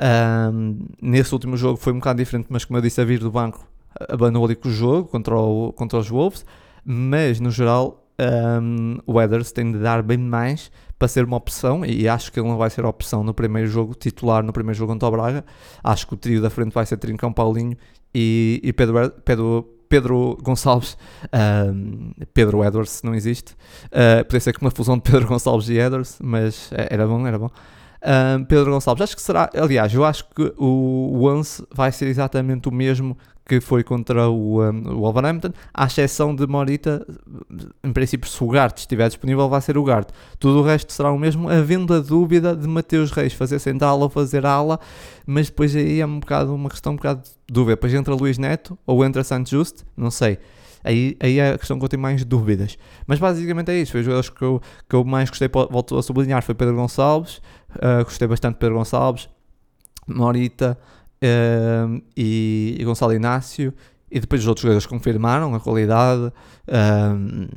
Um, 0.00 0.78
nesse 1.02 1.34
último 1.34 1.56
jogo 1.56 1.76
foi 1.76 1.92
um 1.92 1.96
bocado 1.96 2.18
diferente, 2.22 2.46
mas 2.48 2.64
como 2.64 2.78
eu 2.78 2.82
disse, 2.82 3.00
a 3.00 3.04
vir 3.04 3.18
do 3.18 3.30
banco 3.30 3.66
abandonou 4.08 4.44
ali 4.44 4.54
com 4.54 4.68
o 4.68 4.72
jogo 4.72 5.08
contra, 5.08 5.36
o, 5.36 5.72
contra 5.72 5.98
os 5.98 6.08
Wolves, 6.08 6.44
mas 6.84 7.40
no 7.40 7.50
geral 7.50 8.07
um, 8.20 8.98
o 9.06 9.14
Weathers 9.14 9.52
tem 9.52 9.70
de 9.70 9.78
dar 9.78 10.02
bem 10.02 10.18
mais 10.18 10.70
para 10.98 11.06
ser 11.06 11.24
uma 11.24 11.36
opção 11.36 11.84
e 11.84 12.08
acho 12.08 12.32
que 12.32 12.40
ele 12.40 12.48
não 12.48 12.56
vai 12.56 12.68
ser 12.68 12.84
opção 12.84 13.22
no 13.22 13.32
primeiro 13.32 13.68
jogo 13.68 13.94
titular, 13.94 14.42
no 14.42 14.52
primeiro 14.52 14.76
jogo 14.76 14.92
contra 14.92 15.08
o 15.08 15.10
Braga. 15.12 15.44
Acho 15.82 16.06
que 16.06 16.14
o 16.14 16.16
trio 16.16 16.42
da 16.42 16.50
frente 16.50 16.72
vai 16.72 16.84
ser 16.84 16.96
Trincão, 16.96 17.32
Paulinho 17.32 17.76
e, 18.12 18.60
e 18.64 18.72
Pedro, 18.72 19.10
Pedro, 19.24 19.68
Pedro 19.88 20.36
Gonçalves, 20.42 20.98
um, 21.72 22.12
Pedro 22.34 22.64
Edwards 22.64 23.02
não 23.02 23.14
existe, 23.14 23.52
uh, 23.86 24.24
podia 24.24 24.40
ser 24.40 24.52
que 24.52 24.60
uma 24.60 24.70
fusão 24.70 24.96
de 24.96 25.02
Pedro 25.02 25.28
Gonçalves 25.28 25.68
e 25.68 25.78
Edwards, 25.78 26.18
mas 26.20 26.70
é, 26.72 26.88
era 26.90 27.06
bom, 27.06 27.26
era 27.26 27.38
bom. 27.38 27.50
Um, 28.00 28.44
Pedro 28.44 28.72
Gonçalves, 28.72 29.02
acho 29.02 29.16
que 29.16 29.22
será, 29.22 29.50
aliás, 29.54 29.92
eu 29.92 30.04
acho 30.04 30.24
que 30.30 30.52
o 30.56 31.24
Once 31.24 31.64
vai 31.74 31.90
ser 31.92 32.06
exatamente 32.06 32.68
o 32.68 32.72
mesmo 32.72 33.16
que 33.48 33.60
foi 33.62 33.82
contra 33.82 34.28
o, 34.28 34.62
um, 34.62 34.96
o 34.96 35.00
Wolverhampton, 35.00 35.52
à 35.72 35.86
exceção 35.86 36.36
de 36.36 36.46
Morita, 36.46 37.04
em 37.82 37.92
princípio, 37.92 38.28
se 38.28 38.44
o 38.44 38.48
Gart 38.48 38.76
estiver 38.76 39.08
disponível, 39.08 39.48
vai 39.48 39.62
ser 39.62 39.78
o 39.78 39.82
Gart. 39.82 40.10
Tudo 40.38 40.60
o 40.60 40.62
resto 40.62 40.92
será 40.92 41.10
o 41.10 41.18
mesmo, 41.18 41.48
havendo 41.48 41.94
a 41.94 42.00
dúvida 42.00 42.54
de 42.54 42.68
Mateus 42.68 43.10
Reis 43.10 43.32
fazer 43.32 43.58
central 43.58 43.98
ou 44.00 44.10
fazer 44.10 44.44
ala, 44.44 44.78
mas 45.26 45.48
depois 45.48 45.74
aí 45.74 45.98
é 45.98 46.06
um 46.06 46.20
bocado, 46.20 46.54
uma 46.54 46.68
questão 46.68 46.92
um 46.92 46.96
bocado 46.96 47.22
de 47.22 47.30
dúvida. 47.48 47.76
Depois 47.76 47.94
entra 47.94 48.14
Luís 48.14 48.36
Neto 48.36 48.78
ou 48.86 49.02
entra 49.02 49.24
Santos 49.24 49.50
Just, 49.50 49.82
não 49.96 50.10
sei. 50.10 50.38
Aí, 50.84 51.16
aí 51.18 51.38
é 51.38 51.52
a 51.52 51.58
questão 51.58 51.78
que 51.78 51.84
eu 51.84 51.88
tenho 51.88 52.02
mais 52.02 52.24
dúvidas. 52.24 52.78
Mas 53.06 53.18
basicamente 53.18 53.70
é 53.70 53.80
isso. 53.80 53.92
Foi 53.92 54.00
os 54.00 54.06
jogadores 54.06 54.30
que 54.30 54.42
eu, 54.42 54.60
que 54.88 54.94
eu 54.94 55.04
mais 55.04 55.30
gostei, 55.30 55.48
volto 55.48 55.96
a 55.96 56.02
sublinhar, 56.02 56.42
foi 56.42 56.54
Pedro 56.54 56.76
Gonçalves. 56.76 57.40
Uh, 57.76 58.04
gostei 58.04 58.28
bastante 58.28 58.54
de 58.54 58.60
Pedro 58.60 58.76
Gonçalves. 58.76 59.28
Morita, 60.06 60.78
uh, 61.22 62.02
e, 62.16 62.76
e, 62.78 62.84
Gonçalo 62.84 63.12
Inácio, 63.12 63.72
e 64.10 64.20
depois 64.20 64.42
os 64.42 64.48
outros 64.48 64.62
jogadores 64.62 64.86
confirmaram 64.86 65.54
a 65.54 65.60
qualidade. 65.60 66.32
Uh, 66.66 67.48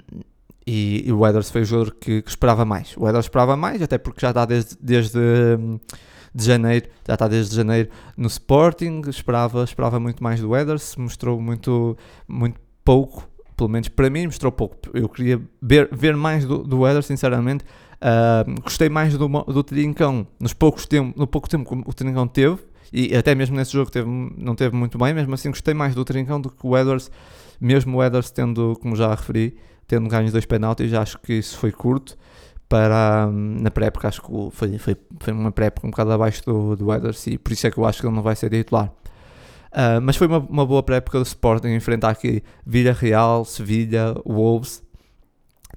e, 0.66 1.04
e, 1.08 1.12
o 1.12 1.26
Edwards 1.26 1.50
foi 1.50 1.62
o 1.62 1.66
jogador 1.66 1.96
que, 1.96 2.22
que, 2.22 2.30
esperava 2.30 2.66
mais. 2.66 2.96
O 2.98 3.08
Edwards 3.08 3.26
esperava 3.26 3.58
mais, 3.58 3.82
até 3.82 3.98
porque 3.98 4.22
já 4.22 4.30
está 4.30 4.46
desde, 4.46 4.78
desde 4.80 5.20
de 6.34 6.46
janeiro, 6.46 6.88
já 7.06 7.14
está 7.14 7.28
desde 7.28 7.56
janeiro 7.56 7.90
no 8.16 8.28
Sporting, 8.28 9.02
esperava, 9.08 9.64
esperava 9.64 10.00
muito 10.00 10.24
mais 10.24 10.40
do 10.40 10.56
Edwards, 10.56 10.96
mostrou 10.96 11.42
muito, 11.42 11.98
muito 12.28 12.60
pouco, 12.86 13.28
pelo 13.58 13.70
menos 13.70 13.90
para 13.90 14.10
mim 14.10 14.26
mostrou 14.26 14.52
pouco. 14.52 14.78
Eu 14.94 15.10
queria 15.10 15.42
ver, 15.62 15.90
ver 15.92 16.16
mais 16.16 16.46
do, 16.46 16.60
do 16.60 17.02
sinceramente. 17.02 17.66
Uh, 18.02 18.62
gostei 18.64 18.90
mais 18.90 19.16
do, 19.16 19.28
do 19.28 19.64
Trincão 19.64 20.26
nos 20.40 20.54
poucos 20.54 20.88
tempo, 20.88 21.18
no 21.20 21.28
pouco 21.28 21.48
tempo 21.48 21.84
que 21.84 21.90
o 21.90 21.94
Trincão 21.94 22.28
teve, 22.28 22.58
e 22.92 23.16
até 23.16 23.34
mesmo 23.34 23.56
nesse 23.56 23.72
jogo 23.72 23.90
teve, 23.90 24.08
não 24.38 24.56
teve 24.56 24.76
muito 24.76 24.98
bem, 24.98 25.14
mesmo 25.14 25.34
assim 25.34 25.50
gostei 25.50 25.74
mais 25.74 25.96
do 25.96 26.04
Trincão 26.04 26.42
do 26.42 26.50
que 26.50 26.66
o 26.66 26.78
Edwards, 26.78 27.10
mesmo 27.60 27.98
o 27.98 28.04
Edwards 28.04 28.32
tendo, 28.32 28.78
como 28.82 28.96
já 28.96 29.10
referi, 29.10 29.56
tendo 29.88 30.10
ganho 30.10 30.32
dois 30.32 30.46
penaltis, 30.46 30.94
acho 30.94 31.18
que 31.20 31.34
isso 31.34 31.58
foi 31.58 31.72
curto 31.72 32.18
para 32.68 33.30
na 33.32 33.70
pré-época, 33.70 34.08
acho 34.08 34.22
que 34.22 34.30
foi, 34.52 34.78
foi, 34.78 34.96
foi 35.20 35.34
uma 35.34 35.52
pré-época 35.52 35.88
um 35.88 35.92
bocado 35.92 36.12
abaixo 36.12 36.44
do, 36.46 36.76
do 36.76 36.94
Edwards 36.94 37.28
e 37.28 37.38
por 37.38 37.52
isso 37.52 37.68
é 37.68 37.72
que 37.72 37.78
eu 37.78 37.86
acho 37.86 38.00
que 38.00 38.08
ele 38.08 38.16
não 38.16 38.24
vai 38.24 38.36
ser 38.36 38.50
titular. 38.50 38.92
Uh, 39.72 40.02
mas 40.02 40.18
foi 40.18 40.28
uma, 40.28 40.40
uma 40.40 40.66
boa 40.66 40.84
pré-época 40.84 41.18
do 41.18 41.26
Sporting 41.26 41.70
enfrentar 41.70 42.10
aqui 42.10 42.44
Vila 42.66 42.92
Real, 42.92 43.46
Sevilha, 43.46 44.14
Wolves, 44.26 44.84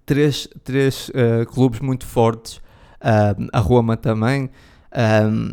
três, 0.05 0.49
três 0.65 1.09
uh, 1.11 1.47
clubes 1.47 1.81
muito 1.81 2.05
fortes, 2.07 2.57
uh, 2.57 3.49
a 3.53 3.59
Roma 3.61 3.97
também. 3.97 4.51
Um, 4.93 5.51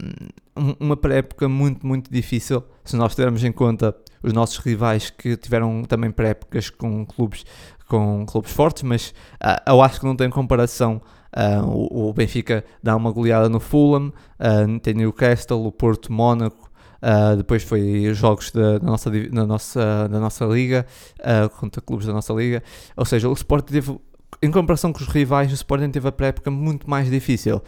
uma 0.80 0.98
pré-época 0.98 1.48
muito, 1.48 1.86
muito 1.86 2.12
difícil, 2.12 2.64
se 2.84 2.96
nós 2.96 3.16
tivermos 3.16 3.44
em 3.44 3.52
conta 3.52 3.96
os 4.22 4.34
nossos 4.34 4.58
rivais 4.58 5.10
que 5.10 5.36
tiveram 5.38 5.84
também 5.84 6.12
pré-épocas 6.12 6.70
com 6.70 7.06
clubes, 7.06 7.46
com 7.88 8.26
clubes 8.26 8.52
fortes, 8.52 8.84
mas 8.84 9.14
uh, 9.44 9.70
eu 9.72 9.82
acho 9.82 10.00
que 10.00 10.06
não 10.06 10.16
tem 10.16 10.30
comparação. 10.30 11.02
Uh, 11.36 11.66
o, 11.66 12.10
o, 12.10 12.14
Benfica 12.14 12.64
dá 12.84 12.96
uma 12.96 13.12
goleada 13.12 13.48
no 13.48 13.60
Fulham, 13.60 14.08
uh, 14.40 14.80
tem 14.82 14.94
Newcastle, 14.94 15.66
o 15.66 15.72
Porto, 15.72 16.12
Mónaco, 16.12 16.72
Uh, 17.02 17.36
depois 17.36 17.64
foi 17.64 18.08
os 18.08 18.18
jogos 18.18 18.52
da, 18.52 18.78
da, 18.78 18.86
nossa, 18.86 19.10
da, 19.10 19.46
nossa, 19.46 20.08
da 20.08 20.20
nossa 20.20 20.46
liga, 20.46 20.86
uh, 21.20 21.50
contra 21.50 21.82
clubes 21.82 22.06
da 22.06 22.14
nossa 22.14 22.32
liga. 22.32 22.62
Ou 22.96 23.06
seja, 23.06 23.28
o 23.28 23.34
Sporting 23.34 23.74
teve, 23.74 24.00
em 24.42 24.52
comparação 24.52 24.94
com 24.94 25.00
os 25.00 25.08
rivais, 25.08 25.52
o 25.52 25.56
Sporting 25.56 25.90
teve 25.90 26.08
a 26.08 26.12
pré-época 26.12 26.52
muito 26.52 26.88
mais 26.88 27.10
difícil. 27.10 27.60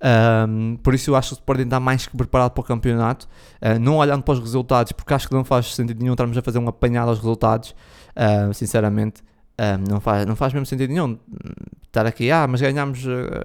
Um, 0.00 0.76
por 0.76 0.94
isso 0.94 1.10
eu 1.10 1.16
acho 1.16 1.30
que 1.30 1.34
o 1.34 1.38
Sporting 1.38 1.62
está 1.62 1.80
mais 1.80 2.06
que 2.06 2.16
preparado 2.16 2.52
para 2.52 2.60
o 2.60 2.64
campeonato, 2.64 3.28
uh, 3.62 3.78
não 3.80 3.96
olhando 3.96 4.22
para 4.22 4.34
os 4.34 4.40
resultados, 4.40 4.92
porque 4.92 5.12
acho 5.12 5.28
que 5.28 5.34
não 5.34 5.44
faz 5.44 5.74
sentido 5.74 6.00
nenhum 6.00 6.12
estarmos 6.12 6.36
a 6.36 6.42
fazer 6.42 6.58
um 6.58 6.68
apanhado 6.68 7.08
aos 7.08 7.18
resultados, 7.18 7.74
uh, 8.16 8.52
sinceramente, 8.54 9.22
uh, 9.60 9.90
não, 9.90 10.00
faz, 10.00 10.24
não 10.24 10.36
faz 10.36 10.52
mesmo 10.52 10.66
sentido 10.66 10.90
nenhum. 10.90 11.18
Estar 11.86 12.04
aqui, 12.06 12.30
ah, 12.30 12.46
mas 12.46 12.60
ganhámos 12.60 13.02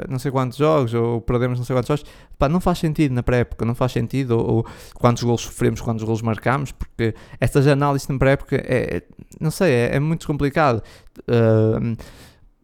não 0.09 0.19
sei 0.19 0.29
quantos 0.29 0.57
jogos, 0.57 0.93
ou 0.93 1.21
perdemos 1.21 1.57
não 1.57 1.65
sei 1.65 1.73
quantos 1.73 1.87
jogos, 1.87 2.03
Pá, 2.37 2.49
não 2.49 2.59
faz 2.59 2.77
sentido 2.77 3.13
na 3.13 3.23
pré-época, 3.23 3.63
não 3.63 3.73
faz 3.73 3.93
sentido, 3.93 4.31
ou, 4.37 4.57
ou, 4.57 4.67
quantos 4.95 5.23
golos 5.23 5.41
sofremos, 5.41 5.79
quantos 5.79 6.03
golos 6.03 6.21
marcamos, 6.21 6.73
porque 6.73 7.15
estas 7.39 7.65
análises 7.67 8.05
na 8.09 8.17
pré-época, 8.17 8.57
é, 8.57 9.01
não 9.39 9.49
sei, 9.49 9.71
é, 9.71 9.95
é 9.95 9.99
muito 9.99 10.27
complicado. 10.27 10.83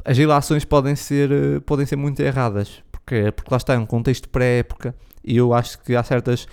as 0.04 0.18
ilações 0.18 0.66
podem 0.66 0.98
ser, 0.98 1.62
podem 1.62 1.86
ser 1.86 1.96
muito 1.96 2.20
erradas, 2.20 2.84
porque, 3.10 3.32
porque 3.32 3.52
lá 3.52 3.58
está, 3.58 3.74
é 3.74 3.78
um 3.80 3.88
contexto 3.88 4.30
pré-época 4.30 4.94
e 5.24 5.36
eu 5.36 5.52
acho 5.52 5.80
que 5.80 5.96
há 5.96 6.04
certas 6.04 6.44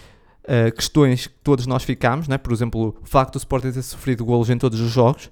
uh, 0.45 0.75
questões 0.75 1.27
que 1.27 1.35
todos 1.45 1.67
nós 1.67 1.85
ficamos, 1.85 2.27
né? 2.27 2.39
por 2.39 2.53
exemplo, 2.53 2.97
o 3.03 3.07
facto 3.07 3.35
do 3.35 3.39
Sporting 3.39 3.73
ter 3.73 3.83
sofrido 3.83 4.25
golos 4.25 4.49
em 4.49 4.57
todos 4.57 4.81
os 4.81 4.91
jogos, 4.91 5.31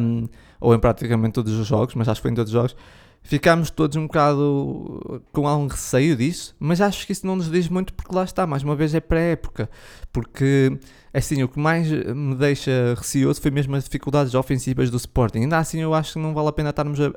um, 0.00 0.28
ou 0.60 0.74
em 0.74 0.78
praticamente 0.80 1.34
todos 1.34 1.52
os 1.52 1.66
jogos, 1.66 1.94
mas 1.94 2.08
acho 2.08 2.20
que 2.20 2.22
foi 2.22 2.32
em 2.32 2.34
todos 2.34 2.52
os 2.52 2.54
jogos, 2.54 2.76
ficámos 3.22 3.70
todos 3.70 3.96
um 3.96 4.06
bocado 4.06 5.22
com 5.32 5.46
algum 5.46 5.68
receio 5.68 6.16
disso, 6.16 6.56
mas 6.58 6.80
acho 6.80 7.06
que 7.06 7.12
isso 7.12 7.24
não 7.26 7.36
nos 7.36 7.48
diz 7.48 7.68
muito 7.68 7.94
porque 7.94 8.14
lá 8.14 8.24
está, 8.24 8.46
mais 8.46 8.64
uma 8.64 8.74
vez 8.74 8.94
é 8.94 9.00
pré-época, 9.00 9.70
porque 10.12 10.76
assim, 11.12 11.42
o 11.42 11.48
que 11.48 11.58
mais 11.58 11.88
me 11.88 12.34
deixa 12.34 12.94
receoso 12.96 13.40
foi 13.40 13.52
mesmo 13.52 13.76
as 13.76 13.84
dificuldades 13.84 14.34
ofensivas 14.34 14.90
do 14.90 14.96
Sporting, 14.96 15.40
ainda 15.42 15.58
assim 15.58 15.80
eu 15.80 15.94
acho 15.94 16.14
que 16.14 16.18
não 16.18 16.34
vale 16.34 16.48
a 16.48 16.52
pena 16.52 16.70
estarmos 16.70 17.00
a, 17.00 17.06
a, 17.06 17.10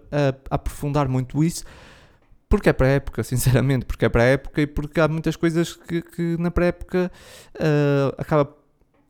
a 0.51 0.55
aprofundar 0.55 1.07
muito 1.07 1.43
isso, 1.43 1.65
porque 2.49 2.69
é 2.69 2.73
para 2.73 2.87
a 2.87 2.91
época, 2.91 3.23
sinceramente, 3.23 3.85
porque 3.85 4.05
é 4.05 4.09
para 4.09 4.23
a 4.23 4.25
época 4.25 4.61
e 4.61 4.67
porque 4.67 4.99
há 4.99 5.07
muitas 5.07 5.35
coisas 5.35 5.73
que, 5.73 6.01
que 6.01 6.37
na 6.39 6.49
pré-época 6.49 7.11
uh, 7.55 8.15
acaba, 8.17 8.55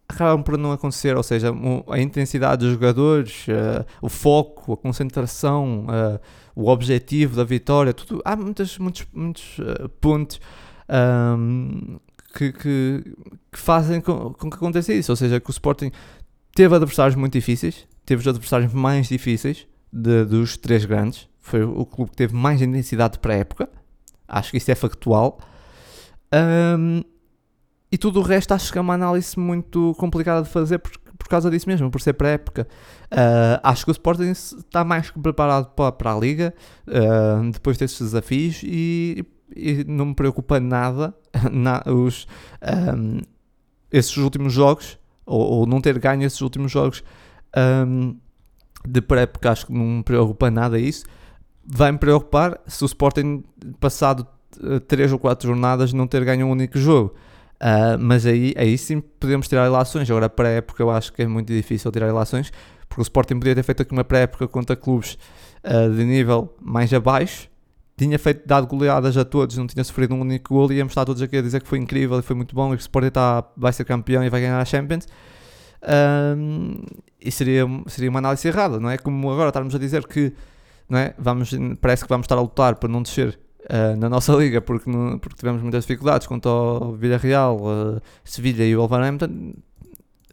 acabam 0.07 0.43
por 0.43 0.57
não 0.57 0.71
acontecer, 0.71 1.15
ou 1.15 1.23
seja, 1.23 1.51
a 1.89 1.99
intensidade 1.99 2.65
dos 2.65 2.73
jogadores, 2.73 3.45
uh, 3.47 3.85
o 4.01 4.09
foco, 4.09 4.73
a 4.73 4.77
concentração, 4.77 5.85
uh, 5.85 6.19
o 6.55 6.69
objetivo 6.69 7.35
da 7.35 7.43
vitória, 7.43 7.93
tudo, 7.93 8.21
há 8.25 8.35
muitos, 8.35 8.77
muitos, 8.79 9.05
muitos 9.13 9.57
pontos 10.01 10.39
um, 10.89 11.99
que, 12.33 12.51
que, 12.51 13.15
que, 13.51 13.59
fazem 13.59 14.01
com, 14.01 14.33
com, 14.33 14.49
que 14.49 14.55
aconteça 14.55 14.93
isso, 14.93 15.11
ou 15.11 15.15
seja, 15.15 15.39
que 15.39 15.49
o 15.49 15.51
Sporting 15.51 15.91
teve 16.55 16.75
adversários 16.75 17.15
muito 17.15 17.33
difíceis, 17.33 17.87
teve 18.05 18.21
os 18.21 18.27
adversários 18.27 18.73
mais 18.73 19.07
difíceis 19.07 19.67
de, 19.91 20.25
dos 20.25 20.57
três 20.57 20.85
grandes, 20.85 21.27
foi 21.47 21.63
o 21.63 21.85
clube 21.85 22.11
que 22.11 22.17
teve 22.17 22.35
mais 22.35 22.61
intensidade 22.61 23.19
para 23.19 23.33
a 23.33 23.37
época. 23.37 23.69
Acho 24.27 24.51
que 24.51 24.57
isso 24.57 24.69
é 24.69 24.75
factual. 24.75 25.39
Um, 26.33 27.01
e 27.89 27.97
tudo 27.97 28.19
o 28.19 28.21
resto 28.21 28.53
acho 28.53 28.71
que 28.71 28.77
é 28.77 28.81
uma 28.81 28.93
análise 28.93 29.39
muito 29.39 29.95
complicada 29.97 30.43
de 30.43 30.49
fazer 30.49 30.79
por, 30.79 30.91
por 31.17 31.27
causa 31.29 31.49
disso 31.49 31.69
mesmo, 31.69 31.89
por 31.89 32.01
ser 32.01 32.13
para 32.13 32.27
a 32.27 32.31
época. 32.31 32.67
Uh, 33.05 33.59
acho 33.63 33.85
que 33.85 33.91
o 33.91 33.93
Sporting 33.93 34.29
está 34.29 34.83
mais 34.83 35.09
preparado 35.09 35.67
para, 35.73 35.91
para 35.93 36.13
a 36.13 36.19
Liga 36.19 36.53
uh, 36.85 37.49
depois 37.49 37.77
desses 37.77 37.99
desafios 37.99 38.61
e, 38.63 39.25
e, 39.55 39.85
não 39.85 40.07
me 40.07 40.15
preocupa 40.15 40.59
nada 40.59 41.15
na, 41.49 41.81
os, 41.85 42.27
um, 42.93 43.21
esses 43.89 44.17
últimos 44.17 44.51
jogos 44.51 44.99
ou, 45.25 45.41
ou, 45.41 45.65
não 45.65 45.79
ter 45.79 45.97
ganho 45.97 46.23
esses 46.23 46.41
últimos 46.41 46.73
jogos 46.73 47.01
um, 47.87 48.17
de 48.85 49.01
pré-época. 49.01 49.49
Acho 49.49 49.67
que 49.67 49.73
não 49.73 49.85
me 49.85 50.03
preocupa 50.03 50.51
nada 50.51 50.77
isso 50.77 51.05
vai-me 51.67 51.97
preocupar 51.97 52.59
se 52.65 52.83
o 52.83 52.85
Sporting, 52.85 53.43
passado 53.79 54.25
3 54.87 55.11
eh, 55.11 55.13
ou 55.13 55.19
4 55.19 55.47
jornadas, 55.47 55.91
não 55.91 56.07
ter 56.07 56.23
ganho 56.23 56.47
um 56.47 56.51
único 56.51 56.77
jogo. 56.77 57.13
Uh, 57.55 57.97
mas 57.99 58.25
aí, 58.25 58.53
aí 58.55 58.77
sim 58.77 59.01
podemos 59.01 59.47
tirar 59.47 59.63
relações. 59.63 60.09
Agora, 60.09 60.29
para 60.29 60.47
a 60.47 60.51
época, 60.51 60.81
eu 60.81 60.89
acho 60.89 61.11
que 61.11 61.23
é 61.23 61.27
muito 61.27 61.51
difícil 61.51 61.91
tirar 61.91 62.05
relações, 62.05 62.51
porque 62.87 63.01
o 63.01 63.03
Sporting 63.03 63.39
podia 63.39 63.55
ter 63.55 63.63
feito 63.63 63.81
aqui 63.81 63.91
uma 63.91 64.03
pré-época 64.03 64.47
contra 64.47 64.75
clubes 64.75 65.17
uh, 65.63 65.93
de 65.93 66.03
nível 66.05 66.55
mais 66.61 66.93
abaixo, 66.93 67.49
tinha 67.97 68.17
feito, 68.19 68.47
dado 68.47 68.67
goleadas 68.67 69.17
a 69.17 69.25
todos, 69.25 69.57
não 69.57 69.65
tinha 69.65 69.83
sofrido 69.83 70.13
um 70.13 70.21
único 70.21 70.53
gol, 70.53 70.71
e 70.71 70.75
íamos 70.75 70.91
estar 70.91 71.03
todos 71.03 71.21
aqui 71.21 71.35
a 71.35 71.41
dizer 71.41 71.61
que 71.61 71.67
foi 71.67 71.79
incrível 71.79 72.19
e 72.19 72.21
foi 72.21 72.35
muito 72.35 72.55
bom, 72.55 72.73
e 72.73 72.77
que 72.77 72.81
o 72.81 72.85
Sporting 72.85 73.07
está, 73.07 73.43
vai 73.57 73.73
ser 73.73 73.85
campeão 73.85 74.23
e 74.23 74.29
vai 74.29 74.39
ganhar 74.39 74.59
a 74.59 74.65
Champions. 74.65 75.07
Uh, 75.81 76.85
e 77.19 77.31
seria, 77.31 77.65
seria 77.87 78.09
uma 78.09 78.19
análise 78.19 78.47
errada, 78.47 78.79
não 78.79 78.89
é? 78.89 78.97
Como 78.99 79.31
agora 79.31 79.49
estarmos 79.49 79.73
a 79.73 79.79
dizer 79.79 80.05
que 80.05 80.31
não 80.89 80.99
é? 80.99 81.13
vamos, 81.17 81.51
parece 81.81 82.03
que 82.03 82.09
vamos 82.09 82.25
estar 82.25 82.35
a 82.35 82.41
lutar 82.41 82.75
para 82.75 82.89
não 82.89 83.01
descer 83.01 83.39
uh, 83.65 83.97
na 83.97 84.09
nossa 84.09 84.33
liga 84.33 84.61
porque, 84.61 84.89
não, 84.89 85.19
porque 85.19 85.35
tivemos 85.35 85.61
muitas 85.61 85.83
dificuldades 85.83 86.27
quanto 86.27 86.47
ao 86.49 86.93
Villarreal, 86.93 87.57
uh, 87.57 88.01
Sevilha 88.23 88.65
e 88.65 88.75
o 88.75 88.79
Wolverhampton. 88.79 89.53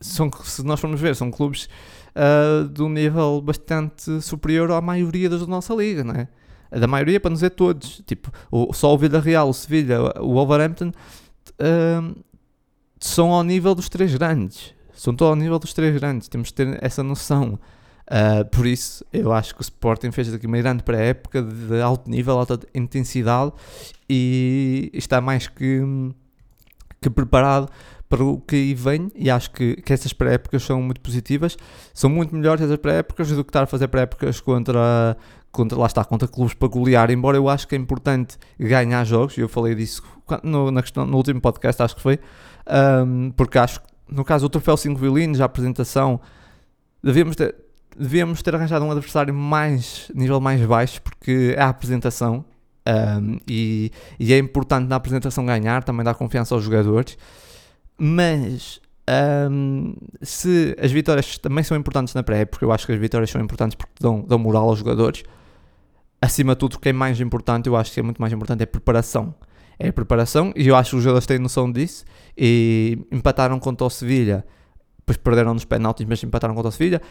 São, 0.01 0.31
se 0.45 0.63
nós 0.63 0.81
formos 0.81 1.01
ver, 1.01 1.17
são 1.17 1.31
clubes 1.31 1.69
uh, 2.15 2.69
de 2.69 2.83
um 2.83 2.89
nível 2.89 3.41
bastante 3.41 4.21
superior 4.21 4.71
à 4.71 4.81
maioria 4.81 5.31
das 5.31 5.41
da 5.41 5.47
nossa 5.47 5.75
liga, 5.75 6.05
não 6.05 6.15
é? 6.15 6.29
Da 6.71 6.87
maioria, 6.87 7.21
para 7.21 7.31
não 7.31 7.35
dizer 7.35 7.51
todos. 7.51 8.03
Tipo, 8.05 8.31
o, 8.51 8.73
só 8.73 8.93
o 8.93 8.99
Villarreal, 8.99 9.49
o 9.49 9.55
Sevilha, 9.55 10.01
o 10.21 10.35
Wolverhampton 10.35 10.93
são 12.99 13.33
ao 13.33 13.45
nível 13.45 13.75
dos 13.75 13.89
três 13.89 14.13
grandes. 14.15 14.75
São 14.93 15.15
todos 15.15 15.31
ao 15.31 15.37
nível 15.37 15.59
dos 15.59 15.73
três 15.73 15.95
grandes. 15.95 16.27
Temos 16.27 16.49
de 16.49 16.55
ter 16.55 16.79
essa 16.83 17.03
noção. 17.03 17.59
Uh, 18.05 18.45
por 18.51 18.67
isso, 18.67 19.05
eu 19.13 19.33
acho 19.33 19.55
que 19.55 19.61
o 19.61 19.63
Sporting 19.63 20.13
fez 20.13 20.33
aqui 20.33 20.47
uma 20.47 20.59
grande 20.59 20.83
pré-época 20.83 21.43
de 21.43 21.81
alto 21.81 22.11
nível, 22.11 22.39
alta 22.39 22.61
intensidade 22.75 23.53
e 24.09 24.91
está 24.93 25.21
mais 25.21 25.49
que, 25.49 25.81
que 27.01 27.09
preparado 27.09 27.69
para 28.09 28.23
o 28.23 28.39
que 28.41 28.57
aí 28.57 28.75
vem. 28.75 29.11
E 29.15 29.31
acho 29.31 29.51
que, 29.51 29.77
que 29.77 29.93
essas 29.93 30.13
pré-épocas 30.13 30.63
são 30.63 30.83
muito 30.83 31.01
positivas, 31.01 31.57
são 31.95 32.11
muito 32.11 32.35
melhores 32.35 32.63
essas 32.63 32.77
pré-épocas 32.77 33.29
do 33.31 33.43
que 33.43 33.51
estar 33.51 33.63
a 33.63 33.67
fazer 33.67 33.89
pré-épocas 33.89 34.39
contra, 34.41 35.17
contra, 35.51 35.79
lá 35.79 35.87
está, 35.87 36.05
contra 36.05 36.29
clubes 36.29 36.53
para 36.55 36.69
golear. 36.69 37.11
Embora 37.11 37.39
eu 37.39 37.49
acho 37.49 37.67
que 37.67 37.75
é 37.75 37.79
importante 37.79 38.37
ganhar 38.59 39.03
jogos, 39.05 39.39
e 39.39 39.41
eu 39.41 39.49
falei 39.49 39.75
disso 39.75 40.03
no, 40.43 40.71
na 40.71 40.83
questão, 40.83 41.07
no 41.07 41.17
último 41.17 41.41
podcast, 41.41 41.83
acho 41.83 41.97
que 41.97 42.03
foi, 42.03 42.21
um, 43.07 43.31
porque 43.31 43.59
acho 43.59 43.81
que 43.81 43.87
no 44.09 44.25
caso 44.25 44.47
do 44.47 44.51
troféu 44.51 44.77
5 44.77 45.01
violinos, 45.01 45.41
a 45.41 45.47
apresentação, 45.47 46.21
devíamos 47.03 47.35
ter 47.37 47.64
devíamos 47.99 48.43
ter 48.43 48.55
arranjado 48.55 48.85
um 48.85 48.91
adversário 48.91 49.33
mais 49.33 50.11
nível 50.15 50.41
mais 50.41 50.61
baixo 50.65 51.01
porque 51.03 51.55
é 51.57 51.63
a 51.63 51.69
apresentação 51.69 52.45
um, 52.87 53.39
e, 53.49 53.91
e, 54.19 54.33
é 54.33 54.39
importante 54.39 54.87
na 54.87 54.97
apresentação 54.97 55.45
ganhar, 55.47 55.83
também 55.83 56.05
dar 56.05 56.15
confiança 56.15 56.55
aos 56.55 56.63
jogadores. 56.63 57.17
Mas 57.97 58.81
um, 59.51 59.95
se 60.23 60.77
as 60.81 60.93
vitórias 60.93 61.39
também 61.39 61.65
são 61.65 61.77
importantes 61.77 62.15
na 62.15 62.23
pré, 62.23 62.45
porque 62.45 62.65
eu 62.65 62.73
acho 62.73 62.87
que 62.87 62.93
as 62.93 62.99
vitórias 62.99 63.31
são 63.31 63.41
importantes 63.41 63.75
porque 63.75 63.95
dão, 64.01 64.21
dão 64.21 64.39
moral 64.39 64.69
aos 64.69 64.79
jogadores. 64.79 65.23
Acima 66.21 66.55
de 66.55 66.59
tudo, 66.59 66.75
o 66.75 66.79
que 66.79 66.89
é 66.91 66.93
mais 66.93 67.21
importante, 67.21 67.69
eu 67.69 67.77
acho 67.77 67.93
que 67.93 68.01
é 68.01 68.03
muito 68.03 68.21
mais 68.21 68.33
importante, 68.33 68.63
é 68.63 68.67
preparação. 68.67 69.35
É 69.79 69.89
a 69.89 69.93
preparação, 69.93 70.53
e 70.55 70.69
eu 70.69 70.77
acho 70.77 70.91
que 70.91 70.97
os 70.97 71.03
jogadores 71.03 71.27
têm 71.27 71.39
noção 71.39 71.71
disso. 71.71 72.05
E 72.37 72.99
empataram 73.11 73.59
contra 73.59 73.87
o 73.87 73.91
Sevilha, 73.91 74.45
depois 74.99 75.17
perderam 75.17 75.53
nos 75.53 75.65
penaltis, 75.65 76.07
mas 76.07 76.23
empataram 76.23 76.55
contra 76.55 76.69
o 76.69 76.73
Sevilha. 76.73 77.03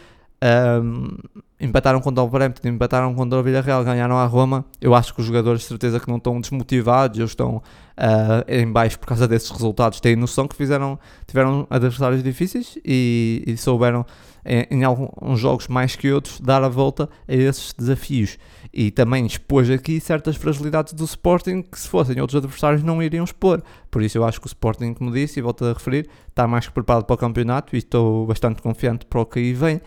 Um, 0.44 1.16
empataram 1.58 2.02
contra 2.02 2.22
o 2.22 2.26
Wolverhampton, 2.26 2.68
empataram 2.68 3.14
contra 3.14 3.38
o 3.38 3.42
Villarreal, 3.42 3.82
ganharam 3.82 4.18
a 4.18 4.26
Roma. 4.26 4.64
Eu 4.78 4.94
acho 4.94 5.14
que 5.14 5.20
os 5.20 5.26
jogadores, 5.26 5.62
de 5.62 5.68
certeza, 5.68 5.98
que 5.98 6.08
não 6.08 6.18
estão 6.18 6.38
desmotivados, 6.38 7.18
eles 7.18 7.30
estão 7.30 7.56
uh, 7.56 8.44
em 8.46 8.70
baixo 8.70 8.98
por 8.98 9.06
causa 9.06 9.26
desses 9.26 9.48
resultados. 9.50 10.00
Têm 10.00 10.16
noção 10.16 10.46
que 10.46 10.54
fizeram, 10.54 10.98
tiveram 11.26 11.66
adversários 11.70 12.22
difíceis 12.22 12.76
e, 12.84 13.42
e 13.46 13.56
souberam, 13.56 14.04
em, 14.44 14.66
em, 14.70 14.84
alguns 14.84 15.40
jogos 15.40 15.66
mais 15.66 15.96
que 15.96 16.12
outros, 16.12 16.38
dar 16.40 16.62
a 16.62 16.68
volta 16.68 17.08
a 17.26 17.34
esses 17.34 17.72
desafios. 17.72 18.36
E 18.70 18.90
também 18.90 19.24
expôs 19.24 19.70
aqui 19.70 19.98
certas 19.98 20.36
fragilidades 20.36 20.92
do 20.92 21.04
Sporting 21.04 21.62
que, 21.62 21.80
se 21.80 21.88
fossem 21.88 22.20
outros 22.20 22.36
adversários, 22.36 22.82
não 22.82 23.02
iriam 23.02 23.24
expor. 23.24 23.62
Por 23.90 24.02
isso, 24.02 24.18
eu 24.18 24.24
acho 24.24 24.38
que 24.40 24.46
o 24.46 24.48
Sporting, 24.48 24.92
como 24.92 25.10
disse 25.10 25.38
e 25.38 25.42
volto 25.42 25.64
a 25.64 25.72
referir, 25.72 26.06
está 26.28 26.46
mais 26.46 26.68
preparado 26.68 27.04
para 27.04 27.14
o 27.14 27.16
campeonato 27.16 27.74
e 27.74 27.78
estou 27.78 28.26
bastante 28.26 28.60
confiante 28.60 29.06
para 29.06 29.20
o 29.20 29.24
que 29.24 29.38
aí 29.38 29.54
vem. 29.54 29.80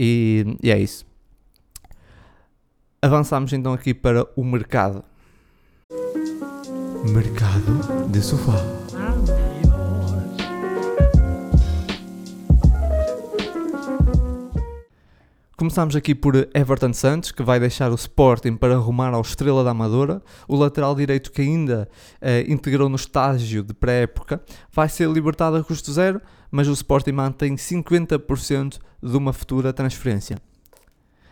E, 0.00 0.56
e 0.62 0.70
é 0.70 0.78
isso. 0.78 1.04
Avançamos 3.02 3.52
então 3.52 3.72
aqui 3.72 3.92
para 3.92 4.24
o 4.36 4.44
mercado. 4.44 5.02
Mercado 7.12 8.08
de 8.08 8.22
sofá. 8.22 8.78
Começamos 15.56 15.96
aqui 15.96 16.14
por 16.14 16.36
Everton 16.54 16.92
Santos, 16.92 17.32
que 17.32 17.42
vai 17.42 17.58
deixar 17.58 17.90
o 17.90 17.96
Sporting 17.96 18.56
para 18.56 18.74
arrumar 18.74 19.12
ao 19.12 19.22
Estrela 19.22 19.64
da 19.64 19.72
Amadora. 19.72 20.22
O 20.46 20.54
lateral 20.54 20.94
direito 20.94 21.32
que 21.32 21.42
ainda 21.42 21.88
eh, 22.20 22.44
integrou 22.46 22.88
no 22.88 22.94
estágio 22.94 23.64
de 23.64 23.74
pré-época 23.74 24.40
vai 24.72 24.88
ser 24.88 25.08
libertado 25.10 25.56
a 25.56 25.64
custo 25.64 25.92
zero, 25.92 26.22
mas 26.50 26.68
o 26.68 26.72
Sporting 26.72 27.12
mantém 27.12 27.54
50% 27.56 28.78
de 29.02 29.16
uma 29.16 29.32
futura 29.32 29.72
transferência. 29.72 30.38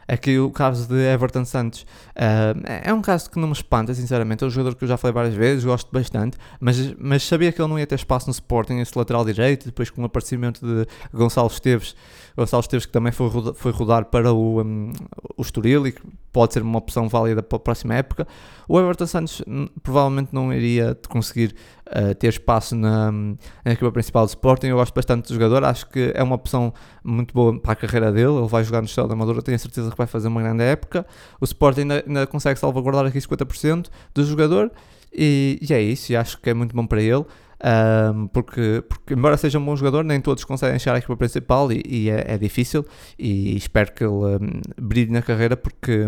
Aqui 0.08 0.38
o 0.38 0.50
caso 0.50 0.86
de 0.86 0.94
Everton 0.94 1.44
Santos 1.44 1.82
uh, 1.82 2.62
é 2.64 2.94
um 2.94 3.02
caso 3.02 3.28
que 3.28 3.40
não 3.40 3.48
me 3.48 3.52
espanta, 3.52 3.92
sinceramente. 3.92 4.44
É 4.44 4.46
um 4.46 4.50
jogador 4.50 4.76
que 4.76 4.84
eu 4.84 4.88
já 4.88 4.96
falei 4.96 5.12
várias 5.12 5.34
vezes, 5.34 5.64
gosto 5.64 5.90
bastante, 5.90 6.38
mas, 6.60 6.94
mas 6.96 7.24
sabia 7.24 7.50
que 7.50 7.60
ele 7.60 7.68
não 7.68 7.78
ia 7.78 7.86
ter 7.86 7.96
espaço 7.96 8.28
no 8.28 8.30
Sporting, 8.30 8.78
esse 8.78 8.96
lateral 8.96 9.24
direito. 9.24 9.66
Depois, 9.66 9.90
com 9.90 10.02
o 10.02 10.04
aparecimento 10.04 10.64
de 10.64 10.86
Gonçalo 11.12 11.48
Esteves, 11.48 11.96
Gonçalo 12.36 12.60
Esteves 12.60 12.86
que 12.86 12.92
também 12.92 13.10
foi, 13.10 13.28
foi 13.54 13.72
rodar 13.72 14.04
para 14.04 14.32
o, 14.32 14.62
um, 14.62 14.92
o 15.36 15.42
Estoril 15.42 15.88
e 15.88 15.92
que 15.92 16.02
pode 16.32 16.52
ser 16.52 16.62
uma 16.62 16.78
opção 16.78 17.08
válida 17.08 17.42
para 17.42 17.56
a 17.56 17.60
próxima 17.60 17.94
época. 17.94 18.28
O 18.68 18.78
Everton 18.78 19.06
Santos 19.06 19.42
hum, 19.44 19.66
provavelmente 19.82 20.28
não 20.32 20.52
iria 20.52 20.96
conseguir 21.08 21.56
uh, 21.88 22.14
ter 22.14 22.28
espaço 22.28 22.74
na, 22.74 23.12
na 23.12 23.72
equipa 23.72 23.90
principal 23.92 24.24
do 24.24 24.28
Sporting. 24.28 24.68
Eu 24.68 24.76
gosto 24.76 24.94
bastante 24.94 25.28
do 25.28 25.34
jogador, 25.34 25.64
acho 25.64 25.88
que 25.88 26.12
é 26.14 26.22
uma 26.22 26.34
opção 26.34 26.72
muito 27.04 27.32
boa 27.32 27.58
para 27.60 27.72
a 27.72 27.76
carreira 27.76 28.12
dele. 28.12 28.32
Ele 28.32 28.48
vai 28.48 28.64
jogar 28.64 28.80
no 28.80 28.86
Estrela 28.86 29.08
da 29.08 29.14
Amadora, 29.14 29.42
tenho 29.42 29.56
a 29.56 29.58
certeza 29.58 29.90
que 29.90 29.96
vai 29.96 30.06
fazer 30.06 30.28
uma 30.28 30.42
grande 30.42 30.64
época. 30.64 31.06
O 31.40 31.44
Sporting 31.44 31.82
ainda, 31.82 32.04
ainda 32.06 32.26
consegue 32.26 32.58
salvaguardar 32.58 33.06
aqui 33.06 33.18
50% 33.18 33.88
do 34.14 34.24
jogador 34.24 34.70
e, 35.12 35.58
e, 35.62 35.72
é 35.72 35.80
isso, 35.80 36.12
e 36.12 36.16
acho 36.16 36.38
que 36.40 36.50
é 36.50 36.54
muito 36.54 36.74
bom 36.74 36.86
para 36.86 37.00
ele. 37.00 37.24
Um, 37.58 38.26
porque, 38.28 38.84
porque, 38.86 39.14
embora 39.14 39.36
seja 39.36 39.58
um 39.58 39.64
bom 39.64 39.74
jogador, 39.74 40.04
nem 40.04 40.20
todos 40.20 40.44
conseguem 40.44 40.78
chegar 40.78 40.96
à 40.96 40.98
equipa 40.98 41.16
principal 41.16 41.72
e, 41.72 41.82
e 41.86 42.10
é, 42.10 42.34
é, 42.34 42.38
difícil. 42.38 42.84
E 43.18 43.56
espero 43.56 43.92
que 43.92 44.04
ele 44.04 44.12
um, 44.12 44.60
brilhe 44.80 45.10
na 45.10 45.22
carreira 45.22 45.56
porque, 45.56 46.04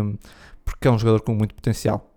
porque 0.63 0.87
é 0.87 0.91
um 0.91 0.99
jogador 0.99 1.21
com 1.21 1.33
muito 1.33 1.55
potencial. 1.55 2.08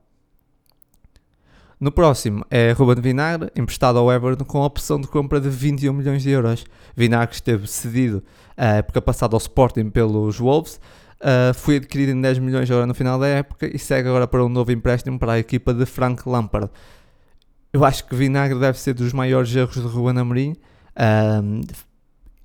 No 1.82 1.90
próximo 1.90 2.46
é 2.48 2.70
Ruben 2.70 3.02
Vinagre, 3.02 3.50
emprestado 3.56 3.98
ao 3.98 4.12
Everton 4.12 4.44
com 4.44 4.62
a 4.62 4.66
opção 4.66 5.00
de 5.00 5.08
compra 5.08 5.40
de 5.40 5.48
21 5.48 5.92
milhões 5.92 6.22
de 6.22 6.30
euros. 6.30 6.64
Vinagre 6.94 7.34
esteve 7.34 7.66
cedido 7.66 8.22
a 8.56 8.74
época 8.74 9.02
passada 9.02 9.34
ao 9.34 9.38
Sporting 9.38 9.90
pelos 9.90 10.38
Wolves, 10.38 10.80
uh, 11.18 11.52
foi 11.52 11.78
adquirido 11.78 12.10
em 12.10 12.20
10 12.20 12.38
milhões 12.38 12.70
agora 12.70 12.86
no 12.86 12.94
final 12.94 13.18
da 13.18 13.26
época 13.26 13.66
e 13.66 13.80
segue 13.80 14.08
agora 14.08 14.28
para 14.28 14.44
um 14.44 14.48
novo 14.48 14.70
empréstimo 14.70 15.18
para 15.18 15.32
a 15.32 15.38
equipa 15.40 15.74
de 15.74 15.84
Frank 15.84 16.22
Lampard. 16.24 16.70
Eu 17.72 17.84
acho 17.84 18.06
que 18.06 18.14
Vinagre 18.14 18.60
deve 18.60 18.78
ser 18.78 18.94
dos 18.94 19.12
maiores 19.12 19.52
erros 19.52 19.74
de 19.74 19.80
Ruben 19.80 20.20
Amorim. 20.20 20.52
Uh, 20.52 21.66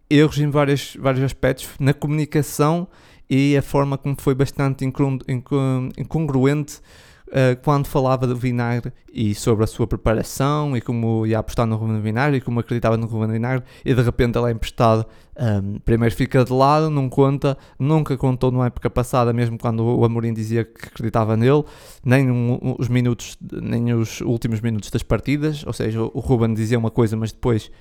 erros 0.10 0.40
em 0.40 0.50
vários, 0.50 0.98
vários 1.00 1.24
aspectos, 1.24 1.70
na 1.80 1.94
comunicação 1.94 2.88
e 3.30 3.56
a 3.56 3.62
forma 3.62 4.00
como 4.00 4.16
foi 4.20 4.34
bastante 4.34 4.84
incongruente 4.84 6.82
uh, 7.28 7.62
quando 7.64 7.88
falava 7.88 8.26
do 8.28 8.36
vinagre 8.36 8.92
e 9.12 9.34
sobre 9.34 9.64
a 9.64 9.68
sua 9.68 9.88
preparação 9.88 10.76
e 10.76 10.82
como 10.82 11.26
ia 11.26 11.40
apostar 11.40 11.66
no 11.66 11.76
Ruben 11.76 12.02
Vinagre 12.02 12.38
e 12.38 12.42
como 12.42 12.60
acreditava 12.60 12.98
no 12.98 13.08
Ruben 13.08 13.32
Vinagre 13.32 13.66
e 13.84 13.94
de 13.94 14.02
repente 14.02 14.38
ele 14.38 14.48
é 14.48 14.52
emprestado. 14.52 15.06
Um, 15.40 15.80
primeiro 15.80 16.16
fica 16.16 16.44
de 16.44 16.52
lado, 16.52 16.90
não 16.90 17.08
conta, 17.10 17.58
nunca 17.78 18.18
contou 18.18 18.52
na 18.52 18.66
época 18.66 18.90
passada, 18.90 19.32
mesmo 19.32 19.58
quando 19.58 19.84
o 19.84 20.04
Amorim 20.04 20.34
dizia 20.34 20.64
que 20.64 20.88
acreditava 20.88 21.38
nele, 21.38 21.64
nem 22.04 22.32
um, 22.32 22.76
os 22.80 22.88
minutos, 22.88 23.38
nem 23.40 23.94
os 23.94 24.22
últimos 24.22 24.62
minutos 24.62 24.90
das 24.90 25.04
partidas, 25.04 25.64
ou 25.66 25.74
seja, 25.74 26.02
o 26.02 26.20
Ruben 26.20 26.54
dizia 26.54 26.80
uma 26.80 26.90
coisa, 26.90 27.16
mas 27.16 27.32
depois 27.32 27.72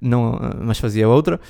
não, 0.00 0.38
mas 0.62 0.78
fazia 0.78 1.08
outra. 1.08 1.40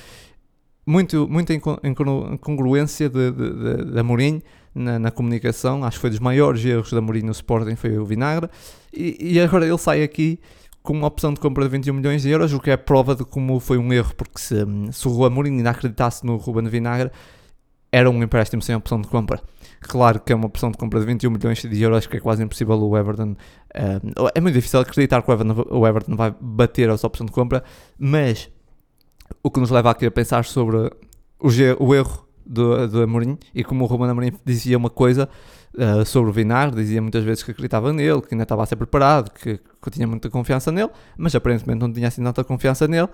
Muito, 0.83 1.27
muita 1.29 1.53
incongruência 1.53 3.07
de, 3.07 3.31
de, 3.31 3.53
de, 3.53 3.91
de 3.91 3.99
Amorim 3.99 4.41
na, 4.73 4.99
na, 4.99 5.11
comunicação. 5.11 5.83
Acho 5.83 5.97
que 5.97 6.01
foi 6.01 6.09
dos 6.09 6.19
maiores 6.19 6.63
erros 6.63 6.91
da 6.91 7.01
Mourinho 7.01 7.27
no 7.27 7.31
Sporting, 7.31 7.75
foi 7.75 7.97
o 7.97 8.05
Vinagre. 8.05 8.49
E, 8.93 9.33
e, 9.35 9.39
agora 9.39 9.65
ele 9.65 9.77
sai 9.77 10.03
aqui 10.03 10.39
com 10.81 10.93
uma 10.93 11.07
opção 11.07 11.33
de 11.33 11.39
compra 11.39 11.63
de 11.63 11.69
21 11.69 11.93
milhões 11.93 12.23
de 12.23 12.29
euros, 12.29 12.53
o 12.53 12.59
que 12.59 12.71
é 12.71 12.77
prova 12.77 13.15
de 13.15 13.23
como 13.23 13.59
foi 13.59 13.77
um 13.77 13.93
erro, 13.93 14.13
porque 14.15 14.39
se, 14.39 14.55
se 14.91 15.07
o 15.07 15.29
Mourinho 15.29 15.57
ainda 15.57 15.69
acreditasse 15.69 16.25
no 16.25 16.37
Ruben 16.37 16.67
Vinagre, 16.67 17.11
era 17.91 18.09
um 18.09 18.23
empréstimo 18.23 18.61
sem 18.61 18.73
opção 18.73 19.01
de 19.01 19.07
compra. 19.07 19.41
Claro 19.81 20.19
que 20.21 20.31
é 20.31 20.35
uma 20.35 20.45
opção 20.45 20.71
de 20.71 20.77
compra 20.77 20.99
de 20.99 21.05
21 21.05 21.29
milhões 21.29 21.61
de 21.61 21.81
euros, 21.81 22.07
que 22.07 22.17
é 22.17 22.19
quase 22.19 22.41
impossível 22.41 22.75
o 22.75 22.97
Everton. 22.97 23.31
Uh, 23.31 24.29
é 24.33 24.39
muito 24.39 24.53
difícil 24.53 24.79
acreditar 24.79 25.21
que 25.21 25.29
o 25.29 25.33
Everton, 25.33 25.65
o 25.69 25.87
Everton 25.87 26.15
vai 26.15 26.33
bater 26.39 26.89
essa 26.89 27.05
opção 27.05 27.25
de 27.25 27.31
compra, 27.31 27.63
mas 27.99 28.49
o 29.43 29.51
que 29.51 29.59
nos 29.59 29.69
leva 29.69 29.91
aqui 29.91 30.05
a 30.05 30.11
pensar 30.11 30.45
sobre 30.45 30.77
o, 30.77 31.49
o 31.79 31.95
erro 31.95 32.25
do, 32.45 32.87
do 32.87 33.01
Amorim 33.01 33.37
e 33.53 33.63
como 33.63 33.83
o 33.83 33.87
Ruben 33.87 34.09
Amorim 34.09 34.31
dizia 34.45 34.77
uma 34.77 34.89
coisa 34.89 35.29
uh, 35.75 36.05
sobre 36.05 36.29
o 36.29 36.33
Vinagre, 36.33 36.81
dizia 36.81 37.01
muitas 37.01 37.23
vezes 37.23 37.43
que 37.43 37.51
acreditava 37.51 37.91
nele, 37.93 38.21
que 38.21 38.33
ainda 38.33 38.43
estava 38.43 38.63
a 38.63 38.65
ser 38.65 38.75
preparado, 38.75 39.31
que, 39.31 39.59
que 39.81 39.89
tinha 39.89 40.07
muita 40.07 40.29
confiança 40.29 40.71
nele, 40.71 40.89
mas 41.17 41.33
aparentemente 41.35 41.79
não 41.79 41.91
tinha 41.91 42.07
assim 42.07 42.23
tanta 42.23 42.43
confiança 42.43 42.87
nele 42.87 43.09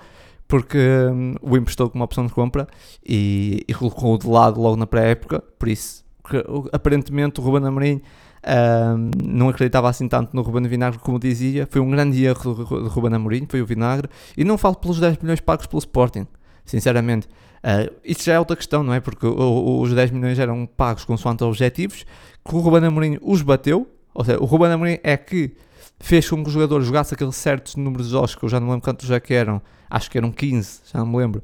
porque 0.48 0.78
um, 1.12 1.36
o 1.42 1.58
emprestou 1.58 1.90
como 1.90 2.04
opção 2.04 2.26
de 2.26 2.34
compra 2.34 2.68
e, 3.06 3.64
e 3.68 3.74
colocou-o 3.74 4.18
de 4.18 4.28
lado 4.28 4.62
logo 4.62 4.78
na 4.78 4.88
pré-época, 4.88 5.44
por 5.60 5.68
isso 5.68 6.06
que, 6.30 6.44
aparentemente 6.72 7.40
o 7.40 7.44
Ruben 7.44 7.68
Amorim 7.68 8.02
um, 8.48 9.12
não 9.24 9.50
acreditava 9.50 9.90
assim 9.90 10.08
tanto 10.08 10.36
no 10.36 10.42
Ruben 10.42 10.68
Vinagre 10.68 11.00
como 11.00 11.20
dizia, 11.20 11.68
foi 11.70 11.82
um 11.82 11.90
grande 11.90 12.24
erro 12.24 12.54
do 12.54 12.88
Ruben 12.88 13.14
Amorim, 13.14 13.46
foi 13.50 13.62
o 13.62 13.66
Vinagre, 13.66 14.10
e 14.38 14.44
não 14.44 14.58
falo 14.58 14.76
pelos 14.76 15.00
10 15.00 15.18
milhões 15.18 15.42
pagos 15.42 15.66
pelo 15.68 15.80
Sporting, 15.80 16.26
sinceramente, 16.64 17.28
Uh, 17.68 17.94
isso 18.02 18.24
já 18.24 18.36
é 18.36 18.40
outra 18.40 18.56
questão, 18.56 18.82
não 18.82 18.94
é? 18.94 19.02
Porque 19.02 19.28
os 19.28 19.94
10 19.94 20.12
milhões 20.12 20.40
eram 20.40 20.66
pagos 20.66 21.04
consoante 21.04 21.44
objetivos, 21.44 22.06
que 22.48 22.56
o 22.56 22.60
Ruben 22.60 22.86
Amorim 22.86 23.18
os 23.22 23.42
bateu, 23.42 23.86
ou 24.14 24.24
seja, 24.24 24.40
o 24.40 24.46
Ruben 24.46 24.72
Amorim 24.72 25.00
é 25.04 25.18
que 25.18 25.54
fez 26.00 26.30
com 26.30 26.42
que 26.42 26.50
o 26.50 26.54
jogador 26.54 26.82
jogasse 26.82 27.14
aquele 27.14 27.34
certo 27.34 27.78
número 27.78 28.04
de 28.04 28.10
jogos, 28.10 28.36
que 28.36 28.44
eu 28.46 28.48
já 28.48 28.58
não 28.58 28.70
lembro 28.70 28.84
quantos 28.84 29.06
já 29.06 29.20
que 29.20 29.34
eram, 29.34 29.62
acho 29.90 30.10
que 30.10 30.18
eram 30.18 30.32
15, 30.32 30.80
já 30.94 31.00
não 31.00 31.08
me 31.08 31.18
lembro, 31.18 31.44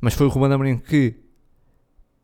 mas 0.00 0.14
foi 0.14 0.26
o 0.26 0.30
Ruben 0.30 0.52
Amorim 0.52 0.78
que 0.78 1.14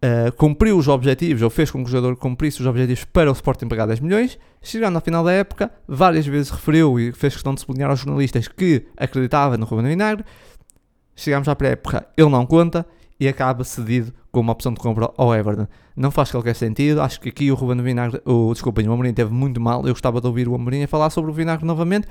uh, 0.05 0.33
cumpriu 0.33 0.77
os 0.77 0.89
objetivos, 0.89 1.41
ou 1.41 1.49
fez 1.49 1.71
com 1.71 1.79
que 1.85 1.89
o 1.89 1.93
jogador 1.93 2.17
cumprisse 2.17 2.61
os 2.61 2.67
objetivos 2.67 3.05
para 3.05 3.31
o 3.31 3.33
Sporting 3.33 3.69
pagar 3.69 3.87
10 3.87 4.01
milhões, 4.01 4.37
chegando 4.61 4.97
ao 4.97 5.01
final 5.01 5.23
da 5.23 5.31
época, 5.31 5.71
várias 5.87 6.27
vezes 6.27 6.51
referiu 6.51 6.99
e 6.99 7.13
fez 7.13 7.35
questão 7.35 7.55
de 7.55 7.61
sublinhar 7.61 7.89
aos 7.89 8.01
jornalistas 8.01 8.49
que 8.49 8.85
acreditava 8.97 9.57
no 9.57 9.65
Ruben 9.65 9.87
Vinagre, 9.87 10.25
chegamos 11.15 11.47
à 11.47 11.55
pré-época, 11.55 12.05
ele 12.17 12.31
não 12.31 12.45
conta, 12.45 12.85
e 13.21 13.27
acaba 13.27 13.65
cedido 13.65 14.13
com 14.31 14.41
uma 14.41 14.53
opção 14.53 14.73
de 14.73 14.81
compra 14.81 15.11
ao 15.17 15.35
Everton. 15.35 15.67
Não 15.97 16.11
faz 16.11 16.31
qualquer 16.31 16.55
sentido, 16.55 17.01
acho 17.01 17.21
que 17.21 17.29
aqui 17.29 17.51
o 17.51 17.55
Ruben 17.55 17.83
Vinagre, 17.83 18.21
o, 18.25 18.53
desculpem, 18.53 18.89
o 18.89 18.93
Amorim 18.93 19.13
teve 19.13 19.33
muito 19.33 19.61
mal, 19.61 19.81
eu 19.87 19.93
gostava 19.93 20.21
de 20.21 20.27
ouvir 20.27 20.49
o 20.49 20.55
Amorim 20.55 20.83
a 20.83 20.89
falar 20.89 21.11
sobre 21.11 21.31
o 21.31 21.35
Vinagre 21.35 21.67
novamente 21.67 22.07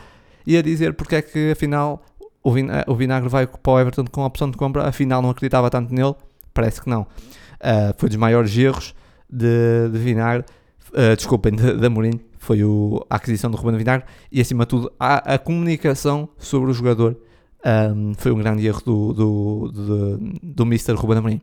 e 0.46 0.58
a 0.58 0.62
dizer 0.62 0.94
porque 0.94 1.16
é 1.16 1.22
que 1.22 1.52
afinal 1.52 2.04
o, 2.44 2.52
o 2.88 2.96
Vinagre 2.96 3.30
vai 3.30 3.48
para 3.48 3.72
o 3.72 3.80
Everton 3.80 4.06
com 4.06 4.24
a 4.24 4.26
opção 4.26 4.50
de 4.50 4.58
compra, 4.58 4.88
afinal 4.88 5.22
não 5.22 5.30
acreditava 5.30 5.70
tanto 5.70 5.94
nele, 5.94 6.16
parece 6.54 6.82
que 6.82 6.90
não. 6.90 7.02
Uh, 7.02 7.94
foi 7.98 8.10
dos 8.10 8.18
maiores 8.18 8.56
erros 8.58 8.94
de, 9.30 9.90
de 9.92 9.98
Vinagre, 9.98 10.46
uh, 10.90 11.16
desculpem, 11.16 11.54
de, 11.54 11.78
de 11.78 11.86
Amorim, 11.86 12.20
foi 12.38 12.64
o, 12.64 13.06
a 13.10 13.16
aquisição 13.16 13.50
do 13.50 13.58
Ruben 13.58 13.78
Vinagre 13.78 14.06
e 14.32 14.42
acima 14.42 14.66
de 14.66 14.70
tudo 14.70 14.92
a, 15.00 15.36
a 15.36 15.38
comunicação 15.38 16.30
sobre 16.38 16.72
o 16.72 16.74
jogador 16.74 17.18
um, 17.66 18.14
foi 18.14 18.32
um 18.32 18.38
grande 18.38 18.66
erro 18.66 18.82
do, 18.86 19.14
do, 19.14 19.72
do, 19.72 20.18
do 20.42 20.64
Mr. 20.64 20.94
Ruben 20.94 21.18
Amorim. 21.18 21.42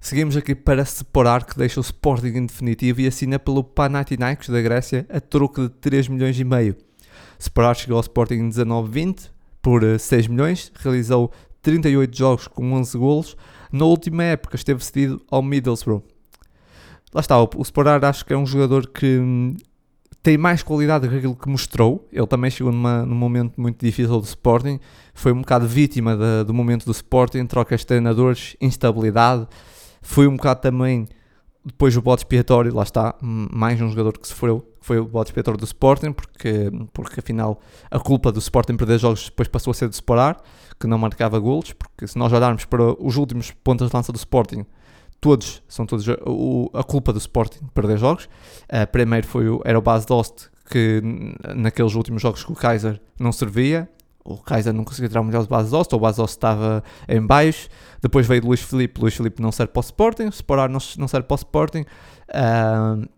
Seguimos 0.00 0.36
aqui 0.36 0.54
para 0.54 0.84
separar 0.84 1.44
que 1.44 1.56
deixa 1.56 1.80
o 1.80 1.82
Sporting 1.82 2.26
em 2.26 2.46
definitivo 2.46 3.00
e 3.00 3.06
assina 3.06 3.38
pelo 3.38 3.64
Panathinaikos 3.64 4.50
da 4.50 4.60
Grécia 4.60 5.06
a 5.08 5.18
troco 5.18 5.62
de 5.62 5.70
3 5.70 6.08
milhões 6.08 6.38
e 6.38 6.44
meio. 6.44 6.76
Separar 7.38 7.74
chegou 7.74 7.96
ao 7.96 8.02
Sporting 8.02 8.34
em 8.34 8.50
19-20 8.50 9.30
por 9.62 9.82
6 9.98 10.26
eh, 10.26 10.28
milhões, 10.28 10.70
realizou 10.76 11.32
38 11.62 12.16
jogos 12.16 12.46
com 12.46 12.74
11 12.74 12.98
golos. 12.98 13.36
Na 13.72 13.86
última 13.86 14.24
época 14.24 14.56
esteve 14.56 14.84
cedido 14.84 15.22
ao 15.30 15.42
Middlesbrough. 15.42 16.04
Lá 17.14 17.20
está, 17.20 17.40
o 17.40 17.62
Sporar 17.62 18.04
acho 18.04 18.26
que 18.26 18.34
é 18.34 18.36
um 18.36 18.44
jogador 18.44 18.88
que 18.88 19.18
hum, 19.18 19.56
tem 20.24 20.38
mais 20.38 20.62
qualidade 20.62 21.06
do 21.06 21.10
que 21.10 21.18
aquilo 21.18 21.36
que 21.36 21.48
mostrou. 21.50 22.08
Ele 22.10 22.26
também 22.26 22.50
chegou 22.50 22.72
numa, 22.72 23.04
num 23.04 23.14
momento 23.14 23.60
muito 23.60 23.84
difícil 23.84 24.18
do 24.18 24.24
Sporting, 24.24 24.80
foi 25.12 25.32
um 25.32 25.42
bocado 25.42 25.68
vítima 25.68 26.16
de, 26.16 26.44
do 26.46 26.54
momento 26.54 26.86
do 26.86 26.92
Sporting, 26.92 27.44
trocas 27.44 27.80
de 27.80 27.86
treinadores, 27.86 28.56
instabilidade. 28.58 29.46
Foi 30.00 30.26
um 30.26 30.34
bocado 30.34 30.62
também 30.62 31.06
depois 31.62 31.94
o 31.94 32.00
bode 32.02 32.22
expiatório, 32.22 32.74
lá 32.74 32.82
está, 32.82 33.14
mais 33.22 33.80
um 33.80 33.88
jogador 33.90 34.18
que 34.18 34.26
sofreu, 34.26 34.66
foi 34.80 34.98
o 34.98 35.04
bode 35.04 35.28
expiatório 35.28 35.60
do 35.60 35.64
Sporting, 35.64 36.12
porque, 36.12 36.70
porque 36.92 37.20
afinal 37.20 37.60
a 37.90 37.98
culpa 37.98 38.32
do 38.32 38.38
Sporting 38.38 38.76
perder 38.76 38.98
jogos 38.98 39.26
depois 39.26 39.48
passou 39.48 39.72
a 39.72 39.74
ser 39.74 39.90
de 39.90 39.94
Sporar, 39.94 40.38
que 40.80 40.86
não 40.86 40.96
marcava 40.96 41.38
golos, 41.38 41.72
porque 41.72 42.06
se 42.06 42.18
nós 42.18 42.32
olharmos 42.32 42.64
para 42.64 42.82
os 42.82 43.16
últimos 43.16 43.50
pontos 43.50 43.90
de 43.90 43.96
lança 43.96 44.10
do 44.10 44.16
Sporting, 44.16 44.64
todos, 45.24 45.62
são 45.66 45.86
todos 45.86 46.06
o, 46.26 46.68
a 46.74 46.84
culpa 46.84 47.10
do 47.10 47.18
Sporting 47.18 47.60
perder 47.72 47.96
jogos. 47.96 48.28
Uh, 48.64 48.86
primeiro 48.92 49.26
foi 49.26 49.48
o, 49.48 49.62
era 49.64 49.78
o 49.78 49.80
Bas 49.80 50.04
Dost, 50.04 50.50
que 50.68 51.00
naqueles 51.56 51.94
últimos 51.94 52.20
jogos 52.20 52.44
com 52.44 52.52
o 52.52 52.56
Kaiser 52.56 53.00
não 53.18 53.32
servia. 53.32 53.88
o 54.22 54.36
Kaiser 54.36 54.74
não 54.74 54.84
conseguia 54.84 55.08
tirar 55.08 55.22
melhor 55.22 55.42
do 55.42 55.48
Basos, 55.48 55.72
ou 55.72 55.98
o 55.98 55.98
Basos 55.98 56.30
estava 56.30 56.84
em 57.08 57.26
baixo. 57.26 57.70
Depois 58.02 58.26
veio 58.26 58.44
Luís 58.44 58.60
Filipe, 58.60 59.00
Luís 59.00 59.14
Filipe 59.14 59.40
não 59.40 59.50
serve 59.50 59.72
para 59.72 59.80
o 59.80 59.82
Sporting, 59.82 60.28
Sporar 60.28 60.68
não, 60.68 60.80
não 60.98 61.08
serve 61.08 61.26
para 61.26 61.34
o 61.34 61.36
Sporting. 61.36 61.86
Uh, 62.28 63.08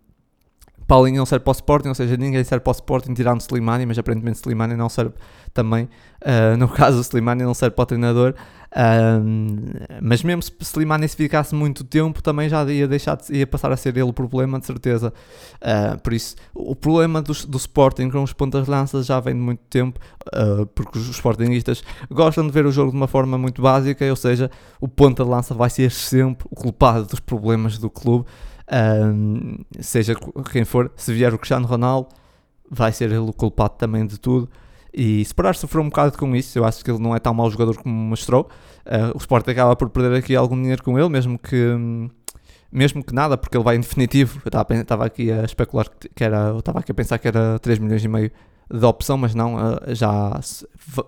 Paulinho 0.87 1.19
não 1.19 1.27
serve 1.27 1.45
para 1.45 1.51
o 1.51 1.55
Sporting, 1.55 1.89
ou 1.89 1.95
seja, 1.95 2.17
ninguém 2.17 2.45
serve 2.45 2.63
para 2.63 2.71
o 2.71 2.73
Sporting 2.73 3.13
tirando 3.13 3.41
Slimani, 3.41 3.85
mas 3.87 3.99
aparentemente 3.99 4.39
Slimani 4.39 4.77
não 4.77 4.89
serve 4.89 5.15
também. 5.53 5.89
Uh, 6.23 6.57
no 6.57 6.69
caso, 6.71 6.99
o 6.99 7.01
Slimani 7.01 7.43
não 7.43 7.55
serve 7.55 7.75
para 7.75 7.83
o 7.83 7.87
treinador. 7.87 8.35
Uh, 8.71 9.99
mas 10.03 10.23
mesmo 10.23 10.43
se 10.43 10.53
Slimani 10.61 11.09
se 11.09 11.17
ficasse 11.17 11.55
muito 11.55 11.83
tempo, 11.83 12.23
também 12.23 12.49
já 12.49 12.65
ia, 12.65 12.87
deixar 12.87 13.17
de, 13.17 13.35
ia 13.35 13.47
passar 13.47 13.73
a 13.73 13.77
ser 13.77 13.97
ele 13.97 14.03
o 14.03 14.13
problema, 14.13 14.61
de 14.61 14.67
certeza. 14.67 15.13
Uh, 15.57 15.99
por 16.01 16.13
isso, 16.13 16.37
o 16.55 16.77
problema 16.77 17.21
do, 17.21 17.33
do 17.33 17.57
Sporting 17.57 18.09
com 18.09 18.23
os 18.23 18.33
pontas 18.33 18.69
lanças 18.69 19.07
já 19.07 19.19
vem 19.19 19.35
de 19.35 19.41
muito 19.41 19.63
tempo, 19.69 19.99
porque 20.75 20.99
os 20.99 21.09
Sportingistas 21.09 21.83
gostam 22.11 22.47
de 22.47 22.53
ver 22.53 22.67
o 22.67 22.71
jogo 22.71 22.91
de 22.91 22.97
uma 22.97 23.09
forma 23.09 23.37
muito 23.37 23.61
básica, 23.61 24.05
ou 24.09 24.17
seja, 24.17 24.51
o 24.81 24.87
ponta 24.87 25.25
de 25.25 25.31
lança 25.31 25.55
vai 25.55 25.71
ser 25.71 25.91
sempre 25.91 26.47
o 26.51 26.55
culpado 26.55 27.07
dos 27.07 27.19
problemas 27.19 27.79
do 27.79 27.91
clube. 27.91 28.27
Um, 28.73 29.59
seja 29.81 30.15
quem 30.51 30.65
for, 30.65 30.91
se 30.97 31.13
vier 31.13 31.33
o 31.33 31.39
Cristiano 31.39 31.67
Ronaldo, 31.67 32.09
vai 32.71 32.93
ser 32.93 33.07
ele 33.07 33.19
o 33.19 33.33
culpado 33.33 33.75
também 33.77 34.07
de 34.07 34.19
tudo. 34.19 34.49
E 34.93 35.21
Esperar 35.21 35.55
sofreu 35.55 35.83
um 35.83 35.89
bocado 35.89 36.17
com 36.17 36.35
isso. 36.35 36.59
Eu 36.59 36.65
acho 36.65 36.83
que 36.83 36.91
ele 36.91 36.99
não 36.99 37.15
é 37.15 37.19
tão 37.19 37.35
mau 37.35 37.51
jogador 37.51 37.77
como 37.77 37.95
mostrou. 37.95 38.49
Uh, 38.87 39.15
o 39.15 39.19
Sport 39.19 39.47
acaba 39.49 39.77
por 39.77 39.91
perder 39.91 40.17
aqui 40.17 40.35
algum 40.35 40.57
dinheiro 40.57 40.83
com 40.83 40.99
ele, 40.99 41.09
mesmo 41.11 41.39
que. 41.39 41.77
mesmo 42.73 43.05
que 43.05 43.15
nada, 43.15 43.37
porque 43.37 43.57
ele 43.57 43.65
vai 43.65 43.77
em 43.77 43.81
definitivo. 43.81 44.41
Eu 44.45 44.81
estava 44.81 45.05
aqui 45.05 45.31
a 45.31 45.45
especular 45.45 45.87
que 46.15 46.25
era. 46.25 46.49
Eu 46.49 46.61
estava 46.61 46.79
aqui 46.79 46.93
a 46.93 46.95
pensar 46.95 47.19
que 47.19 47.29
era 47.29 47.59
3 47.59 47.79
milhões 47.79 48.03
e 48.03 48.09
meio 48.09 48.31
de 48.73 48.85
opção, 48.85 49.19
mas 49.19 49.35
não, 49.35 49.57
uh, 49.57 49.95
já 49.95 50.41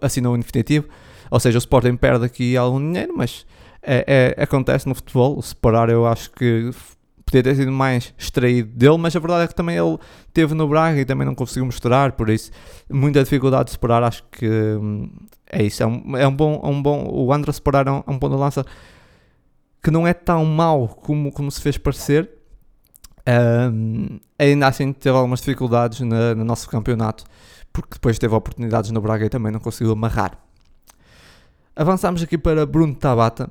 assinou 0.03 0.37
em 0.37 0.41
definitivo. 0.41 0.87
Ou 1.31 1.41
seja, 1.41 1.57
o 1.57 1.61
Sporting 1.61 1.97
perde 1.97 2.27
aqui 2.27 2.57
algum 2.59 2.79
dinheiro, 2.79 3.15
mas 3.17 3.47
é, 3.83 4.35
é, 4.37 4.43
acontece 4.43 4.87
no 4.87 4.95
futebol. 4.95 5.39
O 5.39 5.43
separar, 5.43 5.89
eu 5.89 6.07
acho 6.07 6.31
que 6.33 6.71
podia 7.29 7.43
ter 7.43 7.55
sido 7.55 7.70
mais 7.70 8.14
extraído 8.16 8.70
dele, 8.74 8.97
mas 8.97 9.14
a 9.14 9.18
verdade 9.18 9.45
é 9.45 9.47
que 9.47 9.55
também 9.55 9.76
ele 9.76 9.99
teve 10.33 10.55
no 10.55 10.66
Braga 10.66 10.99
e 10.99 11.05
também 11.05 11.26
não 11.26 11.35
conseguiu 11.35 11.66
mostrar, 11.66 12.12
por 12.12 12.31
isso 12.31 12.51
muita 12.91 13.22
dificuldade 13.22 13.66
de 13.66 13.70
esperar, 13.72 14.03
acho 14.03 14.24
que 14.31 14.49
hum, 14.49 15.11
é 15.47 15.62
isso, 15.62 15.83
é 15.83 15.87
um, 15.87 16.16
é 16.16 16.26
um 16.26 16.35
bom, 16.35 16.61
é 16.64 16.66
um 16.66 16.83
bom, 16.83 17.07
o 17.07 17.31
André 17.31 17.53
separar 17.53 17.87
é 17.87 17.91
um, 17.91 18.03
é 18.07 18.11
um 18.11 18.18
ponto 18.18 18.35
de 18.35 18.41
lança 18.41 18.64
que 19.83 19.91
não 19.91 20.07
é 20.07 20.14
tão 20.14 20.43
mau 20.47 20.89
como, 20.89 21.31
como 21.31 21.51
se 21.51 21.61
fez 21.61 21.76
parecer, 21.76 22.31
um, 23.70 24.18
ainda 24.39 24.66
assim 24.66 24.91
teve 24.95 25.14
algumas 25.14 25.41
dificuldades 25.41 26.01
na, 26.01 26.35
no 26.35 26.45
nosso 26.45 26.66
campeonato, 26.70 27.24
porque 27.70 27.91
depois 27.93 28.18
teve 28.18 28.35
oportunidades 28.35 28.91
no 28.91 29.03
Braga 29.03 29.26
e 29.26 29.29
também 29.29 29.53
não 29.53 29.61
conseguiu 29.61 29.93
amarrar. 29.93 30.39
Avançamos 31.76 32.22
aqui 32.22 32.39
para 32.39 32.64
Bruno 32.64 32.95
Tabata, 32.95 33.51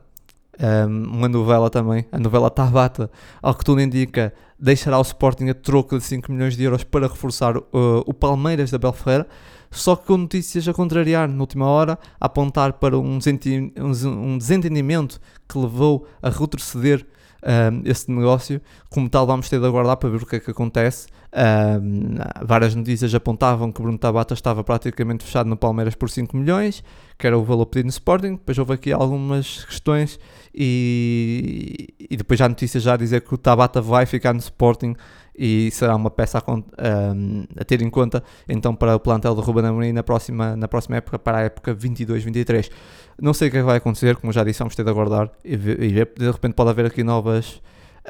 um, 0.59 1.17
uma 1.17 1.27
novela 1.27 1.69
também, 1.69 2.05
a 2.11 2.19
novela 2.19 2.49
Tabata, 2.49 3.09
ao 3.41 3.53
que 3.53 3.63
tudo 3.63 3.81
indica, 3.81 4.33
deixará 4.59 4.97
o 4.97 5.01
Sporting 5.01 5.49
a 5.49 5.53
troco 5.53 5.97
de 5.97 6.03
5 6.03 6.31
milhões 6.31 6.57
de 6.57 6.63
euros 6.63 6.83
para 6.83 7.07
reforçar 7.07 7.57
uh, 7.57 7.63
o 8.05 8.13
Palmeiras 8.13 8.71
da 8.71 8.77
Belferreira, 8.77 9.27
só 9.69 9.95
que 9.95 10.05
com 10.05 10.17
notícias 10.17 10.67
a 10.67 10.73
contrariar 10.73 11.27
na 11.27 11.39
última 11.39 11.65
hora, 11.65 11.99
a 12.19 12.25
apontar 12.25 12.73
para 12.73 12.97
um, 12.97 13.19
um 13.19 14.37
desentendimento 14.37 15.19
que 15.47 15.57
levou 15.57 16.07
a 16.21 16.29
retroceder 16.29 17.05
um, 17.43 17.81
esse 17.85 18.09
negócio. 18.09 18.61
Como 18.89 19.09
tal, 19.09 19.27
vamos 19.27 19.49
ter 19.49 19.59
de 19.59 19.65
aguardar 19.65 19.97
para 19.97 20.09
ver 20.09 20.23
o 20.23 20.25
que 20.25 20.37
é 20.37 20.39
que 20.39 20.51
acontece. 20.51 21.07
Um, 21.33 22.15
várias 22.45 22.73
notícias 22.73 23.13
apontavam 23.13 23.71
que 23.71 23.81
Bruno 23.81 23.97
Tabata 23.97 24.33
estava 24.33 24.63
praticamente 24.63 25.25
fechado 25.25 25.49
no 25.49 25.57
Palmeiras 25.57 25.93
por 25.93 26.09
5 26.09 26.35
milhões, 26.35 26.83
que 27.17 27.27
era 27.27 27.37
o 27.37 27.43
valor 27.43 27.65
pedido 27.65 27.87
no 27.87 27.91
Sporting. 27.91 28.35
Depois 28.35 28.57
houve 28.57 28.73
aqui 28.73 28.91
algumas 28.91 29.65
questões 29.65 30.19
e, 30.53 31.93
e 31.99 32.15
depois 32.15 32.39
há 32.39 32.47
notícias 32.47 32.83
já 32.83 32.93
a 32.93 32.97
dizer 32.97 33.21
que 33.21 33.33
o 33.33 33.37
Tabata 33.37 33.81
vai 33.81 34.05
ficar 34.05 34.33
no 34.33 34.39
Sporting 34.39 34.95
e 35.37 35.69
será 35.71 35.95
uma 35.95 36.09
peça 36.09 36.43
a, 36.45 36.51
um, 36.51 37.45
a, 37.59 37.63
ter 37.63 37.81
em 37.81 37.89
conta 37.89 38.23
então 38.49 38.73
para 38.73 38.95
o 38.95 38.99
plantel 38.99 39.35
do 39.35 39.41
Ruben 39.41 39.65
Amorim 39.65 39.91
na 39.91 40.01
próxima, 40.01 40.55
na 40.55 40.67
próxima 40.67 40.95
época, 40.95 41.19
para 41.19 41.39
a 41.39 41.41
época 41.41 41.75
22-23. 41.75 42.71
Não 43.21 43.33
sei 43.33 43.49
o 43.49 43.51
que, 43.51 43.57
é 43.57 43.59
que 43.59 43.65
vai 43.65 43.77
acontecer, 43.77 44.15
como 44.15 44.31
já 44.31 44.43
disse, 44.43 44.59
vamos 44.59 44.75
ter 44.75 44.83
de 44.83 44.89
aguardar 44.89 45.29
e 45.43 45.55
ver. 45.55 46.11
de 46.17 46.31
repente 46.31 46.53
pode 46.53 46.69
haver 46.69 46.85
aqui 46.85 47.03
novas 47.03 47.61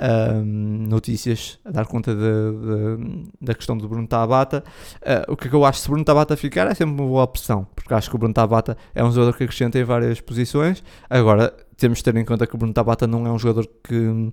um, 0.01 0.87
notícias 0.87 1.59
a 1.65 1.71
dar 1.71 1.85
conta 1.85 2.13
de, 2.13 2.19
de, 2.21 3.29
da 3.41 3.53
questão 3.53 3.77
do 3.77 3.87
Bruno 3.87 4.07
Tabata. 4.07 4.63
Uh, 4.97 5.31
o 5.33 5.37
que, 5.37 5.47
é 5.47 5.49
que 5.49 5.55
eu 5.55 5.65
acho 5.65 5.79
se 5.79 5.89
Bruno 5.89 6.03
Tabata 6.03 6.37
ficar 6.37 6.67
é 6.67 6.73
sempre 6.73 6.93
uma 6.93 7.07
boa 7.07 7.23
opção, 7.23 7.67
porque 7.75 7.93
acho 7.93 8.09
que 8.09 8.15
o 8.15 8.19
Bruno 8.19 8.33
Tabata 8.33 8.77
é 8.93 9.03
um 9.03 9.11
jogador 9.11 9.35
que 9.35 9.43
acrescenta 9.43 9.79
em 9.79 9.83
várias 9.83 10.21
posições. 10.21 10.83
Agora 11.09 11.53
temos 11.75 11.99
de 11.99 12.03
ter 12.03 12.15
em 12.15 12.25
conta 12.25 12.45
que 12.45 12.55
o 12.55 12.57
Bruno 12.57 12.73
Tabata 12.73 13.07
não 13.07 13.25
é 13.25 13.31
um 13.31 13.39
jogador 13.39 13.67
que 13.83 14.31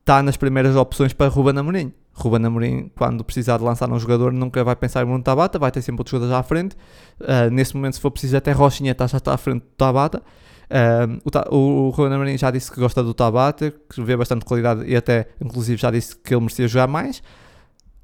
está 0.00 0.22
nas 0.22 0.36
primeiras 0.36 0.76
opções 0.76 1.12
para 1.12 1.28
Ruben 1.28 1.58
Amorim. 1.58 1.92
Ruben 2.14 2.44
Amorim, 2.44 2.90
quando 2.96 3.24
precisar 3.24 3.56
de 3.56 3.64
lançar 3.64 3.90
um 3.90 3.98
jogador, 3.98 4.32
nunca 4.32 4.62
vai 4.62 4.76
pensar 4.76 5.02
em 5.02 5.06
Bruno 5.06 5.22
Tabata, 5.22 5.58
vai 5.58 5.70
ter 5.70 5.80
sempre 5.80 6.00
outros 6.00 6.10
jogadores 6.10 6.38
à 6.38 6.42
frente. 6.42 6.76
Uh, 7.20 7.50
nesse 7.50 7.74
momento, 7.74 7.94
se 7.94 8.00
for 8.00 8.10
preciso, 8.10 8.36
até 8.36 8.52
Rochinha 8.52 8.94
já 8.98 9.16
está 9.16 9.32
à 9.32 9.36
frente 9.36 9.62
do 9.62 9.68
Tabata. 9.76 10.22
O, 11.50 11.56
o, 11.56 11.90
Ruben 11.90 12.14
Amorim 12.14 12.38
já 12.38 12.50
disse 12.50 12.72
que 12.72 12.80
gosta 12.80 13.02
do 13.02 13.12
Tabata, 13.12 13.72
que 13.90 14.02
vê 14.02 14.16
bastante 14.16 14.44
qualidade 14.44 14.84
e 14.86 14.96
até, 14.96 15.28
inclusive, 15.40 15.80
já 15.80 15.90
disse 15.90 16.16
que 16.16 16.34
ele 16.34 16.40
merecia 16.40 16.66
jogar 16.66 16.86
mais. 16.86 17.22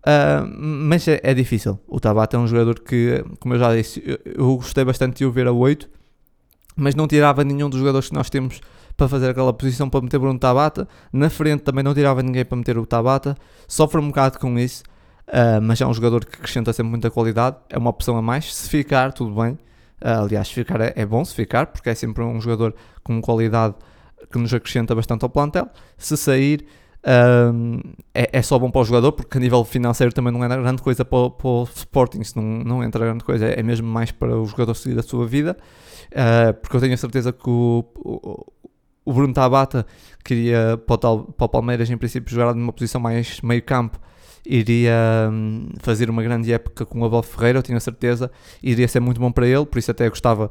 Uh, 0.08 0.46
mas 0.60 1.06
é, 1.08 1.20
é, 1.22 1.34
difícil. 1.34 1.78
O 1.86 1.98
Tabata 1.98 2.36
é 2.36 2.40
um 2.40 2.46
jogador 2.46 2.80
que, 2.80 3.24
como 3.40 3.54
eu 3.54 3.58
já 3.58 3.74
disse, 3.74 4.02
eu, 4.04 4.18
eu 4.24 4.56
gostei 4.56 4.84
bastante 4.84 5.18
de 5.18 5.24
o 5.24 5.32
ver 5.32 5.46
a 5.46 5.52
8, 5.52 5.88
mas 6.76 6.94
não 6.94 7.08
tirava 7.08 7.42
nenhum 7.42 7.68
dos 7.68 7.78
jogadores 7.78 8.08
que 8.08 8.14
nós 8.14 8.30
temos 8.30 8.60
para 8.96 9.08
fazer 9.08 9.30
aquela 9.30 9.52
posição 9.52 9.88
para 9.88 10.00
meter 10.00 10.18
Bruno 10.18 10.38
Tabata. 10.38 10.88
Na 11.12 11.30
frente 11.30 11.62
também 11.62 11.84
não 11.84 11.94
tirava 11.94 12.22
ninguém 12.22 12.44
para 12.44 12.56
meter 12.56 12.78
o 12.78 12.86
Tabata. 12.86 13.36
Sofre 13.66 14.00
um 14.00 14.08
bocado 14.08 14.38
com 14.38 14.58
isso, 14.58 14.82
uh, 15.28 15.60
mas 15.62 15.80
é 15.80 15.86
um 15.86 15.94
jogador 15.94 16.24
que 16.24 16.36
acrescenta 16.36 16.72
sempre 16.72 16.90
muita 16.90 17.10
qualidade. 17.10 17.56
É 17.68 17.78
uma 17.78 17.90
opção 17.90 18.16
a 18.16 18.22
mais. 18.22 18.54
Se 18.54 18.68
ficar, 18.68 19.12
tudo 19.12 19.40
bem. 19.40 19.58
Uh, 20.03 20.24
aliás, 20.24 20.51
ficar 20.51 20.80
é, 20.80 20.92
é, 20.94 21.05
bom 21.05 21.24
se 21.24 21.34
ficar, 21.34 21.66
porque 21.66 21.90
é 21.90 21.94
sempre 21.94 22.22
um 22.22 22.40
jogador 22.40 22.74
com 23.03 23.20
qualidade 23.20 23.74
que 24.30 24.38
nos 24.38 24.53
acrescenta 24.55 24.94
bastante 24.94 25.24
ao 25.24 25.30
plantel. 25.30 25.68
Se 25.96 26.16
sair, 26.16 26.66
um, 27.53 27.80
é, 28.14 28.30
é, 28.32 28.42
só 28.42 28.59
bom 28.59 28.70
para 28.70 28.80
o 28.80 28.84
jogador, 28.84 29.12
porque 29.12 29.38
a 29.38 29.40
nível 29.40 29.64
financeiro 29.64 30.12
também 30.12 30.32
não 30.32 30.44
é 30.44 30.49
grande 30.49 30.82
coisa 30.82 31.05
para, 31.05 31.30
para 31.30 31.49
o 31.49 31.62
Sporting, 31.64 32.22
se 32.22 32.36
não, 32.36 32.42
não 32.42 32.84
entra 32.84 33.05
grande 33.05 33.24
coisa, 33.24 33.46
é 33.46 33.62
mesmo 33.62 33.88
mais 33.88 34.11
para 34.11 34.36
o 34.36 34.46
jogador 34.46 34.74
seguir 34.74 34.99
a 34.99 35.03
sua 35.03 35.26
vida. 35.26 35.57
Uh, 36.09 36.55
porque 36.55 36.76
eu 36.76 36.80
tenho 36.80 36.94
a 36.94 36.96
certeza 36.96 37.32
que 37.32 37.49
o, 37.49 37.84
o, 37.96 38.46
o 39.05 39.12
Bruno 39.12 39.32
Tabata 39.32 39.86
queria 40.24 40.78
para 40.86 41.11
o, 41.11 41.24
para 41.32 41.44
o 41.44 41.49
Palmeiras, 41.49 41.90
em 41.90 41.96
princípio, 41.96 42.32
jogar 42.34 42.55
numa 42.55 42.72
posição 42.72 43.01
mais 43.01 43.40
meio 43.40 43.62
campo. 43.62 43.99
Iria 44.49 45.28
hum, 45.30 45.68
fazer 45.80 46.09
uma 46.09 46.22
grande 46.22 46.51
época 46.53 46.86
com 46.86 47.01
o 47.01 47.05
Abel 47.05 47.22
Ferreira, 47.22 47.59
eu 47.59 47.62
tinha 47.62 47.78
certeza. 47.78 48.30
Iria 48.62 48.88
ser 48.88 49.01
muito 49.01 49.20
bom 49.20 49.30
para 49.30 49.46
ele, 49.46 49.66
por 49.66 49.78
isso 49.78 49.90
até 49.90 50.09
gostava 50.09 50.51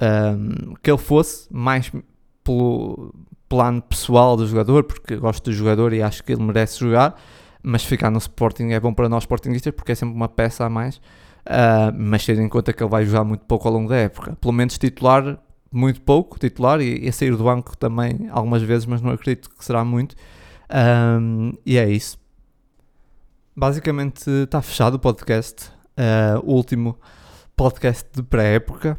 hum, 0.00 0.74
que 0.82 0.90
ele 0.90 0.98
fosse 0.98 1.46
mais 1.52 1.92
pelo 2.42 3.14
plano 3.48 3.82
pessoal 3.82 4.36
do 4.36 4.46
jogador, 4.46 4.84
porque 4.84 5.16
gosto 5.16 5.44
do 5.44 5.52
jogador 5.52 5.92
e 5.92 6.02
acho 6.02 6.24
que 6.24 6.32
ele 6.32 6.42
merece 6.42 6.80
jogar. 6.80 7.20
Mas 7.62 7.84
ficar 7.84 8.10
no 8.10 8.18
Sporting 8.18 8.70
é 8.70 8.80
bom 8.80 8.92
para 8.92 9.08
nós 9.08 9.24
Sportingistas, 9.24 9.72
porque 9.74 9.92
é 9.92 9.94
sempre 9.94 10.14
uma 10.14 10.28
peça 10.28 10.64
a 10.64 10.70
mais. 10.70 10.96
Uh, 10.96 11.92
mas 11.96 12.24
tendo 12.24 12.40
em 12.40 12.48
conta 12.48 12.72
que 12.72 12.82
ele 12.82 12.90
vai 12.90 13.04
jogar 13.04 13.24
muito 13.24 13.44
pouco 13.44 13.68
ao 13.68 13.74
longo 13.74 13.88
da 13.88 13.96
época, 13.96 14.36
pelo 14.40 14.52
menos 14.52 14.78
titular 14.78 15.38
muito 15.72 16.00
pouco 16.02 16.38
titular 16.38 16.80
e, 16.80 17.08
a 17.08 17.12
sair 17.12 17.34
do 17.34 17.42
banco 17.42 17.76
também 17.76 18.28
algumas 18.30 18.62
vezes, 18.62 18.84
mas 18.86 19.00
não 19.00 19.10
acredito 19.10 19.48
que 19.50 19.64
será 19.64 19.84
muito. 19.84 20.14
Um, 20.70 21.52
e 21.64 21.78
é 21.78 21.90
isso. 21.90 22.18
Basicamente 23.54 24.28
está 24.30 24.62
fechado 24.62 24.94
o 24.94 24.98
podcast. 24.98 25.70
Uh, 25.92 26.40
o 26.42 26.54
último 26.54 26.98
podcast 27.56 28.08
de 28.14 28.22
pré-época. 28.22 28.96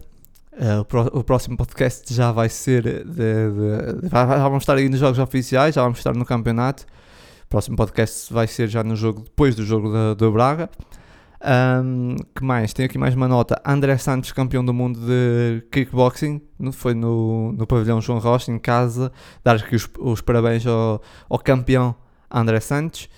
Uh, 0.53 1.17
o, 1.17 1.23
próximo 1.23 1.57
podcast 1.57 2.13
já 2.13 2.31
vai 2.31 2.47
ser 2.47 2.83
de, 2.83 3.03
de, 3.03 4.03
de, 4.03 4.09
já 4.09 4.47
vamos 4.47 4.61
estar 4.61 4.75
aí 4.75 4.87
nos 4.87 4.99
jogos 4.99 5.17
oficiais, 5.17 5.73
já 5.73 5.81
vamos 5.81 5.97
estar 5.97 6.15
no 6.15 6.23
campeonato. 6.23 6.85
O 7.45 7.47
próximo 7.49 7.75
podcast 7.75 8.31
vai 8.31 8.45
ser 8.45 8.67
já 8.67 8.83
no 8.83 8.95
jogo 8.95 9.21
depois 9.21 9.55
do 9.55 9.65
jogo 9.65 10.13
do 10.15 10.31
Braga. 10.31 10.69
Um, 11.43 12.15
que 12.33 12.43
mais? 12.43 12.71
Tenho 12.71 12.87
aqui 12.87 12.97
mais 12.97 13.15
uma 13.15 13.27
nota. 13.27 13.61
André 13.65 13.97
Santos, 13.97 14.31
campeão 14.31 14.63
do 14.63 14.73
mundo 14.73 14.99
de 14.99 15.61
kickboxing, 15.71 16.41
foi 16.71 16.93
no, 16.93 17.51
no 17.51 17.67
pavilhão 17.67 17.99
João 17.99 18.19
Rocha, 18.19 18.51
em 18.51 18.57
casa. 18.57 19.11
Dar 19.43 19.57
aqui 19.57 19.75
os, 19.75 19.89
os 19.99 20.21
parabéns 20.21 20.65
ao, 20.65 21.01
ao, 21.29 21.39
campeão 21.39 21.93
André 22.31 22.61
Santos. 22.61 23.09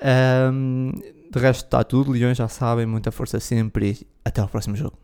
Um, 0.00 0.92
de 1.30 1.38
resto 1.38 1.64
está 1.64 1.82
tudo. 1.84 2.12
Leões 2.12 2.38
já 2.38 2.48
sabem, 2.48 2.86
muita 2.86 3.10
força 3.10 3.40
sempre 3.40 4.06
até 4.24 4.40
ao 4.40 4.48
próximo 4.48 4.76
jogo. 4.76 4.98